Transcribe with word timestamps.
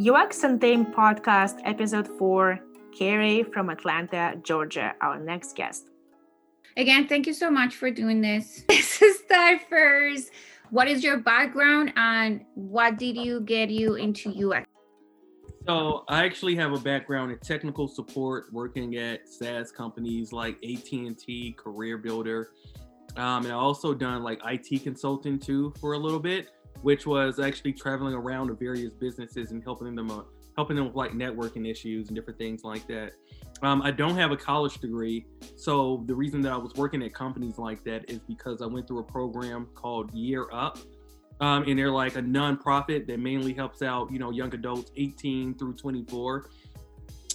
UX 0.00 0.44
Untamed 0.44 0.94
podcast, 0.94 1.58
episode 1.64 2.06
four. 2.06 2.60
Carrie 2.96 3.42
from 3.42 3.68
Atlanta, 3.68 4.36
Georgia, 4.44 4.94
our 5.00 5.18
next 5.18 5.56
guest. 5.56 5.90
Again, 6.76 7.08
thank 7.08 7.26
you 7.26 7.32
so 7.32 7.50
much 7.50 7.74
for 7.74 7.90
doing 7.90 8.20
this. 8.20 8.64
This 8.68 9.02
is 9.02 9.18
start 9.18 9.60
first. 9.68 10.30
What 10.70 10.86
is 10.86 11.02
your 11.02 11.18
background 11.18 11.92
and 11.96 12.44
what 12.54 12.96
did 12.96 13.16
you 13.16 13.40
get 13.40 13.70
you 13.70 13.96
into 13.96 14.30
UX? 14.30 14.66
So 15.66 16.04
I 16.08 16.24
actually 16.24 16.54
have 16.56 16.72
a 16.72 16.78
background 16.78 17.32
in 17.32 17.38
technical 17.40 17.88
support, 17.88 18.52
working 18.52 18.96
at 18.96 19.28
SaaS 19.28 19.72
companies 19.72 20.32
like 20.32 20.56
AT&T, 20.62 21.56
Career 21.58 21.98
Builder, 21.98 22.50
um, 23.16 23.44
and 23.44 23.52
I 23.52 23.56
also 23.56 23.94
done 23.94 24.22
like 24.22 24.40
IT 24.44 24.84
consulting 24.84 25.38
too 25.40 25.72
for 25.80 25.94
a 25.94 25.98
little 25.98 26.20
bit 26.20 26.50
which 26.82 27.06
was 27.06 27.38
actually 27.38 27.72
traveling 27.72 28.14
around 28.14 28.48
to 28.48 28.54
various 28.54 28.92
businesses 28.92 29.50
and 29.52 29.62
helping 29.62 29.94
them 29.94 30.10
uh, 30.10 30.22
helping 30.56 30.76
them 30.76 30.86
with 30.86 30.96
like 30.96 31.12
networking 31.12 31.70
issues 31.70 32.08
and 32.08 32.16
different 32.16 32.38
things 32.38 32.64
like 32.64 32.86
that. 32.88 33.12
Um, 33.62 33.80
I 33.82 33.92
don't 33.92 34.16
have 34.16 34.32
a 34.32 34.36
college 34.36 34.78
degree, 34.80 35.26
so 35.56 36.04
the 36.06 36.14
reason 36.14 36.40
that 36.42 36.52
I 36.52 36.56
was 36.56 36.74
working 36.74 37.02
at 37.02 37.14
companies 37.14 37.58
like 37.58 37.84
that 37.84 38.10
is 38.10 38.18
because 38.20 38.60
I 38.62 38.66
went 38.66 38.88
through 38.88 38.98
a 38.98 39.04
program 39.04 39.68
called 39.74 40.12
Year 40.12 40.46
Up, 40.52 40.78
um, 41.40 41.64
and 41.68 41.78
they're 41.78 41.90
like 41.90 42.16
a 42.16 42.22
nonprofit 42.22 43.06
that 43.06 43.20
mainly 43.20 43.52
helps 43.52 43.82
out 43.82 44.10
you 44.12 44.18
know 44.18 44.30
young 44.30 44.52
adults 44.54 44.90
18 44.96 45.54
through 45.56 45.74
24 45.74 46.50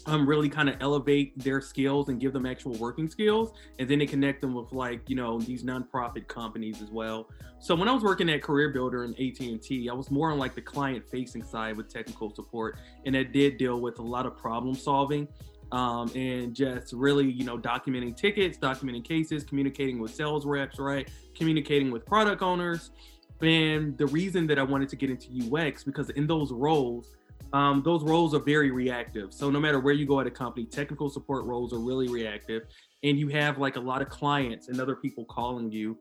um, 0.06 0.28
really 0.28 0.50
kind 0.50 0.70
of 0.70 0.76
elevate 0.80 1.38
their 1.42 1.62
skills 1.62 2.10
and 2.10 2.20
give 2.20 2.34
them 2.34 2.46
actual 2.46 2.74
working 2.74 3.10
skills 3.10 3.54
and 3.80 3.90
then 3.90 4.00
they 4.00 4.06
connect 4.06 4.42
them 4.42 4.54
with 4.54 4.72
like 4.72 5.10
you 5.10 5.16
know 5.16 5.40
these 5.40 5.64
nonprofit 5.64 6.28
companies 6.28 6.82
as 6.82 6.90
well. 6.90 7.30
So 7.60 7.76
when 7.76 7.88
i 7.88 7.92
was 7.94 8.04
working 8.04 8.30
at 8.30 8.42
career 8.42 8.70
builder 8.70 9.06
and 9.06 9.14
at&t 9.16 9.90
i 9.90 9.94
was 9.94 10.12
more 10.12 10.32
on 10.32 10.38
like 10.38 10.54
the 10.54 10.62
client 10.62 11.06
facing 11.10 11.44
side 11.44 11.78
with 11.78 11.88
technical 11.88 12.34
support 12.34 12.78
and 13.06 13.16
that 13.16 13.32
did 13.32 13.58
deal 13.58 13.80
with 13.80 14.00
a 14.00 14.02
lot 14.02 14.26
of 14.26 14.38
problem 14.38 14.76
solving 14.76 15.28
um, 15.74 16.12
and 16.16 16.54
just 16.54 16.94
really 16.94 17.30
you 17.30 17.44
know 17.44 17.58
documenting 17.58 18.16
tickets 18.16 18.58
documenting 18.58 19.04
cases 19.04 19.44
communicating 19.44 20.00
with 20.00 20.14
sales 20.14 20.46
reps 20.46 20.80
right? 20.80 21.10
Communicating 21.36 21.92
with 21.92 22.06
product 22.06 22.42
owners. 22.42 22.92
And 23.42 23.98
the 23.98 24.08
reason 24.08 24.48
that 24.48 24.58
i 24.58 24.64
wanted 24.64 24.88
to 24.90 24.96
get 24.96 25.10
into 25.10 25.28
ux 25.54 25.84
because 25.84 26.10
in 26.12 26.28
those 26.28 26.52
roles 26.52 27.16
um, 27.54 27.84
those 27.86 28.04
roles 28.04 28.34
are 28.34 28.40
very 28.40 28.72
reactive. 28.72 29.32
So 29.32 29.52
no 29.52 29.60
matter 29.60 29.80
where 29.80 29.94
you 29.94 30.08
go 30.08 30.20
at 30.20 30.26
a 30.26 30.32
company, 30.32 30.66
technical 30.66 31.08
support 31.08 31.46
roles 31.46 31.72
are 31.72 31.80
really 31.80 32.08
reactive. 32.08 32.64
And 33.04 33.20
you 33.20 33.28
have 33.28 33.60
like 33.60 33.76
a 33.76 33.80
lot 33.80 34.02
of 34.02 34.10
clients 34.10 34.70
and 34.70 34.82
other 34.82 34.96
people 34.96 35.26
calling 35.26 35.72
you, 35.72 35.98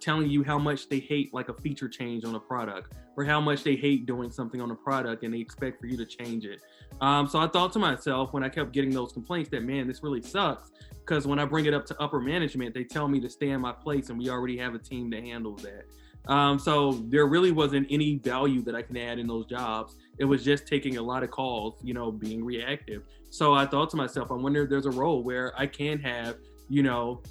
telling 0.00 0.30
you 0.30 0.42
how 0.42 0.58
much 0.58 0.88
they 0.88 1.00
hate 1.00 1.34
like 1.34 1.50
a 1.50 1.54
feature 1.54 1.88
change 1.88 2.24
on 2.24 2.34
a 2.36 2.40
product 2.40 2.94
or 3.16 3.24
how 3.24 3.40
much 3.40 3.64
they 3.64 3.76
hate 3.76 4.06
doing 4.06 4.30
something 4.30 4.62
on 4.62 4.70
a 4.70 4.74
product 4.74 5.24
and 5.24 5.34
they 5.34 5.38
expect 5.38 5.78
for 5.78 5.86
you 5.86 5.96
to 5.98 6.06
change 6.06 6.46
it. 6.46 6.60
Um, 7.02 7.28
so 7.28 7.38
I 7.38 7.48
thought 7.48 7.72
to 7.74 7.78
myself 7.78 8.32
when 8.32 8.42
I 8.42 8.48
kept 8.48 8.72
getting 8.72 8.90
those 8.90 9.12
complaints 9.12 9.50
that, 9.50 9.62
man, 9.62 9.86
this 9.86 10.02
really 10.02 10.22
sucks. 10.22 10.70
Because 10.92 11.26
when 11.26 11.38
I 11.38 11.44
bring 11.44 11.66
it 11.66 11.74
up 11.74 11.84
to 11.86 12.02
upper 12.02 12.18
management, 12.18 12.72
they 12.72 12.84
tell 12.84 13.08
me 13.08 13.20
to 13.20 13.28
stay 13.28 13.50
in 13.50 13.60
my 13.60 13.72
place 13.72 14.08
and 14.08 14.18
we 14.18 14.30
already 14.30 14.56
have 14.56 14.74
a 14.74 14.78
team 14.78 15.10
that 15.10 15.22
handles 15.22 15.62
that. 15.64 15.84
Um, 16.26 16.58
so 16.58 16.92
there 17.08 17.26
really 17.26 17.50
wasn't 17.50 17.86
any 17.90 18.16
value 18.16 18.62
that 18.62 18.74
I 18.74 18.82
can 18.82 18.96
add 18.96 19.18
in 19.18 19.26
those 19.26 19.46
jobs. 19.46 19.96
It 20.18 20.24
was 20.24 20.42
just 20.42 20.66
taking 20.66 20.96
a 20.96 21.02
lot 21.02 21.22
of 21.22 21.30
calls, 21.30 21.80
you 21.82 21.92
know, 21.92 22.10
being 22.10 22.44
reactive. 22.44 23.02
So 23.30 23.52
I 23.52 23.66
thought 23.66 23.90
to 23.90 23.96
myself, 23.96 24.30
I 24.30 24.34
wonder 24.34 24.62
if 24.62 24.70
there's 24.70 24.86
a 24.86 24.90
role 24.90 25.22
where 25.22 25.52
I 25.58 25.66
can 25.66 25.98
have, 26.00 26.36
you 26.68 26.82
know, 26.82 27.22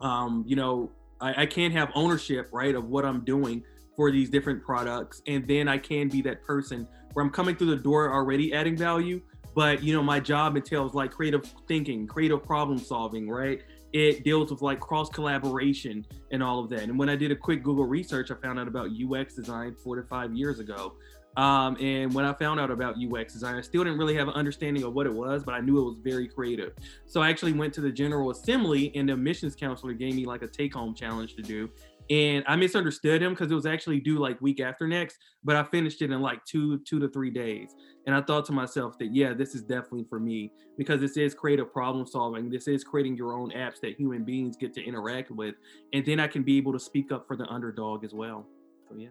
um, 0.00 0.44
you 0.46 0.56
know, 0.56 0.90
I, 1.20 1.42
I 1.42 1.46
can 1.46 1.70
have 1.72 1.90
ownership, 1.94 2.48
right, 2.52 2.74
of 2.74 2.88
what 2.88 3.04
I'm 3.04 3.24
doing 3.24 3.62
for 3.96 4.10
these 4.10 4.30
different 4.30 4.64
products, 4.64 5.20
and 5.26 5.46
then 5.46 5.68
I 5.68 5.76
can 5.76 6.08
be 6.08 6.22
that 6.22 6.42
person 6.42 6.88
where 7.12 7.24
I'm 7.24 7.30
coming 7.30 7.54
through 7.54 7.70
the 7.76 7.82
door 7.82 8.12
already 8.12 8.54
adding 8.54 8.76
value, 8.76 9.20
but 9.54 9.82
you 9.82 9.92
know, 9.92 10.02
my 10.02 10.20
job 10.20 10.56
entails 10.56 10.94
like 10.94 11.10
creative 11.10 11.44
thinking, 11.68 12.06
creative 12.06 12.42
problem 12.42 12.78
solving, 12.78 13.28
right? 13.28 13.60
It 13.92 14.24
deals 14.24 14.50
with 14.50 14.62
like 14.62 14.80
cross 14.80 15.08
collaboration 15.08 16.06
and 16.30 16.42
all 16.42 16.60
of 16.60 16.70
that. 16.70 16.82
And 16.82 16.98
when 16.98 17.08
I 17.08 17.16
did 17.16 17.30
a 17.32 17.36
quick 17.36 17.62
Google 17.62 17.86
research, 17.86 18.30
I 18.30 18.34
found 18.34 18.58
out 18.58 18.68
about 18.68 18.88
UX 18.90 19.34
design 19.34 19.74
four 19.74 19.96
to 19.96 20.02
five 20.02 20.34
years 20.34 20.60
ago. 20.60 20.94
Um, 21.36 21.76
and 21.80 22.12
when 22.12 22.24
I 22.24 22.32
found 22.32 22.58
out 22.58 22.70
about 22.70 22.96
UX 22.96 23.32
design, 23.32 23.54
I 23.54 23.60
still 23.60 23.84
didn't 23.84 23.98
really 23.98 24.16
have 24.16 24.28
an 24.28 24.34
understanding 24.34 24.82
of 24.82 24.94
what 24.94 25.06
it 25.06 25.12
was, 25.12 25.44
but 25.44 25.54
I 25.54 25.60
knew 25.60 25.78
it 25.78 25.84
was 25.84 25.96
very 26.02 26.26
creative. 26.26 26.72
So 27.06 27.22
I 27.22 27.30
actually 27.30 27.52
went 27.52 27.72
to 27.74 27.80
the 27.80 27.90
General 27.92 28.30
Assembly, 28.30 28.90
and 28.96 29.08
the 29.08 29.12
admissions 29.12 29.54
counselor 29.54 29.92
gave 29.92 30.14
me 30.14 30.26
like 30.26 30.42
a 30.42 30.48
take 30.48 30.74
home 30.74 30.94
challenge 30.94 31.36
to 31.36 31.42
do. 31.42 31.70
And 32.10 32.44
I 32.48 32.56
misunderstood 32.56 33.22
him 33.22 33.34
because 33.34 33.52
it 33.52 33.54
was 33.54 33.66
actually 33.66 34.00
due 34.00 34.18
like 34.18 34.40
week 34.40 34.60
after 34.60 34.88
next, 34.88 35.18
but 35.44 35.54
I 35.54 35.62
finished 35.62 36.02
it 36.02 36.10
in 36.10 36.20
like 36.20 36.44
two, 36.44 36.80
two 36.80 36.98
to 36.98 37.08
three 37.08 37.30
days. 37.30 37.74
And 38.06 38.16
I 38.16 38.20
thought 38.20 38.44
to 38.46 38.52
myself 38.52 38.98
that, 38.98 39.14
yeah, 39.14 39.32
this 39.32 39.54
is 39.54 39.62
definitely 39.62 40.06
for 40.08 40.18
me 40.18 40.50
because 40.76 41.00
this 41.00 41.16
is 41.16 41.34
creative 41.34 41.72
problem 41.72 42.06
solving. 42.06 42.50
This 42.50 42.66
is 42.66 42.82
creating 42.82 43.16
your 43.16 43.34
own 43.34 43.52
apps 43.52 43.80
that 43.82 43.94
human 43.96 44.24
beings 44.24 44.56
get 44.56 44.74
to 44.74 44.84
interact 44.84 45.30
with. 45.30 45.54
And 45.92 46.04
then 46.04 46.18
I 46.18 46.26
can 46.26 46.42
be 46.42 46.56
able 46.56 46.72
to 46.72 46.80
speak 46.80 47.12
up 47.12 47.28
for 47.28 47.36
the 47.36 47.46
underdog 47.46 48.04
as 48.04 48.12
well. 48.12 48.44
So, 48.88 48.96
yeah. 48.96 49.10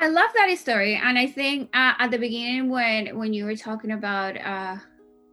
I 0.00 0.06
love 0.06 0.30
that 0.36 0.56
story, 0.58 0.94
and 0.94 1.18
I 1.18 1.26
think 1.26 1.70
uh, 1.74 1.94
at 1.98 2.12
the 2.12 2.18
beginning 2.18 2.68
when 2.68 3.18
when 3.18 3.32
you 3.32 3.44
were 3.44 3.56
talking 3.56 3.90
about, 3.90 4.36
uh, 4.36 4.76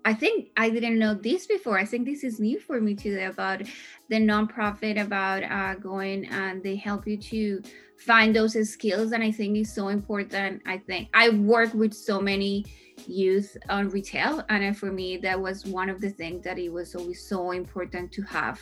I 0.06 0.14
think 0.14 0.50
I 0.56 0.70
didn't 0.70 1.00
know 1.00 1.16
this 1.16 1.48
before. 1.48 1.80
I 1.80 1.86
think 1.86 2.06
this 2.06 2.24
is 2.24 2.40
new 2.40 2.60
for 2.60 2.80
me 2.80 2.94
too 2.94 3.20
about 3.20 3.64
the 4.08 4.18
nonprofit 4.18 5.02
about 5.02 5.44
uh, 5.44 5.74
going 5.80 6.26
and 6.28 6.62
they 6.62 6.76
help 6.76 7.08
you 7.08 7.18
to 7.18 7.64
find 7.98 8.36
those 8.36 8.54
skills, 8.70 9.14
and 9.14 9.24
I 9.24 9.32
think 9.32 9.58
it's 9.58 9.74
so 9.74 9.88
important. 9.88 10.62
I 10.68 10.78
think 10.78 11.10
I 11.14 11.30
work 11.30 11.74
with 11.74 11.94
so 11.94 12.22
many 12.22 12.66
youth 13.08 13.58
on 13.68 13.90
retail, 13.90 14.44
and 14.50 14.78
for 14.78 14.92
me 14.92 15.18
that 15.18 15.40
was 15.40 15.66
one 15.66 15.90
of 15.90 16.00
the 16.00 16.12
things 16.12 16.44
that 16.44 16.60
it 16.60 16.70
was 16.70 16.94
always 16.94 17.28
so 17.28 17.52
important 17.52 18.12
to 18.14 18.22
have. 18.24 18.60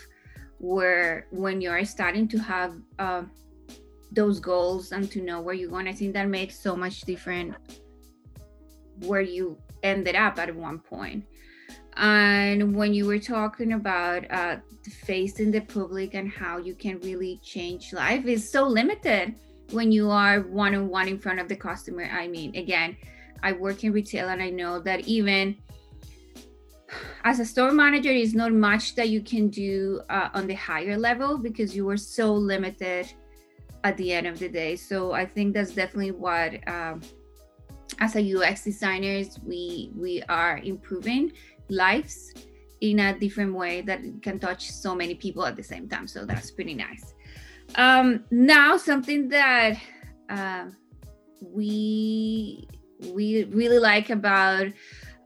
Where 0.60 1.28
when 1.32 1.60
you're 1.60 1.84
starting 1.84 2.26
to 2.30 2.38
have 2.38 2.74
uh, 2.98 3.24
those 4.14 4.40
goals 4.40 4.92
and 4.92 5.12
to 5.12 5.22
know 5.22 5.42
where 5.42 5.56
you're 5.56 5.70
going. 5.70 5.88
I 5.88 5.94
think 5.94 6.14
that 6.14 6.30
makes 6.30 6.58
so 6.58 6.76
much 6.76 7.02
different 7.02 7.56
where 9.06 9.22
you 9.22 9.58
ended 9.82 10.16
up 10.16 10.38
at 10.40 10.56
one 10.56 10.80
point. 10.80 11.26
And 11.98 12.76
when 12.76 12.94
you 12.94 13.06
were 13.06 13.20
talking 13.20 13.74
about 13.74 14.30
uh, 14.32 14.58
facing 15.06 15.52
the 15.52 15.62
public 15.62 16.14
and 16.14 16.30
how 16.30 16.58
you 16.58 16.76
can 16.76 17.00
really 17.02 17.40
change 17.44 17.94
life 17.94 18.26
is 18.26 18.50
so 18.50 18.68
limited 18.68 19.36
when 19.72 19.92
you 19.92 20.10
are 20.10 20.42
one 20.42 20.76
on 20.76 20.90
one 20.90 21.08
in 21.08 21.20
front 21.20 21.40
of 21.40 21.48
the 21.48 21.56
customer. 21.56 22.10
I 22.12 22.28
mean, 22.28 22.56
again, 22.56 22.98
I 23.42 23.54
work 23.54 23.84
in 23.84 23.92
retail 23.92 24.30
and 24.30 24.42
I 24.42 24.50
know 24.50 24.80
that 24.80 25.08
even 25.08 25.58
as 27.24 27.40
a 27.40 27.46
store 27.46 27.72
manager, 27.72 28.12
is 28.12 28.34
not 28.34 28.52
much 28.52 28.96
that 28.96 29.10
you 29.10 29.22
can 29.22 29.50
do 29.50 30.02
uh, 30.10 30.30
on 30.34 30.48
the 30.48 30.54
higher 30.54 30.98
level 30.98 31.38
because 31.38 31.76
you 31.76 31.88
are 31.90 31.98
so 31.98 32.34
limited 32.34 33.12
at 33.84 33.98
the 33.98 34.14
end 34.14 34.28
of 34.28 34.40
the 34.40 34.50
day. 34.50 34.76
So 34.76 35.14
I 35.14 35.26
think 35.26 35.54
that's 35.54 35.72
definitely 35.72 36.12
what, 36.12 36.56
um, 36.68 37.02
as 38.00 38.16
a 38.16 38.36
UX 38.36 38.64
designers, 38.64 39.40
we 39.46 39.92
we 39.96 40.24
are 40.24 40.58
improving 40.60 41.32
lives 41.70 42.34
in 42.82 43.00
a 43.00 43.18
different 43.18 43.54
way 43.54 43.82
that 43.82 44.02
can 44.22 44.40
touch 44.40 44.70
so 44.70 44.94
many 44.94 45.16
people 45.16 45.46
at 45.46 45.56
the 45.56 45.64
same 45.64 45.88
time. 45.88 46.08
So 46.08 46.26
that's 46.26 46.52
pretty 46.52 46.74
nice. 46.74 47.14
Um, 47.76 48.26
now, 48.30 48.78
something 48.78 49.30
that 49.30 49.80
uh, 50.30 50.66
we 51.42 52.68
we 53.12 53.46
really 53.46 53.80
like 53.80 54.10
about 54.10 54.68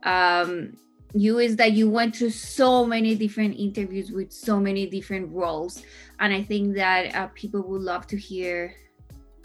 um, 0.04 0.78
you 1.14 1.40
is 1.40 1.56
that 1.56 1.74
you 1.74 1.90
went 1.90 2.16
through 2.16 2.30
so 2.30 2.86
many 2.86 3.16
different 3.16 3.58
interviews 3.58 4.12
with 4.12 4.32
so 4.32 4.60
many 4.60 4.86
different 4.86 5.32
roles 5.32 5.84
and 6.20 6.34
i 6.34 6.44
think 6.44 6.76
that 6.76 7.16
uh, 7.16 7.28
people 7.34 7.62
would 7.62 7.82
love 7.82 8.06
to 8.06 8.18
hear 8.18 8.76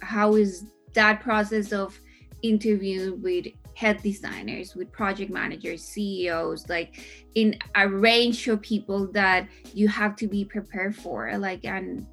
how 0.00 0.34
is 0.34 0.66
that 0.94 1.20
process 1.20 1.72
of 1.72 1.98
interviewing 2.42 3.22
with 3.22 3.46
head 3.74 4.02
designers 4.02 4.74
with 4.74 4.90
project 4.92 5.30
managers 5.30 5.82
ceos 5.82 6.68
like 6.68 7.00
in 7.34 7.56
a 7.76 7.88
range 7.88 8.46
of 8.48 8.60
people 8.62 9.10
that 9.12 9.48
you 9.74 9.88
have 9.88 10.14
to 10.16 10.26
be 10.26 10.44
prepared 10.44 10.94
for 10.94 11.36
like 11.38 11.64
and 11.64 12.06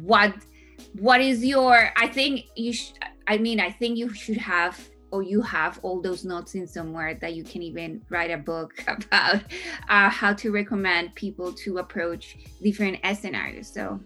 what 0.00 0.34
what 0.98 1.20
is 1.20 1.44
your 1.44 1.90
i 1.96 2.06
think 2.06 2.44
you 2.56 2.72
should 2.72 2.98
i 3.26 3.36
mean 3.36 3.60
i 3.60 3.70
think 3.70 3.96
you 3.96 4.12
should 4.12 4.36
have 4.36 4.78
or 5.10 5.22
you 5.22 5.40
have 5.40 5.78
all 5.82 6.00
those 6.00 6.24
notes 6.24 6.54
in 6.54 6.66
somewhere 6.66 7.14
that 7.14 7.34
you 7.34 7.44
can 7.44 7.62
even 7.62 8.02
write 8.10 8.30
a 8.30 8.36
book 8.36 8.72
about 8.88 9.42
uh, 9.88 10.10
how 10.10 10.32
to 10.34 10.50
recommend 10.50 11.14
people 11.14 11.52
to 11.52 11.78
approach 11.78 12.36
different 12.62 12.98
scenarios. 13.16 13.72
So 13.72 14.00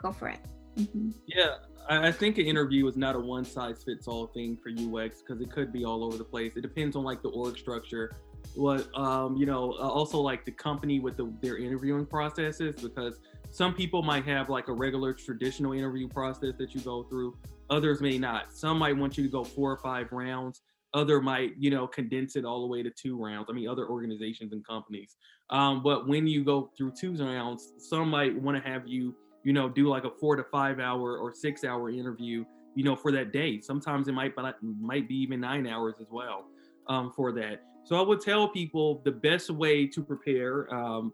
go 0.00 0.12
for 0.12 0.28
it. 0.28 0.40
Mm-hmm. 0.76 1.10
Yeah, 1.26 1.56
I 1.88 2.12
think 2.12 2.38
an 2.38 2.46
interview 2.46 2.86
is 2.86 2.96
not 2.96 3.16
a 3.16 3.18
one 3.18 3.44
size 3.44 3.82
fits 3.82 4.06
all 4.06 4.26
thing 4.26 4.58
for 4.62 4.68
UX 4.70 5.22
because 5.22 5.40
it 5.40 5.50
could 5.50 5.72
be 5.72 5.84
all 5.84 6.04
over 6.04 6.18
the 6.18 6.24
place. 6.24 6.52
It 6.56 6.60
depends 6.60 6.96
on 6.96 7.04
like 7.04 7.22
the 7.22 7.30
org 7.30 7.56
structure, 7.56 8.14
what 8.54 8.88
um, 8.94 9.36
you 9.36 9.46
know, 9.46 9.72
also 9.78 10.18
like 10.20 10.44
the 10.44 10.52
company 10.52 11.00
with 11.00 11.16
the, 11.16 11.32
their 11.40 11.56
interviewing 11.56 12.04
processes 12.04 12.74
because 12.76 13.20
some 13.50 13.72
people 13.72 14.02
might 14.02 14.26
have 14.26 14.50
like 14.50 14.68
a 14.68 14.72
regular 14.72 15.14
traditional 15.14 15.72
interview 15.72 16.08
process 16.08 16.54
that 16.58 16.74
you 16.74 16.80
go 16.80 17.04
through 17.04 17.34
Others 17.70 18.00
may 18.00 18.18
not. 18.18 18.52
Some 18.52 18.78
might 18.78 18.96
want 18.96 19.18
you 19.18 19.24
to 19.24 19.30
go 19.30 19.44
four 19.44 19.70
or 19.70 19.78
five 19.78 20.10
rounds. 20.12 20.62
other 20.94 21.20
might 21.20 21.50
you 21.58 21.70
know 21.70 21.86
condense 21.86 22.34
it 22.34 22.46
all 22.46 22.62
the 22.62 22.66
way 22.66 22.82
to 22.82 22.90
two 22.90 23.14
rounds 23.22 23.48
i 23.50 23.52
mean 23.52 23.68
other 23.68 23.86
organizations 23.88 24.54
and 24.54 24.66
companies 24.66 25.16
um, 25.50 25.82
but 25.82 26.08
when 26.08 26.26
you 26.26 26.42
go 26.42 26.70
through 26.74 26.90
two 26.98 27.12
rounds 27.12 27.74
some 27.78 28.08
might 28.08 28.34
want 28.40 28.56
to 28.56 28.70
have 28.70 28.88
you 28.88 29.14
you 29.44 29.52
know 29.52 29.68
do 29.68 29.88
like 29.88 30.04
a 30.04 30.10
four 30.10 30.36
to 30.36 30.44
five 30.44 30.80
hour 30.80 31.18
or 31.18 31.32
six 31.32 31.64
hour 31.64 31.90
interview 31.90 32.44
you 32.74 32.84
know 32.84 32.96
for 32.96 33.12
that 33.12 33.32
day 33.32 33.60
sometimes 33.60 34.08
it 34.08 34.12
might 34.12 34.32
might 34.80 35.08
be 35.08 35.14
even 35.14 35.40
nine 35.40 35.66
hours 35.66 35.94
as 36.00 36.08
well 36.10 36.46
um, 36.88 37.12
for 37.14 37.32
that 37.32 37.62
so 37.84 37.96
i 37.96 38.02
would 38.02 38.20
tell 38.20 38.48
people 38.48 39.00
the 39.04 39.12
best 39.12 39.50
way 39.50 39.86
to 39.86 40.02
prepare 40.02 40.72
um, 40.74 41.12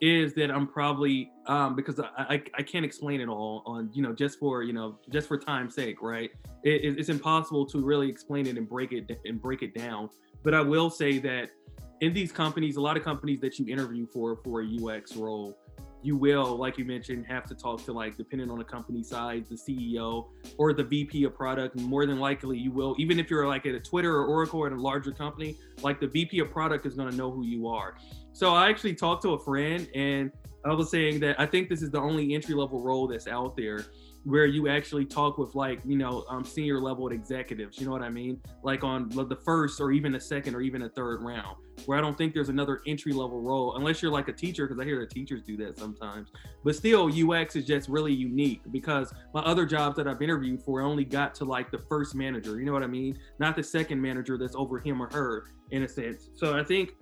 is 0.00 0.34
that 0.34 0.50
I'm 0.50 0.66
probably 0.66 1.30
um, 1.46 1.74
because 1.74 1.98
I, 2.00 2.08
I, 2.18 2.42
I 2.54 2.62
can't 2.62 2.84
explain 2.84 3.20
it 3.20 3.28
all 3.28 3.62
on 3.66 3.90
you 3.92 4.02
know 4.02 4.12
just 4.12 4.38
for 4.38 4.62
you 4.62 4.72
know 4.72 4.98
just 5.10 5.28
for 5.28 5.38
time's 5.38 5.74
sake, 5.74 6.02
right? 6.02 6.30
It, 6.64 6.98
it's 6.98 7.08
impossible 7.08 7.66
to 7.66 7.80
really 7.80 8.08
explain 8.08 8.46
it 8.46 8.56
and 8.56 8.68
break 8.68 8.92
it 8.92 9.10
and 9.24 9.40
break 9.40 9.62
it 9.62 9.74
down. 9.74 10.10
But 10.42 10.54
I 10.54 10.60
will 10.60 10.90
say 10.90 11.18
that 11.20 11.50
in 12.00 12.12
these 12.12 12.30
companies, 12.30 12.76
a 12.76 12.80
lot 12.80 12.96
of 12.96 13.04
companies 13.04 13.40
that 13.40 13.58
you 13.58 13.66
interview 13.72 14.06
for 14.06 14.36
for 14.36 14.62
a 14.62 14.66
UX 14.66 15.16
role, 15.16 15.56
you 16.06 16.16
will, 16.16 16.56
like 16.56 16.78
you 16.78 16.84
mentioned, 16.84 17.26
have 17.26 17.44
to 17.46 17.54
talk 17.54 17.84
to 17.84 17.92
like 17.92 18.16
depending 18.16 18.48
on 18.48 18.58
the 18.58 18.64
company 18.64 19.02
size, 19.02 19.48
the 19.48 19.56
CEO 19.56 20.28
or 20.56 20.72
the 20.72 20.84
VP 20.84 21.24
of 21.24 21.34
product. 21.34 21.74
More 21.80 22.06
than 22.06 22.20
likely, 22.20 22.56
you 22.56 22.70
will, 22.70 22.94
even 22.96 23.18
if 23.18 23.28
you're 23.28 23.46
like 23.48 23.66
at 23.66 23.74
a 23.74 23.80
Twitter 23.80 24.14
or 24.14 24.24
Oracle 24.24 24.60
or 24.60 24.68
at 24.68 24.72
a 24.72 24.80
larger 24.80 25.10
company, 25.10 25.56
like 25.82 25.98
the 25.98 26.06
VP 26.06 26.38
of 26.38 26.50
product 26.50 26.86
is 26.86 26.94
going 26.94 27.10
to 27.10 27.16
know 27.16 27.32
who 27.32 27.44
you 27.44 27.66
are. 27.66 27.96
So 28.32 28.54
I 28.54 28.70
actually 28.70 28.94
talked 28.94 29.22
to 29.22 29.30
a 29.30 29.38
friend 29.38 29.88
and 29.96 30.30
I 30.64 30.72
was 30.72 30.90
saying 30.90 31.18
that 31.20 31.40
I 31.40 31.46
think 31.46 31.68
this 31.68 31.82
is 31.82 31.90
the 31.90 32.00
only 32.00 32.34
entry 32.34 32.54
level 32.54 32.80
role 32.80 33.08
that's 33.08 33.26
out 33.26 33.56
there 33.56 33.86
where 34.26 34.46
you 34.46 34.68
actually 34.68 35.04
talk 35.04 35.38
with 35.38 35.54
like 35.54 35.78
you 35.84 35.96
know 35.96 36.24
um, 36.28 36.44
senior 36.44 36.80
level 36.80 37.08
executives 37.08 37.78
you 37.78 37.86
know 37.86 37.92
what 37.92 38.02
i 38.02 38.10
mean? 38.10 38.40
Like 38.64 38.82
on 38.82 39.08
the 39.08 39.38
first 39.44 39.80
or 39.80 39.92
even 39.92 40.16
a 40.16 40.20
second 40.20 40.56
or 40.56 40.60
even 40.60 40.82
a 40.82 40.88
third 40.88 41.22
round 41.22 41.56
where 41.84 41.96
i 41.96 42.00
don't 42.00 42.18
think 42.18 42.34
there's 42.34 42.48
another 42.48 42.80
entry 42.86 43.12
level 43.12 43.40
role 43.40 43.76
unless 43.76 44.02
you're 44.02 44.10
like 44.10 44.26
a 44.26 44.32
teacher 44.32 44.66
because 44.66 44.80
i 44.80 44.84
hear 44.84 44.98
the 44.98 45.06
teachers 45.06 45.42
do 45.42 45.56
that 45.58 45.78
sometimes. 45.78 46.30
But 46.64 46.74
still 46.74 47.08
ux 47.30 47.54
is 47.54 47.64
just 47.64 47.88
really 47.88 48.12
unique 48.12 48.62
because 48.72 49.14
my 49.32 49.42
other 49.42 49.64
jobs 49.64 49.96
that 49.96 50.08
i've 50.08 50.20
interviewed 50.20 50.60
for 50.60 50.80
only 50.80 51.04
got 51.04 51.34
to 51.36 51.44
like 51.44 51.70
the 51.70 51.78
first 51.78 52.16
manager 52.16 52.58
you 52.58 52.66
know 52.66 52.72
what 52.72 52.82
i 52.82 52.88
mean? 52.88 53.16
Not 53.38 53.54
the 53.54 53.62
second 53.62 54.02
manager 54.02 54.36
that's 54.36 54.56
over 54.56 54.80
him 54.80 55.00
or 55.00 55.08
her 55.12 55.44
in 55.70 55.84
a 55.84 55.88
sense. 55.88 56.30
So 56.34 56.58
i 56.58 56.64
think 56.64 56.96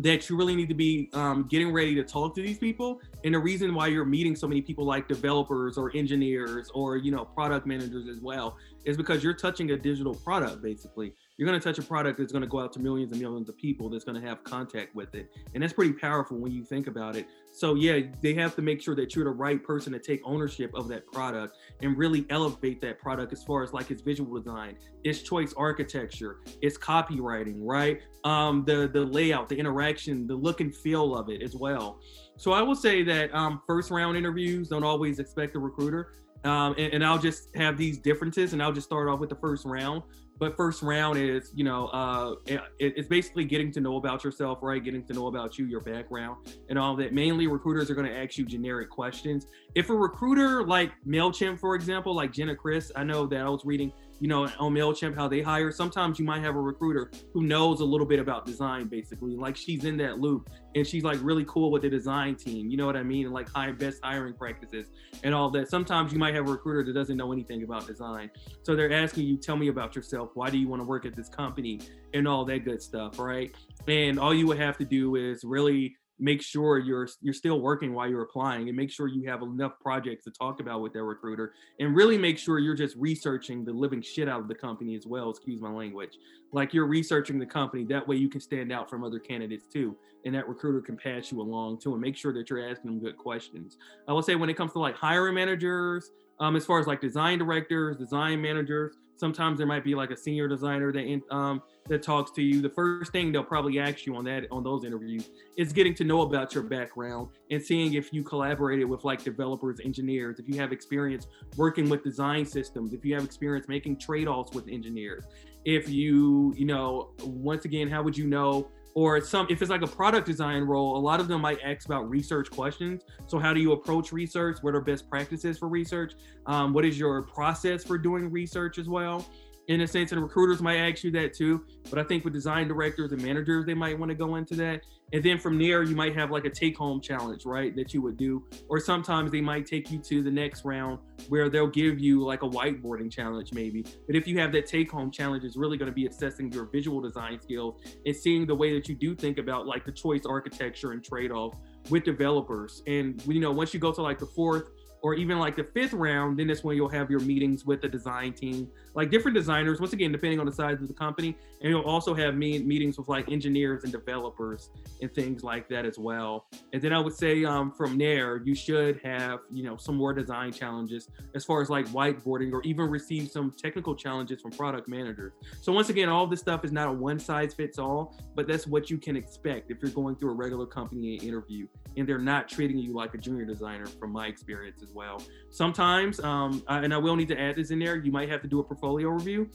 that 0.00 0.28
you 0.28 0.36
really 0.36 0.56
need 0.56 0.68
to 0.68 0.74
be 0.74 1.08
um, 1.12 1.46
getting 1.48 1.72
ready 1.72 1.94
to 1.94 2.04
talk 2.04 2.34
to 2.34 2.42
these 2.42 2.58
people 2.58 3.00
and 3.24 3.34
the 3.34 3.38
reason 3.38 3.74
why 3.74 3.88
you're 3.88 4.04
meeting 4.04 4.36
so 4.36 4.46
many 4.46 4.62
people 4.62 4.84
like 4.84 5.08
developers 5.08 5.76
or 5.76 5.94
engineers 5.94 6.70
or 6.74 6.96
you 6.96 7.10
know 7.10 7.24
product 7.24 7.66
managers 7.66 8.08
as 8.08 8.20
well 8.20 8.56
is 8.84 8.96
because 8.96 9.24
you're 9.24 9.34
touching 9.34 9.72
a 9.72 9.76
digital 9.76 10.14
product 10.14 10.62
basically 10.62 11.14
you're 11.38 11.48
going 11.48 11.58
to 11.58 11.64
touch 11.64 11.78
a 11.78 11.86
product 11.86 12.18
that's 12.18 12.32
going 12.32 12.42
to 12.42 12.48
go 12.48 12.58
out 12.58 12.72
to 12.72 12.80
millions 12.80 13.12
and 13.12 13.20
millions 13.20 13.48
of 13.48 13.56
people 13.56 13.88
that's 13.88 14.04
going 14.04 14.20
to 14.20 14.28
have 14.28 14.42
contact 14.42 14.94
with 14.94 15.14
it. 15.14 15.30
And 15.54 15.62
that's 15.62 15.72
pretty 15.72 15.92
powerful 15.92 16.36
when 16.36 16.50
you 16.50 16.64
think 16.64 16.88
about 16.88 17.14
it. 17.14 17.26
So 17.52 17.74
yeah 17.74 18.00
they 18.20 18.34
have 18.34 18.54
to 18.56 18.62
make 18.62 18.82
sure 18.82 18.94
that 18.96 19.14
you're 19.14 19.24
the 19.24 19.30
right 19.30 19.62
person 19.62 19.92
to 19.92 19.98
take 19.98 20.20
ownership 20.24 20.72
of 20.74 20.88
that 20.88 21.06
product 21.06 21.56
and 21.80 21.96
really 21.96 22.26
elevate 22.28 22.80
that 22.82 22.98
product 22.98 23.32
as 23.32 23.42
far 23.42 23.62
as 23.62 23.72
like 23.72 23.90
its 23.90 24.02
visual 24.02 24.38
design 24.38 24.76
its 25.04 25.22
choice 25.22 25.54
architecture 25.56 26.40
its 26.60 26.76
copywriting 26.76 27.56
right? 27.60 28.00
Um 28.24 28.64
the 28.64 28.88
the 28.92 29.00
layout 29.00 29.48
the 29.48 29.56
interaction 29.56 30.26
the 30.26 30.34
look 30.34 30.60
and 30.60 30.74
feel 30.74 31.16
of 31.16 31.30
it 31.30 31.42
as 31.42 31.54
well. 31.54 32.00
So 32.36 32.52
i 32.52 32.62
will 32.62 32.76
say 32.76 33.02
that 33.04 33.34
um 33.34 33.62
first 33.66 33.90
round 33.90 34.16
interviews 34.16 34.68
don't 34.68 34.84
always 34.84 35.18
expect 35.18 35.56
a 35.56 35.58
recruiter. 35.58 36.12
Um, 36.44 36.76
and, 36.78 36.94
and, 36.94 37.04
I'll 37.04 37.18
just 37.18 37.48
have 37.56 37.76
these 37.76 37.98
differences, 37.98 38.52
and 38.52 38.62
I'll 38.62 38.72
just 38.72 38.86
start 38.86 39.08
off 39.08 39.18
with 39.18 39.28
the 39.28 39.34
first 39.34 39.64
round 39.64 40.04
but 40.38 40.56
first 40.56 40.82
round 40.82 41.18
is 41.18 41.52
you 41.54 41.64
know 41.64 41.86
uh, 41.88 42.34
it, 42.46 42.60
it's 42.78 43.08
basically 43.08 43.44
getting 43.44 43.72
to 43.72 43.80
know 43.80 43.96
about 43.96 44.24
yourself 44.24 44.58
right? 44.62 44.82
Getting 44.82 45.04
to 45.04 45.12
know 45.12 45.26
about 45.26 45.58
you 45.58 45.66
your 45.66 45.80
background 45.80 46.48
and 46.68 46.78
all 46.78 46.96
that. 46.96 47.12
Mainly 47.12 47.46
recruiters 47.46 47.90
are 47.90 47.94
going 47.94 48.06
to 48.06 48.16
ask 48.16 48.38
you 48.38 48.44
generic 48.44 48.90
questions. 48.90 49.46
If 49.74 49.90
a 49.90 49.94
recruiter 49.94 50.66
like 50.66 50.92
mailchimp 51.06 51.58
for 51.58 51.74
example 51.74 52.14
like 52.14 52.32
jenna 52.32 52.54
chris 52.54 52.90
i 52.96 53.02
know 53.02 53.26
that 53.26 53.40
i 53.40 53.48
was 53.48 53.64
reading 53.64 53.92
you 54.20 54.28
know, 54.28 54.44
on 54.58 54.74
MailChimp, 54.74 55.14
how 55.14 55.28
they 55.28 55.40
hire. 55.40 55.70
Sometimes 55.70 56.18
you 56.18 56.24
might 56.24 56.42
have 56.42 56.56
a 56.56 56.60
recruiter 56.60 57.10
who 57.32 57.44
knows 57.44 57.80
a 57.80 57.84
little 57.84 58.06
bit 58.06 58.18
about 58.18 58.46
design, 58.46 58.88
basically. 58.88 59.36
Like 59.36 59.56
she's 59.56 59.84
in 59.84 59.96
that 59.98 60.18
loop 60.18 60.50
and 60.74 60.86
she's 60.86 61.04
like 61.04 61.18
really 61.22 61.44
cool 61.46 61.70
with 61.70 61.82
the 61.82 61.90
design 61.90 62.34
team. 62.34 62.68
You 62.68 62.76
know 62.76 62.86
what 62.86 62.96
I 62.96 63.02
mean? 63.02 63.26
And 63.26 63.34
like 63.34 63.48
high 63.48 63.70
best 63.72 64.00
hiring 64.02 64.34
practices 64.34 64.88
and 65.22 65.34
all 65.34 65.50
that. 65.50 65.68
Sometimes 65.68 66.12
you 66.12 66.18
might 66.18 66.34
have 66.34 66.48
a 66.48 66.50
recruiter 66.50 66.84
that 66.84 66.98
doesn't 66.98 67.16
know 67.16 67.32
anything 67.32 67.62
about 67.62 67.86
design. 67.86 68.30
So 68.62 68.74
they're 68.74 68.92
asking 68.92 69.26
you, 69.26 69.36
tell 69.36 69.56
me 69.56 69.68
about 69.68 69.94
yourself. 69.94 70.30
Why 70.34 70.50
do 70.50 70.58
you 70.58 70.68
want 70.68 70.82
to 70.82 70.86
work 70.86 71.06
at 71.06 71.14
this 71.14 71.28
company? 71.28 71.80
And 72.14 72.26
all 72.26 72.46
that 72.46 72.64
good 72.64 72.80
stuff, 72.80 73.18
right? 73.18 73.54
And 73.86 74.18
all 74.18 74.32
you 74.32 74.46
would 74.46 74.58
have 74.58 74.78
to 74.78 74.84
do 74.86 75.16
is 75.16 75.44
really 75.44 75.97
make 76.18 76.42
sure 76.42 76.78
you're 76.78 77.08
you're 77.20 77.34
still 77.34 77.60
working 77.60 77.92
while 77.92 78.08
you're 78.08 78.22
applying 78.22 78.68
and 78.68 78.76
make 78.76 78.90
sure 78.90 79.06
you 79.06 79.28
have 79.28 79.42
enough 79.42 79.72
projects 79.80 80.24
to 80.24 80.30
talk 80.30 80.60
about 80.60 80.80
with 80.80 80.92
their 80.92 81.04
recruiter 81.04 81.52
and 81.80 81.94
really 81.94 82.18
make 82.18 82.38
sure 82.38 82.58
you're 82.58 82.74
just 82.74 82.96
researching 82.96 83.64
the 83.64 83.72
living 83.72 84.02
shit 84.02 84.28
out 84.28 84.40
of 84.40 84.48
the 84.48 84.54
company 84.54 84.94
as 84.96 85.06
well 85.06 85.30
excuse 85.30 85.60
my 85.60 85.70
language. 85.70 86.18
Like 86.52 86.74
you're 86.74 86.86
researching 86.86 87.38
the 87.38 87.46
company 87.46 87.84
that 87.84 88.06
way 88.06 88.16
you 88.16 88.28
can 88.28 88.40
stand 88.40 88.72
out 88.72 88.90
from 88.90 89.04
other 89.04 89.18
candidates 89.18 89.66
too 89.66 89.96
and 90.24 90.34
that 90.34 90.48
recruiter 90.48 90.80
can 90.80 90.96
pass 90.96 91.30
you 91.30 91.40
along 91.40 91.80
too 91.80 91.92
and 91.92 92.00
make 92.00 92.16
sure 92.16 92.32
that 92.32 92.50
you're 92.50 92.68
asking 92.68 92.90
them 92.90 93.00
good 93.00 93.16
questions. 93.16 93.76
I 94.08 94.12
will 94.12 94.22
say 94.22 94.34
when 94.34 94.50
it 94.50 94.56
comes 94.56 94.72
to 94.72 94.78
like 94.78 94.96
hiring 94.96 95.34
managers 95.34 96.10
um, 96.40 96.56
as 96.56 96.64
far 96.64 96.80
as 96.80 96.86
like 96.86 97.00
design 97.00 97.38
directors 97.38 97.96
design 97.96 98.40
managers 98.40 98.96
sometimes 99.18 99.58
there 99.58 99.66
might 99.66 99.84
be 99.84 99.94
like 99.94 100.10
a 100.10 100.16
senior 100.16 100.48
designer 100.48 100.92
that 100.92 101.20
um, 101.30 101.62
that 101.88 102.02
talks 102.02 102.30
to 102.32 102.42
you 102.42 102.60
the 102.60 102.68
first 102.70 103.12
thing 103.12 103.32
they'll 103.32 103.42
probably 103.42 103.78
ask 103.78 104.06
you 104.06 104.14
on 104.16 104.24
that 104.24 104.46
on 104.50 104.62
those 104.62 104.84
interviews 104.84 105.30
is 105.56 105.72
getting 105.72 105.94
to 105.94 106.04
know 106.04 106.22
about 106.22 106.54
your 106.54 106.62
background 106.62 107.28
and 107.50 107.62
seeing 107.62 107.94
if 107.94 108.12
you 108.12 108.22
collaborated 108.22 108.88
with 108.88 109.04
like 109.04 109.22
developers 109.22 109.80
engineers 109.84 110.38
if 110.38 110.48
you 110.48 110.58
have 110.60 110.72
experience 110.72 111.26
working 111.56 111.88
with 111.88 112.02
design 112.04 112.44
systems 112.44 112.92
if 112.92 113.04
you 113.04 113.14
have 113.14 113.24
experience 113.24 113.68
making 113.68 113.98
trade-offs 113.98 114.54
with 114.54 114.68
engineers 114.68 115.24
if 115.64 115.88
you 115.88 116.54
you 116.56 116.64
know 116.64 117.10
once 117.22 117.64
again 117.64 117.88
how 117.88 118.02
would 118.02 118.16
you 118.16 118.26
know? 118.26 118.68
Or 118.94 119.20
some 119.20 119.46
if 119.48 119.62
it's 119.62 119.70
like 119.70 119.82
a 119.82 119.86
product 119.86 120.26
design 120.26 120.62
role 120.62 120.96
a 120.96 120.98
lot 120.98 121.20
of 121.20 121.28
them 121.28 121.42
might 121.42 121.58
ask 121.62 121.86
about 121.86 122.08
research 122.10 122.50
questions. 122.50 123.02
So 123.26 123.38
how 123.38 123.52
do 123.54 123.60
you 123.60 123.72
approach 123.72 124.12
research? 124.12 124.58
What 124.62 124.74
are 124.74 124.80
best 124.80 125.08
practices 125.08 125.56
for 125.58 125.68
research? 125.68 126.14
Um, 126.46 126.72
what 126.72 126.84
is 126.84 126.98
your 126.98 127.22
process 127.22 127.84
for 127.84 127.96
doing 127.96 128.28
research 128.30 128.76
as 128.78 128.88
well 128.88 129.24
in 129.68 129.82
a 129.82 129.86
sense, 129.86 130.12
and 130.12 130.22
recruiters 130.22 130.60
might 130.62 130.76
ask 130.76 131.04
you 131.04 131.10
that 131.12 131.34
too. 131.34 131.64
But 131.90 131.98
I 131.98 132.02
think 132.02 132.24
with 132.24 132.32
design 132.32 132.68
directors 132.68 133.12
and 133.12 133.22
managers, 133.22 133.66
they 133.66 133.74
might 133.74 133.98
want 133.98 134.08
to 134.10 134.14
go 134.14 134.36
into 134.36 134.54
that. 134.56 134.82
And 135.12 135.22
then 135.22 135.38
from 135.38 135.58
there, 135.58 135.82
you 135.82 135.94
might 135.94 136.14
have 136.16 136.30
like 136.30 136.46
a 136.46 136.50
take 136.50 136.76
home 136.76 137.00
challenge, 137.00 137.44
right? 137.44 137.74
That 137.76 137.94
you 137.94 138.02
would 138.02 138.16
do. 138.16 138.44
Or 138.68 138.80
sometimes 138.80 139.30
they 139.30 139.40
might 139.40 139.66
take 139.66 139.90
you 139.90 139.98
to 139.98 140.22
the 140.22 140.30
next 140.30 140.64
round 140.64 140.98
where 141.28 141.48
they'll 141.48 141.66
give 141.66 141.98
you 141.98 142.24
like 142.24 142.42
a 142.42 142.48
whiteboarding 142.48 143.10
challenge, 143.10 143.52
maybe. 143.52 143.84
But 144.06 144.16
if 144.16 144.26
you 144.26 144.38
have 144.38 144.52
that 144.52 144.66
take 144.66 144.90
home 144.90 145.10
challenge, 145.10 145.44
it's 145.44 145.56
really 145.56 145.76
going 145.76 145.90
to 145.90 145.94
be 145.94 146.06
assessing 146.06 146.50
your 146.52 146.66
visual 146.66 147.00
design 147.00 147.40
skills 147.40 147.80
and 148.04 148.16
seeing 148.16 148.46
the 148.46 148.54
way 148.54 148.74
that 148.74 148.88
you 148.88 148.94
do 148.94 149.14
think 149.14 149.38
about 149.38 149.66
like 149.66 149.84
the 149.84 149.92
choice 149.92 150.24
architecture 150.26 150.92
and 150.92 151.04
trade 151.04 151.30
off 151.30 151.54
with 151.90 152.04
developers. 152.04 152.82
And, 152.86 153.22
you 153.26 153.40
know, 153.40 153.52
once 153.52 153.72
you 153.72 153.80
go 153.80 153.92
to 153.92 154.02
like 154.02 154.18
the 154.18 154.26
fourth, 154.26 154.70
or 155.02 155.14
even 155.14 155.38
like 155.38 155.56
the 155.56 155.62
fifth 155.62 155.92
round, 155.92 156.38
then 156.38 156.48
that's 156.48 156.64
when 156.64 156.76
you'll 156.76 156.88
have 156.88 157.10
your 157.10 157.20
meetings 157.20 157.64
with 157.64 157.80
the 157.80 157.88
design 157.88 158.32
team, 158.32 158.68
like 158.98 159.12
different 159.12 159.36
designers, 159.36 159.78
once 159.78 159.92
again, 159.92 160.10
depending 160.10 160.40
on 160.40 160.46
the 160.46 160.50
size 160.52 160.82
of 160.82 160.88
the 160.88 160.92
company. 160.92 161.36
And 161.60 161.70
you'll 161.70 161.82
also 161.82 162.14
have 162.14 162.34
me- 162.34 162.58
meetings 162.58 162.98
with 162.98 163.08
like 163.08 163.30
engineers 163.30 163.84
and 163.84 163.92
developers 163.92 164.70
and 165.00 165.14
things 165.14 165.44
like 165.44 165.68
that 165.68 165.86
as 165.86 166.00
well. 166.00 166.46
And 166.72 166.82
then 166.82 166.92
I 166.92 166.98
would 166.98 167.14
say 167.14 167.44
um, 167.44 167.70
from 167.70 167.96
there, 167.96 168.42
you 168.44 168.56
should 168.56 168.98
have, 169.04 169.38
you 169.52 169.62
know, 169.62 169.76
some 169.76 169.94
more 169.94 170.12
design 170.12 170.50
challenges 170.50 171.10
as 171.36 171.44
far 171.44 171.62
as 171.62 171.70
like 171.70 171.86
whiteboarding 171.90 172.52
or 172.52 172.60
even 172.64 172.90
receive 172.90 173.30
some 173.30 173.54
technical 173.56 173.94
challenges 173.94 174.42
from 174.42 174.50
product 174.50 174.88
managers. 174.88 175.32
So 175.60 175.70
once 175.70 175.90
again, 175.90 176.08
all 176.08 176.26
this 176.26 176.40
stuff 176.40 176.64
is 176.64 176.72
not 176.72 176.88
a 176.88 176.92
one 176.92 177.20
size 177.20 177.54
fits 177.54 177.78
all, 177.78 178.16
but 178.34 178.48
that's 178.48 178.66
what 178.66 178.90
you 178.90 178.98
can 178.98 179.14
expect 179.14 179.70
if 179.70 179.78
you're 179.80 179.92
going 179.92 180.16
through 180.16 180.32
a 180.32 180.34
regular 180.34 180.66
company 180.66 181.14
interview 181.18 181.68
and 181.96 182.08
they're 182.08 182.18
not 182.18 182.48
treating 182.48 182.78
you 182.78 182.92
like 182.92 183.14
a 183.14 183.18
junior 183.18 183.44
designer 183.44 183.86
from 183.86 184.10
my 184.10 184.26
experience 184.26 184.82
as 184.82 184.92
well. 184.92 185.22
Sometimes, 185.50 186.18
um, 186.20 186.64
I, 186.66 186.78
and 186.80 186.92
I 186.92 186.98
will 186.98 187.14
need 187.14 187.28
to 187.28 187.40
add 187.40 187.54
this 187.54 187.70
in 187.70 187.78
there, 187.78 187.96
you 187.96 188.10
might 188.10 188.28
have 188.28 188.42
to 188.42 188.48
do 188.48 188.58
a 188.58 188.64
portfolio 188.64 188.87
review. 188.96 189.48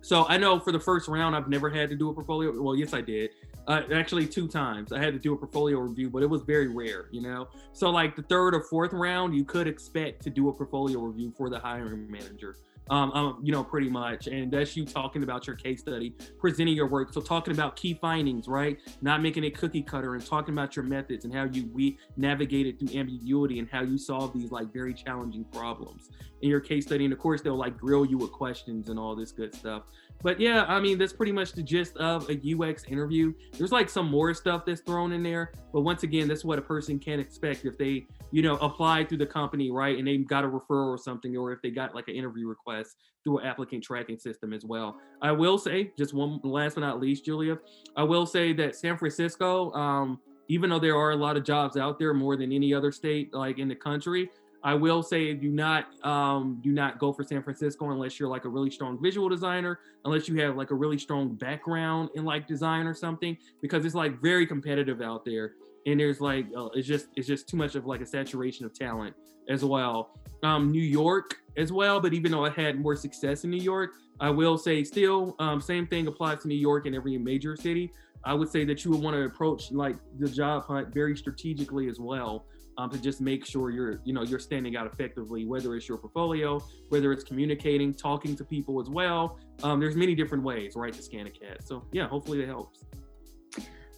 So 0.00 0.24
I 0.28 0.36
know 0.36 0.60
for 0.60 0.72
the 0.72 0.78
first 0.78 1.08
round, 1.08 1.34
I've 1.34 1.48
never 1.48 1.68
had 1.68 1.90
to 1.90 1.96
do 1.96 2.10
a 2.10 2.14
portfolio. 2.14 2.62
Well, 2.62 2.76
yes, 2.76 2.94
I 2.94 3.00
did. 3.00 3.30
Uh, 3.66 3.82
actually, 3.92 4.26
two 4.26 4.46
times 4.46 4.92
I 4.92 5.00
had 5.00 5.12
to 5.14 5.18
do 5.18 5.34
a 5.34 5.36
portfolio 5.36 5.80
review, 5.80 6.08
but 6.08 6.22
it 6.22 6.30
was 6.30 6.42
very 6.42 6.68
rare, 6.68 7.08
you 7.10 7.20
know. 7.20 7.48
So 7.72 7.90
like 7.90 8.14
the 8.14 8.22
third 8.22 8.54
or 8.54 8.62
fourth 8.62 8.92
round, 8.92 9.34
you 9.34 9.44
could 9.44 9.66
expect 9.66 10.22
to 10.22 10.30
do 10.30 10.48
a 10.48 10.52
portfolio 10.52 11.00
review 11.00 11.32
for 11.36 11.50
the 11.50 11.58
hiring 11.58 12.08
manager. 12.08 12.56
Um, 12.90 13.12
um, 13.12 13.40
you 13.42 13.52
know, 13.52 13.64
pretty 13.64 13.88
much. 13.88 14.26
And 14.26 14.50
that's 14.50 14.76
you 14.76 14.84
talking 14.84 15.22
about 15.22 15.46
your 15.46 15.56
case 15.56 15.80
study, 15.80 16.14
presenting 16.38 16.74
your 16.74 16.88
work. 16.88 17.12
So 17.12 17.20
talking 17.20 17.52
about 17.52 17.76
key 17.76 17.94
findings, 17.94 18.48
right? 18.48 18.78
Not 19.02 19.22
making 19.22 19.44
it 19.44 19.56
cookie 19.56 19.82
cutter 19.82 20.14
and 20.14 20.24
talking 20.24 20.54
about 20.54 20.76
your 20.76 20.84
methods 20.84 21.24
and 21.24 21.34
how 21.34 21.44
you 21.44 21.68
we 21.72 21.98
navigated 22.16 22.78
through 22.78 22.98
ambiguity 22.98 23.58
and 23.58 23.68
how 23.68 23.82
you 23.82 23.98
solve 23.98 24.32
these 24.32 24.50
like 24.50 24.72
very 24.72 24.94
challenging 24.94 25.44
problems 25.44 26.10
in 26.42 26.48
your 26.48 26.60
case 26.60 26.86
study. 26.86 27.04
And 27.04 27.12
of 27.12 27.18
course, 27.18 27.42
they'll 27.42 27.56
like 27.56 27.76
grill 27.76 28.04
you 28.04 28.18
with 28.18 28.32
questions 28.32 28.88
and 28.88 28.98
all 28.98 29.16
this 29.16 29.32
good 29.32 29.54
stuff. 29.54 29.84
But 30.22 30.40
yeah, 30.40 30.64
I 30.64 30.80
mean, 30.80 30.98
that's 30.98 31.12
pretty 31.12 31.32
much 31.32 31.52
the 31.52 31.62
gist 31.62 31.96
of 31.98 32.28
a 32.30 32.54
UX 32.54 32.84
interview. 32.84 33.32
There's 33.56 33.72
like 33.72 33.88
some 33.88 34.10
more 34.10 34.34
stuff 34.34 34.64
that's 34.64 34.80
thrown 34.80 35.12
in 35.12 35.22
there, 35.22 35.52
but 35.72 35.82
once 35.82 36.02
again, 36.02 36.28
that's 36.28 36.44
what 36.44 36.58
a 36.58 36.62
person 36.62 36.98
can 36.98 37.20
expect 37.20 37.64
if 37.64 37.78
they, 37.78 38.06
you 38.32 38.42
know, 38.42 38.56
apply 38.56 39.04
through 39.04 39.18
the 39.18 39.26
company, 39.26 39.70
right? 39.70 39.98
And 39.98 40.06
they 40.06 40.18
got 40.18 40.44
a 40.44 40.48
referral 40.48 40.88
or 40.88 40.98
something, 40.98 41.36
or 41.36 41.52
if 41.52 41.62
they 41.62 41.70
got 41.70 41.94
like 41.94 42.08
an 42.08 42.14
interview 42.14 42.48
request 42.48 42.96
through 43.22 43.38
an 43.38 43.46
applicant 43.46 43.84
tracking 43.84 44.18
system 44.18 44.52
as 44.52 44.64
well. 44.64 44.98
I 45.22 45.32
will 45.32 45.58
say, 45.58 45.92
just 45.98 46.14
one 46.14 46.40
last 46.42 46.74
but 46.74 46.82
not 46.82 47.00
least, 47.00 47.24
Julia, 47.24 47.58
I 47.96 48.02
will 48.04 48.26
say 48.26 48.52
that 48.54 48.76
San 48.76 48.96
Francisco, 48.96 49.72
um, 49.72 50.18
even 50.48 50.70
though 50.70 50.78
there 50.78 50.96
are 50.96 51.10
a 51.10 51.16
lot 51.16 51.36
of 51.36 51.44
jobs 51.44 51.76
out 51.76 51.98
there 51.98 52.14
more 52.14 52.36
than 52.36 52.52
any 52.52 52.72
other 52.72 52.92
state 52.92 53.34
like 53.34 53.58
in 53.58 53.68
the 53.68 53.74
country, 53.74 54.30
I 54.66 54.74
will 54.74 55.00
say 55.00 55.32
do 55.32 55.48
not 55.48 55.86
um, 56.04 56.58
do 56.60 56.72
not 56.72 56.98
go 56.98 57.12
for 57.12 57.22
San 57.22 57.40
Francisco 57.40 57.88
unless 57.92 58.18
you're 58.18 58.28
like 58.28 58.46
a 58.46 58.48
really 58.48 58.68
strong 58.68 59.00
visual 59.00 59.28
designer, 59.28 59.78
unless 60.04 60.28
you 60.28 60.40
have 60.40 60.56
like 60.56 60.72
a 60.72 60.74
really 60.74 60.98
strong 60.98 61.36
background 61.36 62.10
in 62.16 62.24
like 62.24 62.48
design 62.48 62.84
or 62.84 62.92
something, 62.92 63.38
because 63.62 63.84
it's 63.84 63.94
like 63.94 64.20
very 64.20 64.44
competitive 64.44 65.00
out 65.00 65.24
there, 65.24 65.52
and 65.86 66.00
there's 66.00 66.20
like 66.20 66.46
uh, 66.56 66.66
it's 66.74 66.88
just 66.88 67.06
it's 67.14 67.28
just 67.28 67.48
too 67.48 67.56
much 67.56 67.76
of 67.76 67.86
like 67.86 68.00
a 68.00 68.06
saturation 68.06 68.66
of 68.66 68.74
talent 68.74 69.14
as 69.48 69.64
well. 69.64 70.18
Um, 70.42 70.72
New 70.72 70.82
York 70.82 71.36
as 71.56 71.70
well, 71.70 72.00
but 72.00 72.12
even 72.12 72.32
though 72.32 72.44
I 72.44 72.50
had 72.50 72.80
more 72.80 72.96
success 72.96 73.44
in 73.44 73.50
New 73.50 73.62
York, 73.62 73.92
I 74.18 74.30
will 74.30 74.58
say 74.58 74.82
still 74.82 75.36
um, 75.38 75.60
same 75.60 75.86
thing 75.86 76.08
applies 76.08 76.42
to 76.42 76.48
New 76.48 76.56
York 76.56 76.86
and 76.86 76.96
every 76.96 77.16
major 77.18 77.54
city. 77.54 77.92
I 78.24 78.34
would 78.34 78.48
say 78.48 78.64
that 78.64 78.84
you 78.84 78.90
would 78.90 79.00
want 79.00 79.14
to 79.14 79.22
approach 79.22 79.70
like 79.70 79.94
the 80.18 80.28
job 80.28 80.64
hunt 80.64 80.92
very 80.92 81.16
strategically 81.16 81.88
as 81.88 82.00
well 82.00 82.46
um, 82.78 82.90
to 82.90 82.98
just 82.98 83.20
make 83.20 83.44
sure 83.44 83.70
you're 83.70 84.00
you 84.04 84.12
know 84.12 84.22
you're 84.22 84.38
standing 84.38 84.76
out 84.76 84.86
effectively 84.86 85.44
whether 85.44 85.74
it's 85.74 85.88
your 85.88 85.98
portfolio 85.98 86.62
whether 86.88 87.12
it's 87.12 87.24
communicating 87.24 87.94
talking 87.94 88.36
to 88.36 88.44
people 88.44 88.80
as 88.80 88.88
well 88.88 89.38
um, 89.62 89.80
there's 89.80 89.96
many 89.96 90.14
different 90.14 90.44
ways 90.44 90.74
right 90.76 90.92
to 90.92 91.02
scan 91.02 91.26
a 91.26 91.30
cat 91.30 91.64
so 91.64 91.82
yeah 91.92 92.06
hopefully 92.06 92.38
that 92.38 92.48
helps 92.48 92.84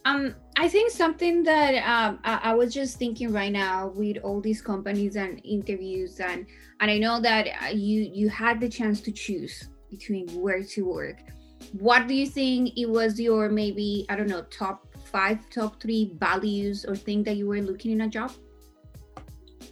um, 0.04 0.34
I 0.56 0.68
think 0.68 0.90
something 0.90 1.42
that 1.42 1.74
um, 1.86 2.20
I, 2.24 2.50
I, 2.50 2.54
was 2.54 2.72
just 2.72 2.98
thinking 2.98 3.30
right 3.30 3.52
now 3.52 3.88
with 3.88 4.16
all 4.18 4.40
these 4.40 4.62
companies 4.62 5.16
and 5.16 5.38
interviews, 5.44 6.18
and 6.20 6.46
and 6.80 6.90
I 6.90 6.96
know 6.96 7.20
that 7.20 7.46
uh, 7.62 7.66
you 7.66 8.10
you 8.14 8.30
had 8.30 8.58
the 8.58 8.70
chance 8.70 9.02
to 9.02 9.12
choose 9.12 9.68
between 9.90 10.26
where 10.40 10.62
to 10.62 10.82
work. 10.82 11.18
What 11.72 12.06
do 12.06 12.14
you 12.14 12.26
think 12.26 12.78
it 12.78 12.88
was 12.88 13.20
your 13.20 13.50
maybe 13.50 14.06
I 14.08 14.16
don't 14.16 14.28
know 14.28 14.42
top 14.44 14.86
five, 15.04 15.50
top 15.50 15.82
three 15.82 16.12
values 16.18 16.86
or 16.86 16.96
thing 16.96 17.22
that 17.24 17.36
you 17.36 17.46
were 17.46 17.60
looking 17.60 17.92
in 17.92 18.02
a 18.02 18.08
job? 18.08 18.32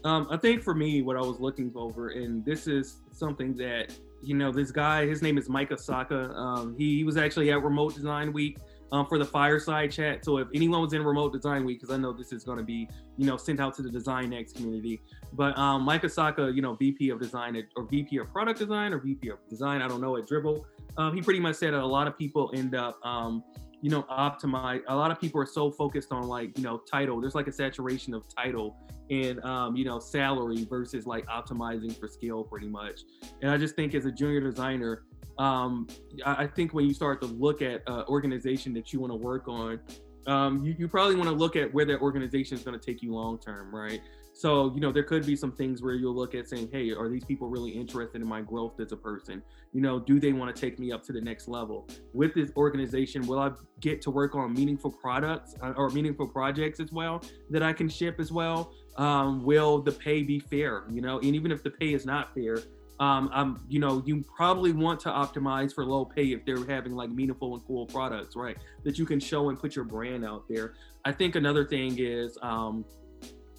Um, 0.04 0.28
I 0.30 0.36
think 0.36 0.62
for 0.62 0.74
me, 0.74 1.02
what 1.02 1.16
I 1.16 1.20
was 1.20 1.40
looking 1.40 1.72
over, 1.74 2.10
and 2.10 2.44
this 2.44 2.66
is 2.66 2.98
something 3.12 3.54
that 3.56 3.92
you 4.22 4.34
know, 4.34 4.50
this 4.50 4.70
guy, 4.70 5.06
his 5.06 5.22
name 5.22 5.38
is 5.38 5.48
Mike 5.48 5.70
Osaka. 5.72 6.30
Um, 6.30 6.74
he, 6.76 6.96
he, 6.96 7.04
was 7.04 7.16
actually 7.16 7.50
at 7.52 7.62
Remote 7.62 7.94
Design 7.94 8.32
Week 8.32 8.58
um, 8.92 9.06
for 9.06 9.18
the 9.18 9.24
fireside 9.24 9.92
chat. 9.92 10.24
So 10.24 10.38
if 10.38 10.48
anyone 10.54 10.80
was 10.80 10.92
in 10.92 11.02
Remote 11.04 11.32
Design 11.32 11.64
Week, 11.64 11.80
because 11.80 11.94
I 11.94 11.98
know 11.98 12.12
this 12.12 12.32
is 12.32 12.44
going 12.44 12.58
to 12.58 12.64
be, 12.64 12.88
you 13.16 13.26
know, 13.26 13.36
sent 13.36 13.60
out 13.60 13.74
to 13.76 13.82
the 13.82 13.90
Design 13.90 14.32
X 14.32 14.52
community. 14.52 15.00
But 15.32 15.56
um, 15.58 15.82
Mike 15.82 16.04
Osaka, 16.04 16.50
you 16.52 16.62
know, 16.62 16.74
VP 16.74 17.10
of 17.10 17.20
Design 17.20 17.56
at, 17.56 17.64
or 17.76 17.84
VP 17.84 18.18
of 18.18 18.32
Product 18.32 18.58
Design 18.58 18.92
or 18.92 18.98
VP 18.98 19.28
of 19.28 19.38
Design, 19.48 19.82
I 19.82 19.88
don't 19.88 20.00
know, 20.00 20.16
at 20.16 20.26
Dribbble, 20.26 20.64
Um, 20.96 21.14
he 21.14 21.22
pretty 21.22 21.40
much 21.40 21.56
said 21.56 21.74
that 21.74 21.80
a 21.80 21.86
lot 21.86 22.06
of 22.06 22.16
people 22.18 22.50
end 22.54 22.74
up 22.74 22.98
um, 23.04 23.44
you 23.86 23.92
know 23.92 24.02
optimize 24.10 24.82
a 24.88 24.96
lot 24.96 25.12
of 25.12 25.20
people 25.20 25.40
are 25.40 25.46
so 25.46 25.70
focused 25.70 26.10
on 26.10 26.24
like 26.26 26.58
you 26.58 26.64
know 26.64 26.78
title. 26.78 27.20
There's 27.20 27.36
like 27.36 27.46
a 27.46 27.52
saturation 27.52 28.14
of 28.14 28.24
title 28.26 28.76
and 29.10 29.38
um, 29.44 29.76
you 29.76 29.84
know 29.84 30.00
salary 30.00 30.66
versus 30.68 31.06
like 31.06 31.24
optimizing 31.26 31.96
for 31.96 32.08
skill 32.08 32.42
pretty 32.42 32.66
much. 32.66 33.02
And 33.42 33.50
i 33.52 33.56
just 33.56 33.76
think 33.76 33.94
as 33.94 34.04
a 34.04 34.10
junior 34.10 34.40
designer 34.40 35.04
um, 35.38 35.86
I, 36.24 36.46
think 36.46 36.74
when 36.74 36.86
you 36.86 36.94
start 36.94 37.20
to 37.20 37.28
look 37.28 37.62
at 37.62 37.82
uh, 37.86 38.04
organization 38.08 38.72
that 38.72 38.92
you 38.92 38.98
want 38.98 39.12
to 39.12 39.16
work 39.16 39.46
on 39.46 39.78
um, 40.26 40.64
you, 40.64 40.74
you 40.76 40.88
probably 40.88 41.14
want 41.14 41.28
to 41.28 41.34
look 41.36 41.54
at 41.54 41.72
where 41.72 41.84
that 41.84 42.00
organization 42.00 42.56
is 42.56 42.64
going 42.64 42.76
to 42.76 42.84
take 42.84 43.02
you 43.02 43.14
long 43.14 43.38
term 43.38 43.72
right 43.72 44.00
so, 44.36 44.70
you 44.74 44.80
know, 44.80 44.92
there 44.92 45.02
could 45.02 45.24
be 45.24 45.34
some 45.34 45.50
things 45.50 45.80
where 45.80 45.94
you'll 45.94 46.14
look 46.14 46.34
at 46.34 46.46
saying, 46.46 46.68
hey, 46.70 46.92
are 46.92 47.08
these 47.08 47.24
people 47.24 47.48
really 47.48 47.70
interested 47.70 48.20
in 48.20 48.28
my 48.28 48.42
growth 48.42 48.78
as 48.80 48.92
a 48.92 48.96
person? 48.96 49.42
You 49.72 49.80
know, 49.80 49.98
do 49.98 50.20
they 50.20 50.34
want 50.34 50.54
to 50.54 50.60
take 50.60 50.78
me 50.78 50.92
up 50.92 51.02
to 51.04 51.12
the 51.14 51.22
next 51.22 51.48
level? 51.48 51.88
With 52.12 52.34
this 52.34 52.50
organization, 52.54 53.26
will 53.26 53.38
I 53.38 53.52
get 53.80 54.02
to 54.02 54.10
work 54.10 54.34
on 54.34 54.52
meaningful 54.52 54.90
products 54.90 55.54
uh, 55.62 55.72
or 55.74 55.88
meaningful 55.88 56.28
projects 56.28 56.80
as 56.80 56.92
well 56.92 57.22
that 57.48 57.62
I 57.62 57.72
can 57.72 57.88
ship 57.88 58.20
as 58.20 58.30
well? 58.30 58.74
Um, 58.98 59.42
will 59.42 59.80
the 59.80 59.92
pay 59.92 60.22
be 60.22 60.38
fair? 60.38 60.84
You 60.90 61.00
know, 61.00 61.16
and 61.16 61.34
even 61.34 61.50
if 61.50 61.62
the 61.62 61.70
pay 61.70 61.94
is 61.94 62.04
not 62.04 62.34
fair, 62.34 62.58
um, 63.00 63.64
you 63.70 63.78
know, 63.78 64.02
you 64.04 64.22
probably 64.36 64.72
want 64.72 65.00
to 65.00 65.08
optimize 65.08 65.74
for 65.74 65.86
low 65.86 66.04
pay 66.04 66.32
if 66.32 66.44
they're 66.44 66.64
having 66.66 66.92
like 66.92 67.08
meaningful 67.08 67.54
and 67.54 67.66
cool 67.66 67.86
products, 67.86 68.36
right? 68.36 68.58
That 68.84 68.98
you 68.98 69.06
can 69.06 69.18
show 69.18 69.48
and 69.48 69.58
put 69.58 69.74
your 69.74 69.86
brand 69.86 70.26
out 70.26 70.44
there. 70.46 70.74
I 71.06 71.12
think 71.12 71.36
another 71.36 71.64
thing 71.64 71.96
is, 71.98 72.36
um, 72.42 72.84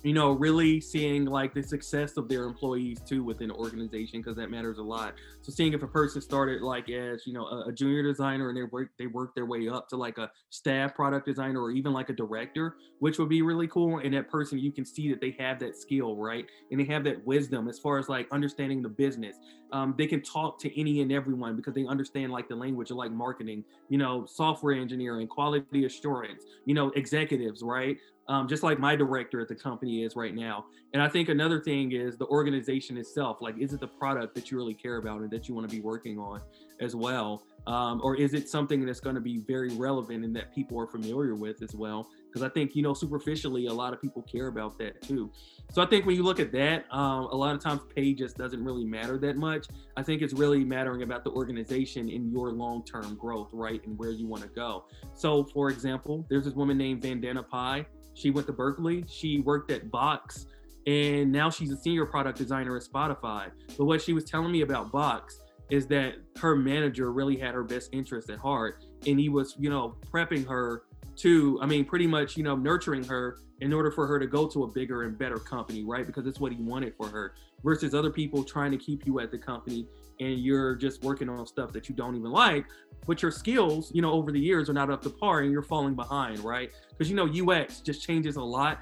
you 0.03 0.13
know, 0.13 0.31
really 0.31 0.79
seeing 0.79 1.25
like 1.25 1.53
the 1.53 1.63
success 1.63 2.17
of 2.17 2.29
their 2.29 2.43
employees 2.43 2.99
too 3.01 3.23
within 3.23 3.49
the 3.49 3.55
organization 3.55 4.21
because 4.21 4.35
that 4.37 4.49
matters 4.49 4.77
a 4.77 4.83
lot. 4.83 5.15
So 5.41 5.51
seeing 5.51 5.73
if 5.73 5.81
a 5.81 5.87
person 5.87 6.21
started 6.21 6.61
like 6.61 6.89
as 6.89 7.25
you 7.25 7.33
know 7.33 7.45
a, 7.45 7.69
a, 7.69 7.73
junior 7.73 8.03
designer 8.03 8.49
and 8.49 8.57
they 8.57 8.63
work 8.63 8.89
they 8.99 9.07
work 9.07 9.33
their 9.33 9.45
way 9.45 9.67
up 9.67 9.89
to 9.89 9.97
like 9.97 10.17
a 10.17 10.31
staff 10.49 10.95
product 10.95 11.25
designer 11.25 11.61
or 11.61 11.71
even 11.71 11.93
like 11.93 12.09
a 12.09 12.13
director, 12.13 12.75
which 12.99 13.17
would 13.17 13.29
be 13.29 13.41
really 13.41 13.67
cool. 13.67 13.97
And 13.99 14.13
that 14.13 14.29
person 14.29 14.59
you 14.59 14.71
can 14.71 14.85
see 14.85 15.09
that 15.09 15.19
they 15.19 15.35
have 15.39 15.59
that 15.59 15.75
skill 15.75 16.15
right 16.15 16.45
and 16.71 16.79
they 16.79 16.85
have 16.85 17.03
that 17.05 17.25
wisdom 17.25 17.67
as 17.67 17.79
far 17.79 17.97
as 17.97 18.07
like 18.07 18.27
understanding 18.31 18.81
the 18.81 18.89
business. 18.89 19.37
Um, 19.73 19.95
they 19.97 20.07
can 20.07 20.21
talk 20.21 20.59
to 20.59 20.79
any 20.79 21.01
and 21.01 21.11
everyone 21.11 21.57
because 21.57 21.73
they 21.73 21.85
understand 21.85 22.31
like 22.31 22.47
the 22.47 22.55
language 22.55 22.91
of 22.91 22.97
like 22.97 23.11
marketing, 23.11 23.65
you 23.89 23.97
know, 23.97 24.25
software 24.25 24.73
engineering, 24.75 25.27
quality 25.27 25.85
assurance, 25.85 26.45
you 26.65 26.73
know, 26.73 26.89
executives, 26.91 27.61
right? 27.61 27.97
Um, 28.27 28.47
just 28.47 28.63
like 28.63 28.79
my 28.79 28.95
director 28.95 29.39
at 29.39 29.47
the 29.47 29.55
company 29.55 30.03
is 30.03 30.15
right 30.15 30.35
now. 30.35 30.65
And 30.93 31.01
I 31.01 31.09
think 31.09 31.29
another 31.29 31.59
thing 31.59 31.91
is 31.91 32.17
the 32.17 32.27
organization 32.27 32.97
itself. 32.97 33.37
Like, 33.41 33.57
is 33.57 33.73
it 33.73 33.79
the 33.79 33.87
product 33.87 34.35
that 34.35 34.51
you 34.51 34.57
really 34.57 34.73
care 34.73 34.97
about 34.97 35.21
and 35.21 35.31
that 35.31 35.47
you 35.47 35.55
want 35.55 35.69
to 35.69 35.75
be 35.75 35.81
working 35.81 36.17
on 36.17 36.41
as 36.79 36.95
well? 36.95 37.43
Um, 37.67 37.99
or 38.01 38.15
is 38.15 38.33
it 38.33 38.47
something 38.47 38.85
that's 38.85 39.01
going 39.01 39.15
to 39.15 39.21
be 39.21 39.39
very 39.39 39.69
relevant 39.71 40.23
and 40.23 40.33
that 40.37 40.55
people 40.55 40.79
are 40.79 40.87
familiar 40.87 41.35
with 41.35 41.61
as 41.61 41.75
well? 41.75 42.07
Because 42.27 42.41
I 42.41 42.47
think, 42.47 42.75
you 42.75 42.81
know, 42.81 42.93
superficially, 42.93 43.65
a 43.65 43.73
lot 43.73 43.93
of 43.93 44.01
people 44.01 44.21
care 44.21 44.47
about 44.47 44.77
that 44.79 45.01
too. 45.01 45.29
So 45.73 45.81
I 45.81 45.85
think 45.85 46.05
when 46.05 46.15
you 46.15 46.23
look 46.23 46.39
at 46.39 46.53
that, 46.53 46.85
um, 46.91 47.25
a 47.25 47.35
lot 47.35 47.53
of 47.53 47.61
times 47.61 47.81
pay 47.93 48.13
just 48.13 48.37
doesn't 48.37 48.63
really 48.63 48.85
matter 48.85 49.17
that 49.17 49.35
much. 49.35 49.67
I 49.97 50.03
think 50.03 50.21
it's 50.21 50.33
really 50.33 50.63
mattering 50.63 51.01
about 51.01 51.25
the 51.25 51.31
organization 51.31 52.09
and 52.09 52.31
your 52.31 52.51
long 52.51 52.85
term 52.85 53.15
growth, 53.15 53.49
right? 53.51 53.85
And 53.85 53.97
where 53.97 54.11
you 54.11 54.27
want 54.27 54.43
to 54.43 54.49
go. 54.49 54.85
So, 55.13 55.43
for 55.43 55.69
example, 55.69 56.25
there's 56.29 56.45
this 56.45 56.53
woman 56.53 56.77
named 56.77 57.01
Vandana 57.01 57.45
Pai 57.45 57.85
she 58.17 58.31
went 58.31 58.47
to 58.47 58.53
Berkeley. 58.53 59.05
She 59.07 59.41
worked 59.41 59.71
at 59.71 59.91
Box, 59.91 60.47
and 60.87 61.31
now 61.31 61.49
she's 61.49 61.71
a 61.71 61.77
senior 61.77 62.05
product 62.05 62.37
designer 62.37 62.75
at 62.75 62.83
Spotify. 62.83 63.51
But 63.77 63.85
what 63.85 64.01
she 64.01 64.13
was 64.13 64.23
telling 64.23 64.51
me 64.51 64.61
about 64.61 64.91
Box 64.91 65.41
is 65.69 65.85
that 65.87 66.15
her 66.37 66.55
manager 66.55 67.11
really 67.11 67.37
had 67.37 67.53
her 67.53 67.63
best 67.63 67.89
interest 67.91 68.29
at 68.31 68.39
heart, 68.39 68.83
and 69.05 69.19
he 69.19 69.29
was, 69.29 69.55
you 69.59 69.69
know, 69.69 69.95
prepping 70.11 70.47
her 70.47 70.83
to, 71.17 71.59
I 71.61 71.67
mean, 71.67 71.85
pretty 71.85 72.07
much, 72.07 72.35
you 72.37 72.43
know, 72.43 72.55
nurturing 72.55 73.03
her 73.03 73.37
in 73.61 73.71
order 73.71 73.91
for 73.91 74.07
her 74.07 74.19
to 74.19 74.27
go 74.27 74.47
to 74.47 74.63
a 74.63 74.67
bigger 74.67 75.03
and 75.03 75.17
better 75.17 75.37
company, 75.37 75.83
right? 75.83 76.05
Because 76.05 76.25
that's 76.25 76.39
what 76.39 76.51
he 76.51 76.61
wanted 76.61 76.95
for 76.95 77.07
her 77.07 77.35
versus 77.63 77.93
other 77.93 78.11
people 78.11 78.43
trying 78.43 78.71
to 78.71 78.77
keep 78.77 79.05
you 79.05 79.19
at 79.19 79.31
the 79.31 79.37
company 79.37 79.87
and 80.19 80.39
you're 80.39 80.75
just 80.75 81.03
working 81.03 81.29
on 81.29 81.45
stuff 81.45 81.71
that 81.71 81.87
you 81.89 81.95
don't 81.95 82.15
even 82.15 82.31
like 82.31 82.65
but 83.05 83.21
your 83.21 83.31
skills 83.31 83.91
you 83.93 84.01
know 84.01 84.11
over 84.11 84.31
the 84.31 84.39
years 84.39 84.69
are 84.69 84.73
not 84.73 84.89
up 84.89 85.01
to 85.01 85.09
par 85.09 85.41
and 85.41 85.51
you're 85.51 85.61
falling 85.61 85.95
behind 85.95 86.39
right? 86.39 86.71
Because 86.89 87.09
you 87.09 87.15
know 87.15 87.27
ux 87.51 87.81
just 87.81 88.01
changes 88.05 88.35
a 88.35 88.41
lot 88.41 88.79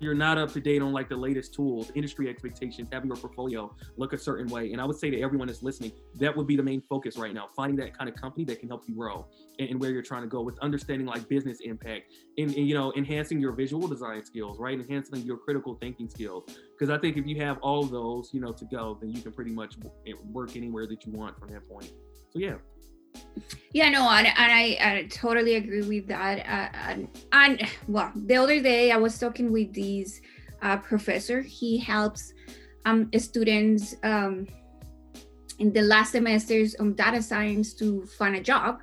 you're 0.00 0.14
not 0.14 0.38
up 0.38 0.52
to 0.52 0.60
date 0.60 0.82
on 0.82 0.92
like 0.92 1.08
the 1.08 1.16
latest 1.16 1.54
tools, 1.54 1.90
industry 1.94 2.28
expectations, 2.28 2.88
having 2.92 3.08
your 3.08 3.16
portfolio 3.16 3.74
look 3.96 4.12
a 4.12 4.18
certain 4.18 4.46
way. 4.48 4.72
And 4.72 4.80
I 4.80 4.84
would 4.84 4.98
say 4.98 5.10
to 5.10 5.20
everyone 5.20 5.48
that's 5.48 5.62
listening, 5.62 5.92
that 6.16 6.36
would 6.36 6.46
be 6.46 6.56
the 6.56 6.62
main 6.62 6.80
focus 6.82 7.16
right 7.16 7.34
now, 7.34 7.48
finding 7.56 7.76
that 7.76 7.96
kind 7.96 8.08
of 8.08 8.16
company 8.16 8.44
that 8.46 8.60
can 8.60 8.68
help 8.68 8.84
you 8.86 8.94
grow 8.94 9.26
and, 9.58 9.70
and 9.70 9.80
where 9.80 9.90
you're 9.90 10.02
trying 10.02 10.22
to 10.22 10.28
go 10.28 10.42
with 10.42 10.58
understanding 10.60 11.06
like 11.06 11.28
business 11.28 11.58
impact 11.60 12.12
and, 12.38 12.54
and, 12.54 12.68
you 12.68 12.74
know, 12.74 12.92
enhancing 12.96 13.40
your 13.40 13.52
visual 13.52 13.88
design 13.88 14.24
skills, 14.24 14.58
right? 14.58 14.78
Enhancing 14.78 15.22
your 15.22 15.38
critical 15.38 15.74
thinking 15.74 16.08
skills. 16.08 16.44
Because 16.78 16.90
I 16.90 16.98
think 16.98 17.16
if 17.16 17.26
you 17.26 17.40
have 17.40 17.58
all 17.58 17.84
those, 17.84 18.30
you 18.32 18.40
know, 18.40 18.52
to 18.52 18.64
go, 18.66 18.98
then 19.00 19.10
you 19.10 19.22
can 19.22 19.32
pretty 19.32 19.52
much 19.52 19.76
work 20.30 20.56
anywhere 20.56 20.86
that 20.86 21.04
you 21.06 21.12
want 21.12 21.38
from 21.38 21.50
that 21.52 21.68
point. 21.68 21.92
So 22.30 22.38
yeah 22.38 22.56
yeah 23.72 23.88
no 23.88 24.08
and, 24.10 24.26
and 24.26 24.52
I, 24.52 24.78
I, 24.80 25.06
totally 25.10 25.54
agree 25.56 25.82
with 25.82 26.08
that 26.08 26.38
uh, 26.40 26.76
and, 26.88 27.08
and, 27.32 27.68
well 27.86 28.10
the 28.14 28.36
other 28.36 28.60
day 28.60 28.92
i 28.92 28.96
was 28.96 29.18
talking 29.18 29.52
with 29.52 29.74
this 29.74 30.20
uh, 30.62 30.76
professor. 30.78 31.42
He 31.42 31.78
helps 31.78 32.32
um, 32.84 33.10
students 33.18 33.94
um, 34.02 34.46
in 35.58 35.72
the 35.72 35.82
last 35.82 36.12
semesters 36.12 36.74
on 36.76 36.94
data 36.94 37.22
science 37.22 37.74
to 37.74 38.06
find 38.18 38.36
a 38.36 38.40
job. 38.40 38.80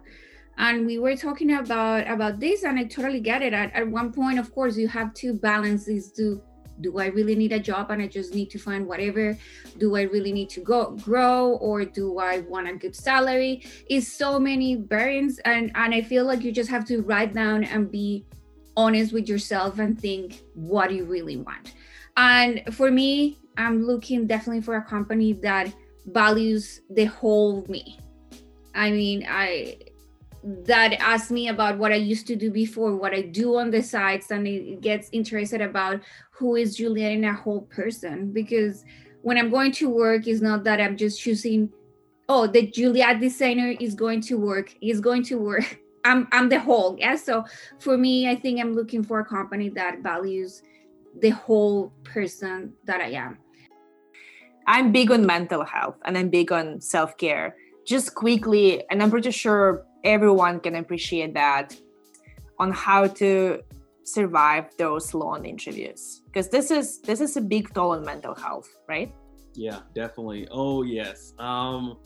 And 0.57 0.85
we 0.85 0.99
were 0.99 1.15
talking 1.15 1.55
about 1.55 2.07
about 2.07 2.39
this 2.39 2.63
and 2.63 2.77
i 2.77 2.83
totally 2.83 3.19
get 3.19 3.41
it. 3.41 3.53
At, 3.53 3.73
at 3.73 3.87
one 3.87 4.11
point 4.11 4.37
of 4.37 4.53
course 4.53 4.77
you 4.77 4.87
have 4.87 5.13
to 5.15 5.33
balance 5.33 5.85
these 5.85 6.11
two 6.11 6.41
do 6.81 6.99
i 6.99 7.07
really 7.07 7.35
need 7.35 7.51
a 7.51 7.59
job 7.59 7.91
and 7.91 8.01
i 8.01 8.07
just 8.07 8.33
need 8.33 8.49
to 8.49 8.59
find 8.59 8.85
whatever? 8.85 9.37
Do 9.77 9.95
i 9.95 10.03
really 10.03 10.31
need 10.31 10.49
to 10.51 10.61
go 10.61 10.91
grow 10.91 11.55
or 11.57 11.85
do 11.85 12.19
i 12.19 12.39
want 12.39 12.67
a 12.67 12.73
good 12.73 12.95
salary? 12.95 13.65
Is 13.89 14.11
so 14.11 14.39
many 14.39 14.75
variants 14.75 15.39
and 15.39 15.71
and 15.75 15.93
i 15.93 16.01
feel 16.01 16.25
like 16.25 16.43
you 16.43 16.51
just 16.51 16.69
have 16.69 16.85
to 16.85 17.01
write 17.01 17.33
down 17.33 17.63
and 17.63 17.91
be 17.91 18.25
honest 18.75 19.13
with 19.13 19.29
yourself 19.29 19.79
and 19.79 19.99
think 19.99 20.41
what 20.55 20.89
do 20.89 20.95
you 20.95 21.05
really 21.05 21.37
want. 21.37 21.73
And 22.17 22.63
for 22.73 22.91
me 22.91 23.39
i'm 23.57 23.85
looking 23.85 24.27
definitely 24.27 24.61
for 24.61 24.77
a 24.77 24.83
company 24.83 25.33
that 25.33 25.73
values 26.07 26.81
the 26.89 27.05
whole 27.05 27.65
me. 27.69 27.99
I 28.75 28.91
mean 28.91 29.25
i 29.29 29.77
that 30.43 30.93
asks 30.93 31.31
me 31.31 31.47
about 31.47 31.77
what 31.77 31.91
I 31.91 31.95
used 31.95 32.27
to 32.27 32.35
do 32.35 32.51
before, 32.51 32.95
what 32.95 33.13
I 33.13 33.21
do 33.21 33.57
on 33.57 33.71
the 33.71 33.81
sides, 33.81 34.29
and 34.29 34.45
it 34.45 34.81
gets 34.81 35.09
interested 35.11 35.61
about 35.61 36.01
who 36.35 36.55
is 36.55 36.75
Juliet 36.75 37.11
in 37.11 37.23
a 37.25 37.33
whole 37.33 37.61
person. 37.61 38.31
Because 38.31 38.83
when 39.21 39.37
I'm 39.37 39.49
going 39.49 39.71
to 39.73 39.89
work, 39.89 40.27
it's 40.27 40.41
not 40.41 40.63
that 40.65 40.81
I'm 40.81 40.97
just 40.97 41.21
choosing, 41.21 41.71
oh, 42.27 42.47
the 42.47 42.67
Juliet 42.67 43.19
designer 43.19 43.73
is 43.79 43.95
going 43.95 44.21
to 44.21 44.37
work, 44.37 44.75
is 44.81 44.99
going 44.99 45.23
to 45.23 45.37
work. 45.37 45.79
I'm 46.05 46.27
I'm 46.33 46.49
the 46.49 46.59
whole. 46.59 46.97
Yeah. 46.99 47.15
So 47.15 47.45
for 47.79 47.97
me, 47.97 48.29
I 48.29 48.35
think 48.35 48.59
I'm 48.59 48.73
looking 48.73 49.03
for 49.03 49.21
a 49.21 49.25
company 49.25 49.69
that 49.69 49.99
values 49.99 50.61
the 51.21 51.29
whole 51.29 51.93
person 52.03 52.73
that 52.83 52.99
I 52.99 53.11
am. 53.11 53.37
I'm 54.67 54.91
big 54.91 55.11
on 55.11 55.25
mental 55.25 55.63
health 55.63 55.95
and 56.03 56.17
I'm 56.17 56.29
big 56.29 56.51
on 56.51 56.81
self-care. 56.81 57.55
Just 57.85 58.15
quickly, 58.15 58.83
and 58.89 59.01
I'm 59.01 59.11
pretty 59.11 59.31
sure 59.31 59.85
everyone 60.03 60.59
can 60.59 60.75
appreciate 60.75 61.33
that 61.35 61.75
on 62.59 62.71
how 62.71 63.07
to 63.07 63.61
survive 64.03 64.65
those 64.77 65.13
long 65.13 65.45
interviews? 65.45 66.21
Because 66.25 66.49
this 66.49 66.71
is 66.71 66.99
this 67.01 67.21
is 67.21 67.37
a 67.37 67.41
big 67.41 67.73
toll 67.73 67.91
on 67.91 68.03
mental 68.03 68.35
health 68.35 68.69
right? 68.87 69.13
Yeah 69.55 69.79
definitely. 69.93 70.47
Oh 70.51 70.83
yes. 70.83 71.33
Um 71.39 71.97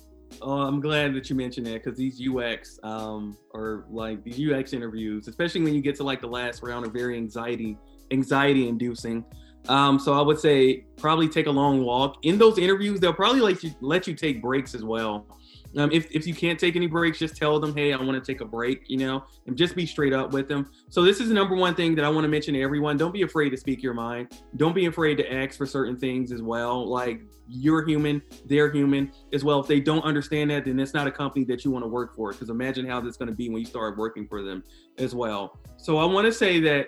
oh 0.42 0.60
i'm 0.60 0.82
glad 0.82 1.14
that 1.14 1.30
you 1.30 1.36
mentioned 1.38 1.66
that 1.66 1.82
because 1.82 1.98
these 1.98 2.22
ux 2.28 2.80
um 2.84 3.38
are 3.54 3.86
like 3.90 4.22
these 4.26 4.52
ux 4.52 4.74
interviews 4.74 5.30
especially 5.30 5.62
when 5.62 5.74
you 5.74 5.82
get 5.82 5.96
to 5.96 6.04
like 6.04 6.20
the 6.20 6.28
last 6.28 6.62
round 6.64 6.86
are 6.86 6.90
very 6.90 7.16
anxiety 7.16 7.78
anxiety 8.12 8.68
inducing. 8.68 9.24
Um 9.70 9.98
so 9.98 10.14
i 10.14 10.22
would 10.22 10.40
say 10.40 10.86
probably 10.98 11.30
take 11.30 11.48
a 11.48 11.52
long 11.52 11.84
walk. 11.84 12.18
In 12.24 12.38
those 12.38 12.58
interviews 12.58 13.00
they'll 13.00 13.14
probably 13.14 13.42
let 13.42 13.64
you 13.64 13.72
let 13.82 14.08
you 14.08 14.16
take 14.16 14.42
breaks 14.42 14.76
as 14.76 14.84
well 14.84 15.28
um, 15.76 15.92
if, 15.92 16.10
if 16.12 16.26
you 16.26 16.34
can't 16.34 16.60
take 16.60 16.76
any 16.76 16.88
breaks, 16.88 17.20
just 17.20 17.36
tell 17.36 17.60
them, 17.60 17.76
hey, 17.76 17.94
I 17.94 17.98
want 17.98 18.24
to 18.24 18.32
take 18.32 18.42
a 18.42 18.46
break, 18.46 18.90
you 18.90 18.98
know, 18.98 19.24
and 19.46 19.58
just 19.58 19.76
be 19.76 19.86
straight 19.86 20.14
up 20.14 20.32
with 20.32 20.48
them. 20.48 20.70
So 20.90 21.04
this 21.04 21.20
is 21.20 21.28
the 21.28 21.34
number 21.34 21.56
one 21.56 21.76
thing 21.76 21.96
that 21.96 22.06
I 22.06 22.10
want 22.10 22.24
to 22.24 22.30
mention 22.30 22.54
to 22.54 22.62
everyone. 22.62 22.98
Don't 22.98 23.14
be 23.14 23.24
afraid 23.24 23.50
to 23.50 23.58
speak 23.58 23.84
your 23.84 23.94
mind. 23.94 24.40
Don't 24.56 24.74
be 24.74 24.86
afraid 24.86 25.16
to 25.16 25.34
ask 25.34 25.58
for 25.58 25.66
certain 25.66 25.98
things 25.98 26.32
as 26.32 26.42
well. 26.42 26.88
Like 26.88 27.22
you're 27.48 27.86
human, 27.86 28.22
they're 28.46 28.72
human 28.72 29.12
as 29.34 29.44
well. 29.44 29.60
If 29.60 29.68
they 29.68 29.80
don't 29.80 30.04
understand 30.04 30.52
that, 30.52 30.66
then 30.66 30.80
it's 30.80 30.94
not 30.94 31.08
a 31.08 31.12
company 31.12 31.46
that 31.46 31.64
you 31.64 31.72
want 31.72 31.84
to 31.84 31.90
work 31.90 32.16
for. 32.16 32.32
Because 32.32 32.50
imagine 32.50 32.86
how 32.86 33.02
that's 33.02 33.18
going 33.18 33.30
to 33.30 33.36
be 33.36 33.50
when 33.50 33.60
you 33.60 33.66
start 33.66 33.98
working 33.98 34.28
for 34.28 34.42
them 34.42 34.64
as 34.98 35.14
well. 35.14 35.60
So 35.78 35.98
I 35.98 36.06
want 36.06 36.26
to 36.26 36.34
say 36.34 36.60
that 36.62 36.88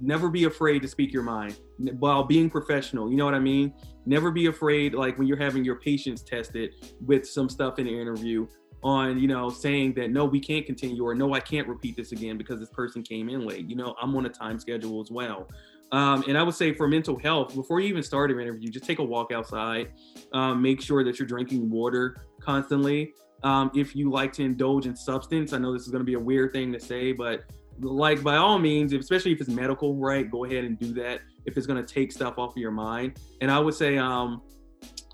never 0.00 0.28
be 0.28 0.44
afraid 0.44 0.82
to 0.82 0.88
speak 0.88 1.12
your 1.12 1.22
mind 1.22 1.58
while 1.98 2.24
being 2.24 2.50
professional. 2.50 3.10
You 3.10 3.16
know 3.16 3.24
what 3.24 3.34
I 3.34 3.40
mean? 3.40 3.72
Never 4.06 4.30
be 4.30 4.46
afraid, 4.46 4.94
like 4.94 5.18
when 5.18 5.26
you're 5.26 5.38
having 5.38 5.64
your 5.64 5.76
patience 5.76 6.22
tested 6.22 6.74
with 7.04 7.28
some 7.28 7.48
stuff 7.48 7.78
in 7.78 7.86
the 7.86 8.00
interview 8.00 8.46
on, 8.82 9.18
you 9.18 9.26
know, 9.26 9.50
saying 9.50 9.94
that 9.94 10.10
no, 10.10 10.24
we 10.24 10.40
can't 10.40 10.64
continue 10.64 11.04
or 11.04 11.14
no, 11.14 11.34
I 11.34 11.40
can't 11.40 11.66
repeat 11.66 11.96
this 11.96 12.12
again 12.12 12.38
because 12.38 12.60
this 12.60 12.70
person 12.70 13.02
came 13.02 13.28
in 13.28 13.46
late. 13.46 13.68
You 13.68 13.76
know, 13.76 13.94
I'm 14.00 14.16
on 14.16 14.26
a 14.26 14.28
time 14.28 14.58
schedule 14.58 15.00
as 15.00 15.10
well. 15.10 15.48
Um, 15.90 16.22
and 16.28 16.36
I 16.36 16.42
would 16.42 16.54
say 16.54 16.74
for 16.74 16.86
mental 16.86 17.18
health, 17.18 17.54
before 17.54 17.80
you 17.80 17.88
even 17.88 18.02
start 18.02 18.30
an 18.30 18.38
interview, 18.38 18.68
just 18.68 18.84
take 18.84 18.98
a 18.98 19.04
walk 19.04 19.32
outside. 19.32 19.92
Um, 20.32 20.60
make 20.60 20.80
sure 20.80 21.02
that 21.02 21.18
you're 21.18 21.28
drinking 21.28 21.70
water 21.70 22.16
constantly. 22.40 23.14
Um, 23.42 23.70
if 23.74 23.96
you 23.96 24.10
like 24.10 24.32
to 24.34 24.42
indulge 24.42 24.86
in 24.86 24.96
substance, 24.96 25.52
I 25.52 25.58
know 25.58 25.72
this 25.72 25.82
is 25.82 25.88
going 25.88 26.00
to 26.00 26.06
be 26.06 26.14
a 26.14 26.20
weird 26.20 26.52
thing 26.52 26.72
to 26.72 26.80
say, 26.80 27.12
but 27.12 27.44
like 27.80 28.22
by 28.22 28.36
all 28.36 28.58
means, 28.58 28.92
especially 28.92 29.32
if 29.32 29.40
it's 29.40 29.50
medical, 29.50 29.96
right? 29.96 30.30
Go 30.30 30.44
ahead 30.44 30.64
and 30.64 30.78
do 30.78 30.92
that 30.94 31.20
if 31.44 31.56
it's 31.56 31.66
going 31.66 31.84
to 31.84 31.94
take 31.94 32.12
stuff 32.12 32.38
off 32.38 32.52
of 32.52 32.56
your 32.56 32.70
mind. 32.70 33.18
And 33.40 33.50
I 33.50 33.58
would 33.58 33.74
say, 33.74 33.98
um, 33.98 34.42